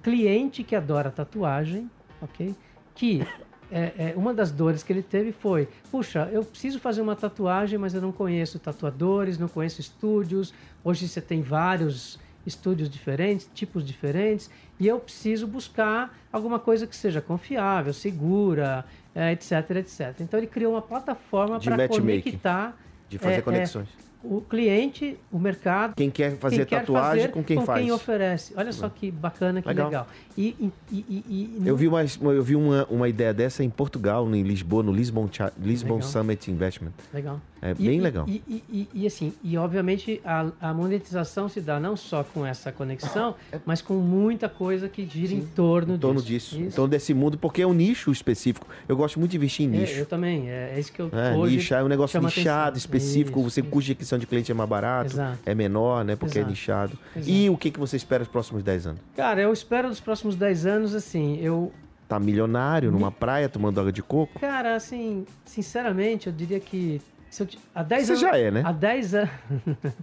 cliente 0.04 0.64
que 0.64 0.76
adora 0.76 1.10
tatuagem, 1.10 1.90
ok? 2.22 2.54
Que 2.94 3.26
é, 3.72 3.94
é, 3.98 4.14
uma 4.18 4.34
das 4.34 4.52
dores 4.52 4.84
que 4.84 4.92
ele 4.92 5.04
teve 5.04 5.32
foi: 5.32 5.70
puxa, 5.90 6.28
eu 6.32 6.44
preciso 6.44 6.80
fazer 6.80 7.02
uma 7.02 7.16
tatuagem, 7.16 7.78
mas 7.78 7.94
eu 7.94 8.02
não 8.02 8.12
conheço 8.12 8.60
tatuadores, 8.60 9.38
não 9.38 9.48
conheço 9.48 9.80
estúdios. 9.80 10.54
Hoje 10.84 11.08
você 11.08 11.22
tem 11.22 11.42
vários 11.42 12.20
estúdios 12.48 12.90
diferentes, 12.90 13.48
tipos 13.54 13.86
diferentes, 13.86 14.50
e 14.80 14.88
eu 14.88 15.00
preciso 15.00 15.46
buscar 15.46 16.18
alguma 16.32 16.58
coisa 16.60 16.88
que 16.88 16.96
seja 16.96 17.20
confiável, 17.22 17.94
segura, 17.94 18.86
é, 19.14 19.34
etc, 19.34 19.52
etc. 19.72 20.16
Então 20.22 20.40
ele 20.40 20.48
criou 20.48 20.74
uma 20.74 20.82
plataforma 20.82 21.60
para 21.60 21.88
conectar 21.88 22.76
De 23.10 23.18
fazer 23.18 23.36
É, 23.36 23.38
é, 23.38 23.42
conexões. 23.42 23.88
o 24.24 24.42
cliente, 24.42 25.18
o 25.32 25.40
mercado 25.40 25.94
Quem 25.96 26.10
quer 26.12 26.36
fazer 26.38 26.58
quem 26.58 26.66
quer 26.66 26.80
tatuagem 26.82 27.22
fazer 27.22 27.32
com 27.34 27.44
quem 27.44 27.62
faz. 27.66 27.82
quem 27.82 27.92
oferece. 27.92 28.54
Olha 28.56 28.72
só 28.74 28.88
que 28.90 29.10
bacana, 29.12 29.62
que 29.62 29.68
Legal. 29.68 29.88
legal. 29.88 30.08
E, 30.38 30.56
e, 30.60 30.72
e, 30.92 31.26
e- 31.28 31.62
Eu 31.68 31.76
vi, 31.76 31.88
uma, 31.88 32.02
eu 32.04 32.44
vi 32.44 32.56
uma, 32.56 32.86
uma 32.90 33.08
ideia 33.10 33.34
dessa 33.34 33.64
em 33.64 33.70
Portugal, 33.70 34.28
em 34.36 34.44
Lisboa, 34.44 34.84
no 34.84 34.92
Lisbon, 34.92 35.30
Lisbon 35.60 35.96
Legal. 35.96 36.10
Summit 36.10 36.52
Investment. 36.52 36.92
Legal. 37.14 37.40
É 37.62 37.72
E- 37.72 37.74
bem 37.88 38.00
legal. 38.00 38.26
E, 38.28 38.42
e- 38.48 38.88
e- 38.94 39.08
assim, 39.08 39.34
e 39.44 39.58
obviamente 39.58 40.22
a, 40.24 40.48
a 40.62 40.74
monetização 40.74 41.50
se 41.50 41.60
dá 41.60 41.80
não 41.80 41.96
só 41.98 42.24
com 42.24 42.46
essa 42.46 42.72
conexão, 42.72 43.36
mas 43.66 43.82
com 43.82 43.96
muita 43.96 44.48
coisa 44.48 44.88
que 44.88 45.06
gira 45.06 45.34
em 45.34 45.42
torno 45.42 45.96
em 45.96 45.98
torno 45.98 46.22
disso. 46.22 46.56
disso, 46.56 46.68
em 46.68 46.72
torno 46.72 46.90
desse 46.90 47.14
mundo, 47.14 47.38
porque 47.38 47.62
é 47.62 47.68
um 47.68 47.74
nicho 47.74 48.12
específico. 48.12 48.68
Eu 48.88 48.96
gosto 48.96 49.20
muito 49.20 49.32
de 49.32 49.38
investir 49.38 49.66
em 49.68 49.76
É, 49.76 49.80
nicho. 49.80 49.94
eu 50.00 50.06
também, 50.06 50.50
é, 50.50 50.74
é 50.76 50.80
isso 50.80 50.92
que 50.92 51.02
eu 51.02 51.10
É, 51.12 51.36
hoje 51.36 51.56
nicho 51.58 51.74
é 51.74 51.84
um 51.84 51.88
negócio 51.88 52.22
nichado, 52.22 52.70
atenção. 52.70 52.78
específico. 52.78 53.40
Isso, 53.40 53.50
você 53.50 53.62
isso. 53.62 53.70
custo 53.70 53.86
de 53.88 53.92
aquisição 53.94 54.20
de 54.20 54.28
cliente 54.28 54.52
é 54.52 54.56
mais 54.56 54.70
barato, 54.70 55.12
Exato. 55.14 55.40
é 55.46 55.56
menor, 55.56 56.06
né? 56.06 56.16
Porque 56.16 56.38
é 56.38 56.42
Exato. 56.42 56.52
nichado. 56.52 57.00
Exato. 57.16 57.30
E 57.32 57.50
o 57.50 57.58
que, 57.58 57.72
que 57.72 57.80
você 57.80 57.96
espera 57.98 58.20
nos 58.20 58.32
próximos 58.32 58.62
10 58.64 58.88
anos? 58.88 59.02
Cara, 59.16 59.42
eu 59.42 59.52
espero 59.52 59.88
nos 59.88 60.00
próximos 60.00 60.36
10 60.36 60.66
anos, 60.66 60.94
assim, 60.96 61.40
eu 61.42 61.72
Tá 62.08 62.18
milionário 62.22 62.90
numa 62.90 63.12
praia 63.12 63.50
tomando 63.50 63.80
água 63.82 63.92
de 63.92 64.02
coco? 64.02 64.40
Cara, 64.40 64.76
assim, 64.78 65.26
sinceramente, 65.44 66.28
eu 66.28 66.34
diria 66.34 66.58
que 66.60 67.02
se 67.30 67.44
eu, 67.44 67.48
há 67.76 67.84
10 67.84 68.06
Você 68.06 68.12
anos. 68.12 68.22
já 68.22 68.38
é, 68.38 68.52
né? 68.52 68.62
Há 68.66 68.72
10 68.72 69.16
anos. 69.16 69.30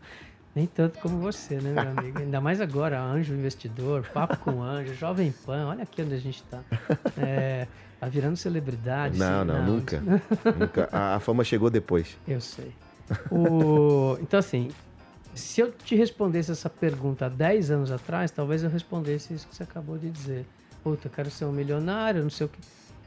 Nem 0.54 0.66
tanto 0.66 1.00
como 1.00 1.18
você, 1.18 1.56
né, 1.56 1.72
meu 1.72 1.90
amigo? 1.98 2.18
Ainda 2.20 2.40
mais 2.40 2.60
agora, 2.60 3.00
Anjo 3.00 3.34
Investidor, 3.34 4.04
Papo 4.14 4.36
com 4.36 4.62
Anjo, 4.62 4.94
Jovem 4.98 5.32
Pan, 5.44 5.66
olha 5.66 5.82
aqui 5.82 6.00
onde 6.00 6.14
a 6.14 6.18
gente 6.18 6.44
tá. 6.44 6.60
É, 7.18 7.66
tá 7.98 8.06
virando 8.06 8.36
celebridade. 8.36 9.18
Não, 9.18 9.40
sim, 9.40 9.46
não, 9.48 9.66
nunca. 9.66 10.00
nunca. 10.56 10.88
A, 10.92 11.16
a 11.16 11.20
fama 11.20 11.42
chegou 11.42 11.70
depois. 11.70 12.16
Eu 12.28 12.40
sei. 12.40 12.72
O, 13.32 14.16
então, 14.20 14.38
assim, 14.38 14.70
Se 15.34 15.60
eu 15.60 15.72
te 15.72 15.96
respondesse 15.96 16.52
essa 16.52 16.70
pergunta 16.70 17.26
há 17.26 17.28
10 17.28 17.72
anos 17.72 17.90
atrás, 17.90 18.30
talvez 18.30 18.62
eu 18.62 18.70
respondesse 18.70 19.34
isso 19.34 19.48
que 19.48 19.56
você 19.56 19.64
acabou 19.64 19.98
de 19.98 20.08
dizer. 20.08 20.46
Puta, 20.84 21.08
eu 21.08 21.10
quero 21.10 21.30
ser 21.30 21.46
um 21.46 21.52
milionário, 21.52 22.22
não 22.22 22.30
sei 22.30 22.46
o 22.46 22.48
que. 22.48 22.60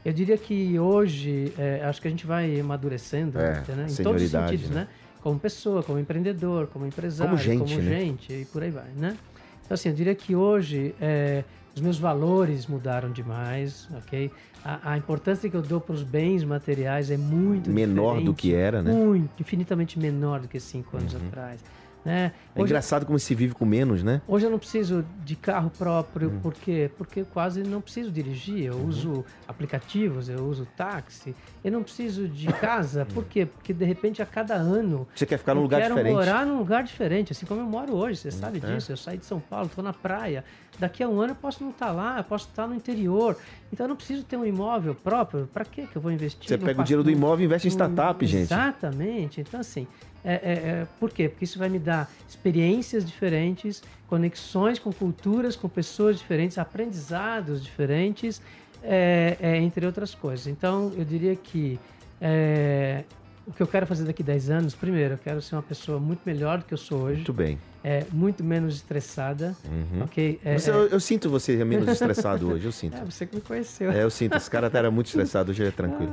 Eu 0.08 0.14
diria 0.14 0.38
que 0.38 0.78
hoje, 0.78 1.52
é, 1.58 1.82
acho 1.84 2.00
que 2.00 2.08
a 2.08 2.10
gente 2.10 2.26
vai 2.26 2.58
amadurecendo, 2.58 3.38
É, 3.38 3.52
né? 3.52 3.60
em 3.60 3.64
todos 3.66 3.86
os 3.86 3.94
senioridade, 3.96 4.50
sentidos, 4.52 4.70
né? 4.70 4.80
né? 4.82 4.88
Como 5.20 5.38
pessoa, 5.38 5.82
como 5.82 5.98
empreendedor, 5.98 6.66
como 6.68 6.86
empresário, 6.86 7.32
Como 7.32 7.42
gente, 7.42 7.76
né? 7.76 8.00
gente, 8.00 8.32
e 8.32 8.44
por 8.46 8.62
aí 8.62 8.70
vai, 8.70 8.88
né? 8.96 9.18
Então, 9.62 9.74
assim, 9.74 9.90
eu 9.90 9.94
diria 9.94 10.14
que 10.14 10.34
hoje 10.34 10.94
é, 10.98 11.44
os 11.76 11.82
meus 11.82 11.98
valores 11.98 12.66
mudaram 12.66 13.10
demais, 13.12 13.86
ok? 13.98 14.30
A, 14.64 14.92
a 14.92 14.96
importância 14.96 15.50
que 15.50 15.54
eu 15.54 15.60
dou 15.60 15.78
para 15.78 15.94
os 15.94 16.02
bens 16.02 16.42
materiais 16.42 17.10
é 17.10 17.18
muito 17.18 17.68
Menor 17.68 18.22
do 18.22 18.32
que 18.32 18.54
era, 18.54 18.80
né? 18.80 18.90
Muito, 18.90 19.28
infinitamente 19.38 19.98
menor 19.98 20.40
do 20.40 20.48
que 20.48 20.58
cinco 20.58 20.96
anos 20.96 21.14
atrás. 21.14 21.60
Né? 22.04 22.32
É 22.54 22.60
Hoje, 22.60 22.70
engraçado 22.70 23.04
como 23.04 23.18
se 23.18 23.34
vive 23.34 23.54
com 23.54 23.64
menos, 23.66 24.02
né? 24.02 24.22
hoje 24.26 24.46
eu 24.46 24.50
não 24.50 24.58
preciso 24.58 25.04
de 25.24 25.34
carro 25.36 25.68
próprio, 25.76 26.30
Hum. 26.30 26.40
por 26.40 26.54
quê? 26.54 26.90
Porque 26.96 27.20
eu 27.20 27.26
quase 27.26 27.62
não 27.62 27.80
preciso 27.80 28.10
dirigir. 28.10 28.64
Eu 28.66 28.74
Uhum. 28.76 28.86
uso 28.88 29.24
aplicativos, 29.46 30.28
eu 30.28 30.44
uso 30.46 30.66
táxi. 30.76 31.34
Eu 31.64 31.72
não 31.72 31.82
preciso 31.82 32.28
de 32.28 32.46
casa, 32.54 33.04
por 33.12 33.24
quê? 33.24 33.44
Porque 33.46 33.72
de 33.74 33.84
repente 33.84 34.22
a 34.22 34.26
cada 34.26 34.54
ano 34.54 35.06
Você 35.14 35.26
quer 35.26 35.38
ficar 35.38 35.54
num 35.54 35.62
lugar 35.62 35.82
quero 35.82 35.94
diferente. 35.96 36.14
morar 36.14 36.46
num 36.46 36.58
lugar 36.58 36.82
diferente, 36.84 37.32
assim 37.32 37.44
como 37.44 37.60
eu 37.60 37.66
moro 37.66 37.94
hoje, 37.94 38.18
você 38.20 38.30
sabe 38.30 38.58
é. 38.62 38.74
disso. 38.74 38.92
Eu 38.92 38.96
saí 38.96 39.18
de 39.18 39.26
São 39.26 39.40
Paulo, 39.40 39.66
estou 39.66 39.82
na 39.82 39.92
praia. 39.92 40.44
Daqui 40.78 41.02
a 41.02 41.08
um 41.08 41.20
ano 41.20 41.32
eu 41.32 41.36
posso 41.36 41.62
não 41.62 41.70
estar 41.70 41.90
lá, 41.90 42.18
eu 42.18 42.24
posso 42.24 42.46
estar 42.48 42.66
no 42.68 42.74
interior. 42.74 43.36
Então 43.72 43.84
eu 43.84 43.88
não 43.88 43.96
preciso 43.96 44.22
ter 44.24 44.36
um 44.36 44.44
imóvel 44.46 44.94
próprio. 44.94 45.48
Para 45.52 45.64
que 45.64 45.88
eu 45.94 46.00
vou 46.00 46.12
investir? 46.12 46.48
Você 46.48 46.56
pega 46.56 46.80
o 46.80 46.84
dinheiro 46.84 47.02
do 47.02 47.10
imóvel 47.10 47.42
e 47.42 47.46
investe 47.46 47.66
em 47.66 47.70
no- 47.70 47.74
startup, 47.76 48.24
gente. 48.24 48.42
Exatamente. 48.42 49.40
Então, 49.40 49.58
assim, 49.60 49.86
é, 50.24 50.32
é, 50.32 50.36
é, 50.82 50.86
por 50.98 51.10
quê? 51.10 51.28
Porque 51.28 51.44
isso 51.44 51.58
vai 51.58 51.68
me 51.68 51.78
dar 51.78 52.10
experiências 52.28 53.04
diferentes, 53.04 53.82
conexões 54.08 54.78
com 54.78 54.92
culturas, 54.92 55.54
com 55.56 55.68
pessoas 55.68 56.18
diferentes, 56.18 56.58
aprendizados 56.58 57.62
diferentes, 57.62 58.40
é, 58.82 59.36
é, 59.40 59.56
entre 59.58 59.86
outras 59.86 60.14
coisas. 60.14 60.46
Então, 60.46 60.92
eu 60.96 61.04
diria 61.04 61.34
que 61.36 61.78
é, 62.20 63.04
o 63.46 63.52
que 63.52 63.62
eu 63.62 63.66
quero 63.66 63.86
fazer 63.86 64.04
daqui 64.04 64.22
a 64.22 64.26
10 64.26 64.50
anos, 64.50 64.74
primeiro, 64.74 65.14
eu 65.14 65.18
quero 65.18 65.40
ser 65.40 65.54
uma 65.54 65.62
pessoa 65.62 65.98
muito 65.98 66.20
melhor 66.26 66.58
do 66.58 66.64
que 66.64 66.74
eu 66.74 66.78
sou 66.78 67.02
hoje, 67.02 67.16
Muito 67.16 67.32
bem. 67.32 67.58
é, 67.82 68.04
muito 68.12 68.42
menos 68.44 68.74
estressada, 68.74 69.56
Uhum. 69.64 70.02
ok? 70.02 70.40
É, 70.44 70.58
Você- 70.58 70.70
é, 70.70 70.74
eu, 70.74 70.86
eu 70.88 71.00
sinto 71.00 71.30
você 71.30 71.64
menos 71.64 71.88
estressado 71.92 72.50
hoje, 72.50 72.66
eu 72.66 72.72
sinto. 72.72 72.96
é, 72.96 73.04
você 73.04 73.24
que 73.24 73.36
me 73.36 73.40
conheceu. 73.40 73.90
É, 73.90 74.02
eu 74.02 74.10
sinto. 74.10 74.36
Esse 74.36 74.50
cara 74.50 74.70
era 74.72 74.90
muito 74.90 75.06
estressado, 75.06 75.50
hoje 75.50 75.62
ele 75.62 75.68
é 75.70 75.72
tranquilo. 75.72 76.12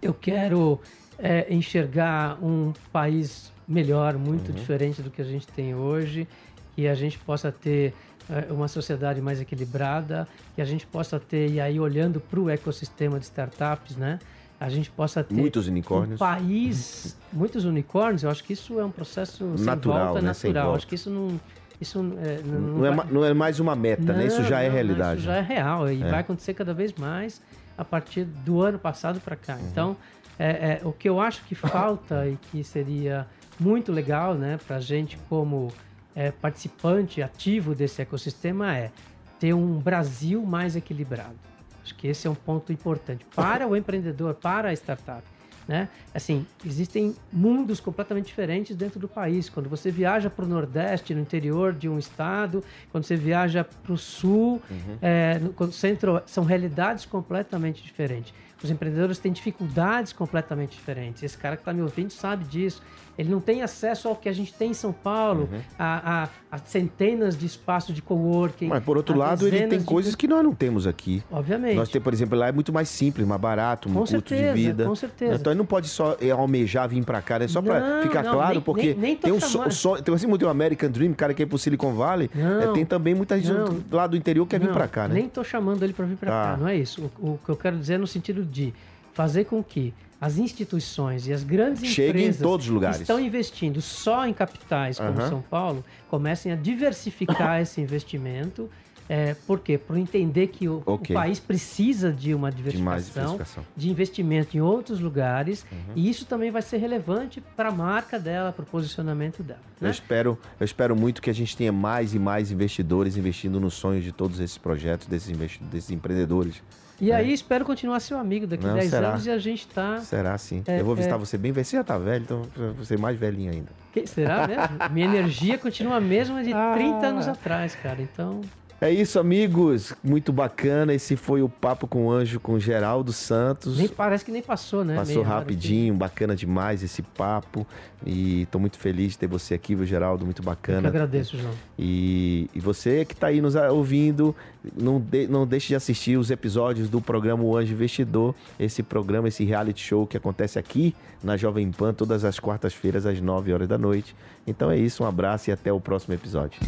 Eu 0.00 0.12
quero 0.14 0.80
é, 1.22 1.46
enxergar 1.54 2.36
um 2.42 2.72
país 2.92 3.52
melhor, 3.66 4.18
muito 4.18 4.48
Uhum. 4.48 4.54
diferente 4.56 5.00
do 5.00 5.08
que 5.10 5.22
a 5.22 5.24
gente 5.24 5.46
tem 5.46 5.74
hoje, 5.74 6.26
que 6.74 6.88
a 6.88 6.94
gente 6.94 7.18
possa 7.18 7.52
ter 7.52 7.94
é, 8.28 8.52
uma 8.52 8.68
sociedade 8.68 9.20
mais 9.20 9.40
equilibrada, 9.40 10.26
que 10.54 10.60
a 10.60 10.64
gente 10.64 10.86
possa 10.86 11.18
ter, 11.18 11.50
e 11.50 11.60
aí 11.60 11.78
olhando 11.80 12.20
para 12.20 12.38
o 12.40 12.48
ecossistema 12.50 13.18
de 13.18 13.24
startups, 13.24 13.96
né? 13.96 14.18
A 14.60 14.68
gente 14.68 14.90
possa 14.90 15.24
ter 15.24 15.34
Muitos 15.34 15.66
um 15.66 15.70
unicórnios. 15.72 16.18
país, 16.18 17.16
muitos 17.32 17.64
unicórnios, 17.64 18.22
eu 18.22 18.30
acho 18.30 18.44
que 18.44 18.52
isso 18.52 18.78
é 18.78 18.84
um 18.84 18.90
processo 18.92 19.44
Natural, 19.58 20.04
volta, 20.06 20.20
né? 20.20 20.28
Natural. 20.28 20.64
volta. 20.66 20.76
Acho 20.78 20.86
que 20.86 20.94
isso 20.94 21.10
não... 21.10 21.40
Isso 21.80 21.98
é, 22.22 22.40
não, 22.46 22.60
Não 22.60 22.86
é, 22.86 22.90
vai- 22.94 23.06
não 23.10 23.24
é 23.24 23.34
mais 23.34 23.58
uma 23.58 23.74
meta, 23.74 24.12
né? 24.12 24.26
Isso 24.26 24.40
não, 24.40 24.48
já 24.48 24.60
é 24.62 24.66
não, 24.68 24.74
realidade. 24.74 25.16
Isso 25.18 25.26
já 25.26 25.36
é 25.36 25.40
real 25.40 25.90
e 25.90 26.00
É. 26.00 26.08
vai 26.08 26.20
acontecer 26.20 26.54
cada 26.54 26.72
vez 26.72 26.92
mais 26.94 27.42
a 27.76 27.84
partir 27.84 28.22
do 28.24 28.60
ano 28.62 28.78
passado 28.78 29.20
para 29.20 29.34
cá. 29.34 29.56
Uhum. 29.56 29.68
Então, 29.68 29.96
é, 30.38 30.80
é, 30.80 30.80
o 30.84 30.92
que 30.92 31.08
eu 31.08 31.20
acho 31.20 31.44
que 31.44 31.54
falta 31.54 32.26
e 32.26 32.36
que 32.50 32.64
seria 32.64 33.26
muito 33.58 33.92
legal, 33.92 34.34
né, 34.34 34.58
para 34.66 34.76
a 34.76 34.80
gente 34.80 35.18
como 35.28 35.72
é, 36.14 36.30
participante 36.30 37.22
ativo 37.22 37.74
desse 37.74 38.02
ecossistema 38.02 38.76
é 38.76 38.90
ter 39.38 39.54
um 39.54 39.78
Brasil 39.78 40.42
mais 40.44 40.76
equilibrado. 40.76 41.36
Acho 41.82 41.94
que 41.96 42.06
esse 42.06 42.26
é 42.26 42.30
um 42.30 42.34
ponto 42.34 42.72
importante 42.72 43.26
para 43.34 43.66
o 43.66 43.76
empreendedor, 43.76 44.34
para 44.34 44.68
a 44.68 44.72
startup. 44.72 45.22
Né? 45.66 45.88
Assim, 46.12 46.44
existem 46.64 47.14
mundos 47.32 47.80
completamente 47.80 48.26
diferentes 48.26 48.76
dentro 48.76 48.98
do 48.98 49.08
país. 49.08 49.48
Quando 49.48 49.68
você 49.68 49.90
viaja 49.90 50.28
para 50.28 50.44
o 50.44 50.48
Nordeste, 50.48 51.14
no 51.14 51.20
interior 51.20 51.72
de 51.72 51.88
um 51.88 51.98
estado, 51.98 52.64
quando 52.90 53.04
você 53.04 53.16
viaja 53.16 53.64
para 53.64 53.92
o 53.92 53.96
Sul, 53.96 54.60
é, 55.00 55.38
no 55.38 55.72
centro, 55.72 56.20
são 56.26 56.44
realidades 56.44 57.04
completamente 57.04 57.82
diferentes. 57.82 58.34
Os 58.62 58.70
empreendedores 58.70 59.18
têm 59.18 59.32
dificuldades 59.32 60.12
completamente 60.12 60.76
diferentes. 60.76 61.22
Esse 61.22 61.36
cara 61.36 61.56
que 61.56 61.62
está 61.62 61.72
me 61.72 61.82
ouvindo 61.82 62.10
sabe 62.10 62.44
disso. 62.44 62.82
Ele 63.18 63.28
não 63.30 63.40
tem 63.40 63.60
acesso 63.62 64.08
ao 64.08 64.16
que 64.16 64.26
a 64.28 64.32
gente 64.32 64.54
tem 64.54 64.70
em 64.70 64.74
São 64.74 64.90
Paulo, 64.92 65.48
a, 65.78 66.22
a- 66.24 66.28
a 66.50 66.58
centenas 66.58 67.36
de 67.36 67.44
espaços 67.46 67.94
de 67.94 68.00
coworking. 68.00 68.68
Mas 68.68 68.82
por 68.82 68.96
outro 68.96 69.16
lado, 69.16 69.46
ele 69.46 69.66
tem 69.66 69.78
de- 69.78 69.84
coisas 69.84 70.14
que 70.14 70.26
nós 70.26 70.42
não 70.42 70.54
temos 70.54 70.86
aqui. 70.86 71.22
Obviamente. 71.30 71.76
Nós 71.76 71.88
temos, 71.90 72.04
por 72.04 72.12
exemplo, 72.14 72.38
lá 72.38 72.48
é 72.48 72.52
muito 72.52 72.72
mais 72.72 72.88
simples, 72.88 73.26
mais 73.26 73.40
barato, 73.40 73.88
um 73.88 73.92
Com 73.92 74.00
custo 74.00 74.12
certeza, 74.16 74.54
de 74.54 74.62
vida. 74.62 74.84
com 74.86 74.94
certeza. 74.94 75.34
Então 75.34 75.52
ele 75.52 75.58
não 75.58 75.66
pode 75.66 75.88
só 75.88 76.16
eh, 76.20 76.30
almejar 76.30 76.88
vir 76.88 77.04
pra 77.04 77.20
cá, 77.20 77.38
né? 77.38 77.48
Só 77.48 77.60
Não, 77.60 78.02
ficar 78.02 78.22
não, 78.22 78.32
claro, 78.32 78.54
nem- 78.54 78.62
porque 78.62 78.82
nem- 78.94 78.96
nem 78.96 79.16
tô 79.16 79.22
tem 79.28 79.32
um 79.32 79.40
so- 79.40 79.70
sonho, 79.70 80.02
tem 80.02 80.14
assim 80.14 80.26
muito 80.26 80.46
o 80.46 80.48
American 80.48 80.90
Dream, 80.90 81.12
cara 81.12 81.34
que 81.34 81.42
é 81.42 81.46
pro 81.46 81.58
Silicon 81.58 81.92
Valley, 81.94 82.30
Não, 82.34 82.62
eh, 82.62 82.72
tem 82.72 82.84
também 82.86 83.14
muita 83.14 83.38
gente 83.38 83.52
não. 83.52 83.78
lá 83.90 84.06
do 84.06 84.16
interior 84.16 84.46
que 84.46 84.50
quer 84.58 84.60
vir 84.64 84.72
pra 84.72 84.88
cá, 84.88 85.06
né? 85.06 85.14
Nem 85.16 85.26
estou 85.26 85.44
chamando 85.44 85.82
ele 85.82 85.92
para 85.92 86.06
vir 86.06 86.16
para 86.16 86.30
Tá. 86.30 86.50
cá, 86.52 86.56
não 86.56 86.66
é 86.68 86.76
isso. 86.76 87.10
O, 87.20 87.32
o 87.32 87.38
que 87.44 87.50
eu 87.50 87.56
quero 87.56 87.76
dizer 87.78 87.94
é 87.94 87.98
no 87.98 88.06
sentido 88.06 88.42
de 88.44 88.72
fazer 89.12 89.44
com 89.44 89.62
que 89.62 89.92
as 90.22 90.38
instituições 90.38 91.26
e 91.26 91.32
as 91.32 91.42
grandes 91.42 91.82
em 91.82 91.88
empresas 92.08 92.40
todos 92.40 92.66
os 92.66 92.72
lugares. 92.72 92.98
que 92.98 93.02
estão 93.02 93.18
investindo 93.18 93.82
só 93.82 94.24
em 94.26 94.32
capitais 94.32 94.96
como 94.98 95.18
Aham. 95.18 95.28
São 95.28 95.42
Paulo 95.42 95.84
comecem 96.08 96.52
a 96.52 96.56
diversificar 96.56 97.60
esse 97.62 97.80
investimento. 97.80 98.70
É, 99.08 99.34
por 99.46 99.58
quê? 99.58 99.76
Por 99.76 99.96
entender 99.98 100.46
que 100.46 100.68
o, 100.68 100.76
o 100.86 100.92
Ok. 100.92 101.12
país 101.14 101.40
precisa 101.40 102.12
de 102.12 102.32
uma 102.32 102.50
De 102.52 102.56
mais 102.78 103.06
diversificação, 103.06 103.32
diversificação. 103.32 103.64
de 103.76 103.90
investimento 103.90 104.56
em 104.56 104.60
outros 104.60 105.00
lugares, 105.00 105.66
Uhum. 105.72 105.78
e 105.96 106.08
isso 106.08 106.24
também 106.24 106.52
vai 106.52 106.62
ser 106.62 106.76
relevante 106.78 107.42
para 107.56 107.68
a 107.70 107.72
marca 107.72 108.16
dela, 108.18 108.52
para 108.52 108.62
o 108.62 108.66
posicionamento 108.66 109.42
dela. 109.42 109.58
Eu 109.80 109.86
Né? 109.86 109.90
espero, 109.90 110.38
eu 110.58 110.64
espero 110.64 110.94
muito 110.96 111.20
que 111.20 111.28
a 111.28 111.34
gente 111.34 111.54
tenha 111.56 111.72
mais 111.72 112.14
e 112.14 112.18
mais 112.18 112.52
investidores 112.52 113.16
investindo 113.16 113.58
nos 113.58 113.74
sonhos 113.74 114.04
de 114.04 114.12
todos 114.12 114.38
esses 114.38 114.56
projetos, 114.56 115.08
desses, 115.08 115.36
desses 115.62 115.90
empreendedores. 115.90 116.62
E 117.02 117.10
aí 117.10 117.32
espero 117.32 117.64
continuar 117.64 117.98
seu 117.98 118.16
amigo 118.16 118.46
daqui 118.46 118.64
Não, 118.64 118.74
10 118.74 118.88
será? 118.88 119.08
anos 119.08 119.26
e 119.26 119.30
a 119.30 119.36
gente 119.38 119.66
tá. 119.66 119.98
Será 120.00 120.38
sim? 120.38 120.62
É, 120.68 120.78
eu 120.80 120.84
vou 120.84 120.94
visitar 120.94 121.16
é. 121.16 121.18
você 121.18 121.36
bem 121.36 121.50
velho. 121.50 121.64
Você 121.64 121.76
já 121.76 121.82
tá 121.82 121.98
velho, 121.98 122.22
então 122.22 122.42
ser 122.84 122.96
mais 122.96 123.18
velhinho 123.18 123.50
ainda. 123.50 123.70
Que- 123.92 124.06
será 124.06 124.46
mesmo? 124.46 124.62
Minha 124.92 125.06
energia 125.06 125.58
continua 125.58 125.96
a 125.96 126.00
mesma 126.00 126.44
de 126.44 126.52
Ah. 126.52 126.72
30 126.74 127.06
anos 127.08 127.26
atrás, 127.26 127.74
cara. 127.74 128.00
Então, 128.00 128.40
É 128.84 128.90
isso, 128.90 129.20
amigos. 129.20 129.94
Muito 130.02 130.32
bacana. 130.32 130.92
Esse 130.92 131.14
foi 131.14 131.40
o 131.40 131.48
Papo 131.48 131.86
com 131.86 132.06
o 132.06 132.10
Anjo 132.10 132.40
com 132.40 132.58
Geraldo 132.58 133.12
Santos. 133.12 133.78
nem, 133.78 133.86
parece 133.86 134.24
que 134.24 134.32
nem 134.32 134.42
passou, 134.42 134.84
né? 134.84 134.96
Passou 134.96 135.14
Meia 135.14 135.26
hora 135.28 135.38
rapidinho, 135.38 135.94
bacana 135.94 136.34
demais 136.34 136.82
esse 136.82 137.00
papo. 137.00 137.64
E 138.04 138.44
tô 138.50 138.58
muito 138.58 138.76
feliz 138.80 139.12
de 139.12 139.18
ter 139.18 139.28
você 139.28 139.54
aqui, 139.54 139.76
viu, 139.76 139.86
Geraldo? 139.86 140.24
Muito 140.24 140.40
aqui. 140.40 140.48
Eu 140.48 140.54
que 140.54 140.60
bacana. 140.72 140.88
agradeço, 140.88 141.38
João. 141.38 141.54
E, 141.78 142.50
e 142.52 142.58
você 142.58 143.04
que 143.04 143.14
está 143.14 143.28
aí 143.28 143.40
nos 143.40 143.54
ouvindo, 143.54 144.34
não, 144.76 144.98
de- 144.98 145.28
não 145.28 145.46
deixe 145.46 145.68
de 145.68 145.76
assistir 145.76 146.16
os 146.18 146.32
episódios 146.32 146.88
do 146.88 147.00
programa 147.00 147.44
O 147.44 147.56
Anjo 147.56 147.72
Investidor, 147.74 148.34
esse 148.58 148.82
programa, 148.82 149.28
esse 149.28 149.44
reality 149.44 149.80
show 149.80 150.08
que 150.08 150.16
acontece 150.16 150.58
aqui 150.58 150.92
na 151.22 151.36
Jovem 151.36 151.70
Pan 151.70 151.94
todas 151.94 152.24
as 152.24 152.40
quartas-feiras 152.40 153.06
às 153.06 153.20
9 153.20 153.52
horas 153.52 153.68
da 153.68 153.78
noite. 153.78 154.12
Então 154.44 154.72
é 154.72 154.76
isso, 154.76 155.04
um 155.04 155.06
abraço 155.06 155.50
e 155.50 155.52
até 155.52 155.72
o 155.72 155.78
próximo 155.80 156.14
episódio. 156.14 156.58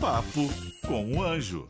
Papo 0.00 0.48
com 0.86 1.12
o 1.12 1.22
Anjo. 1.22 1.68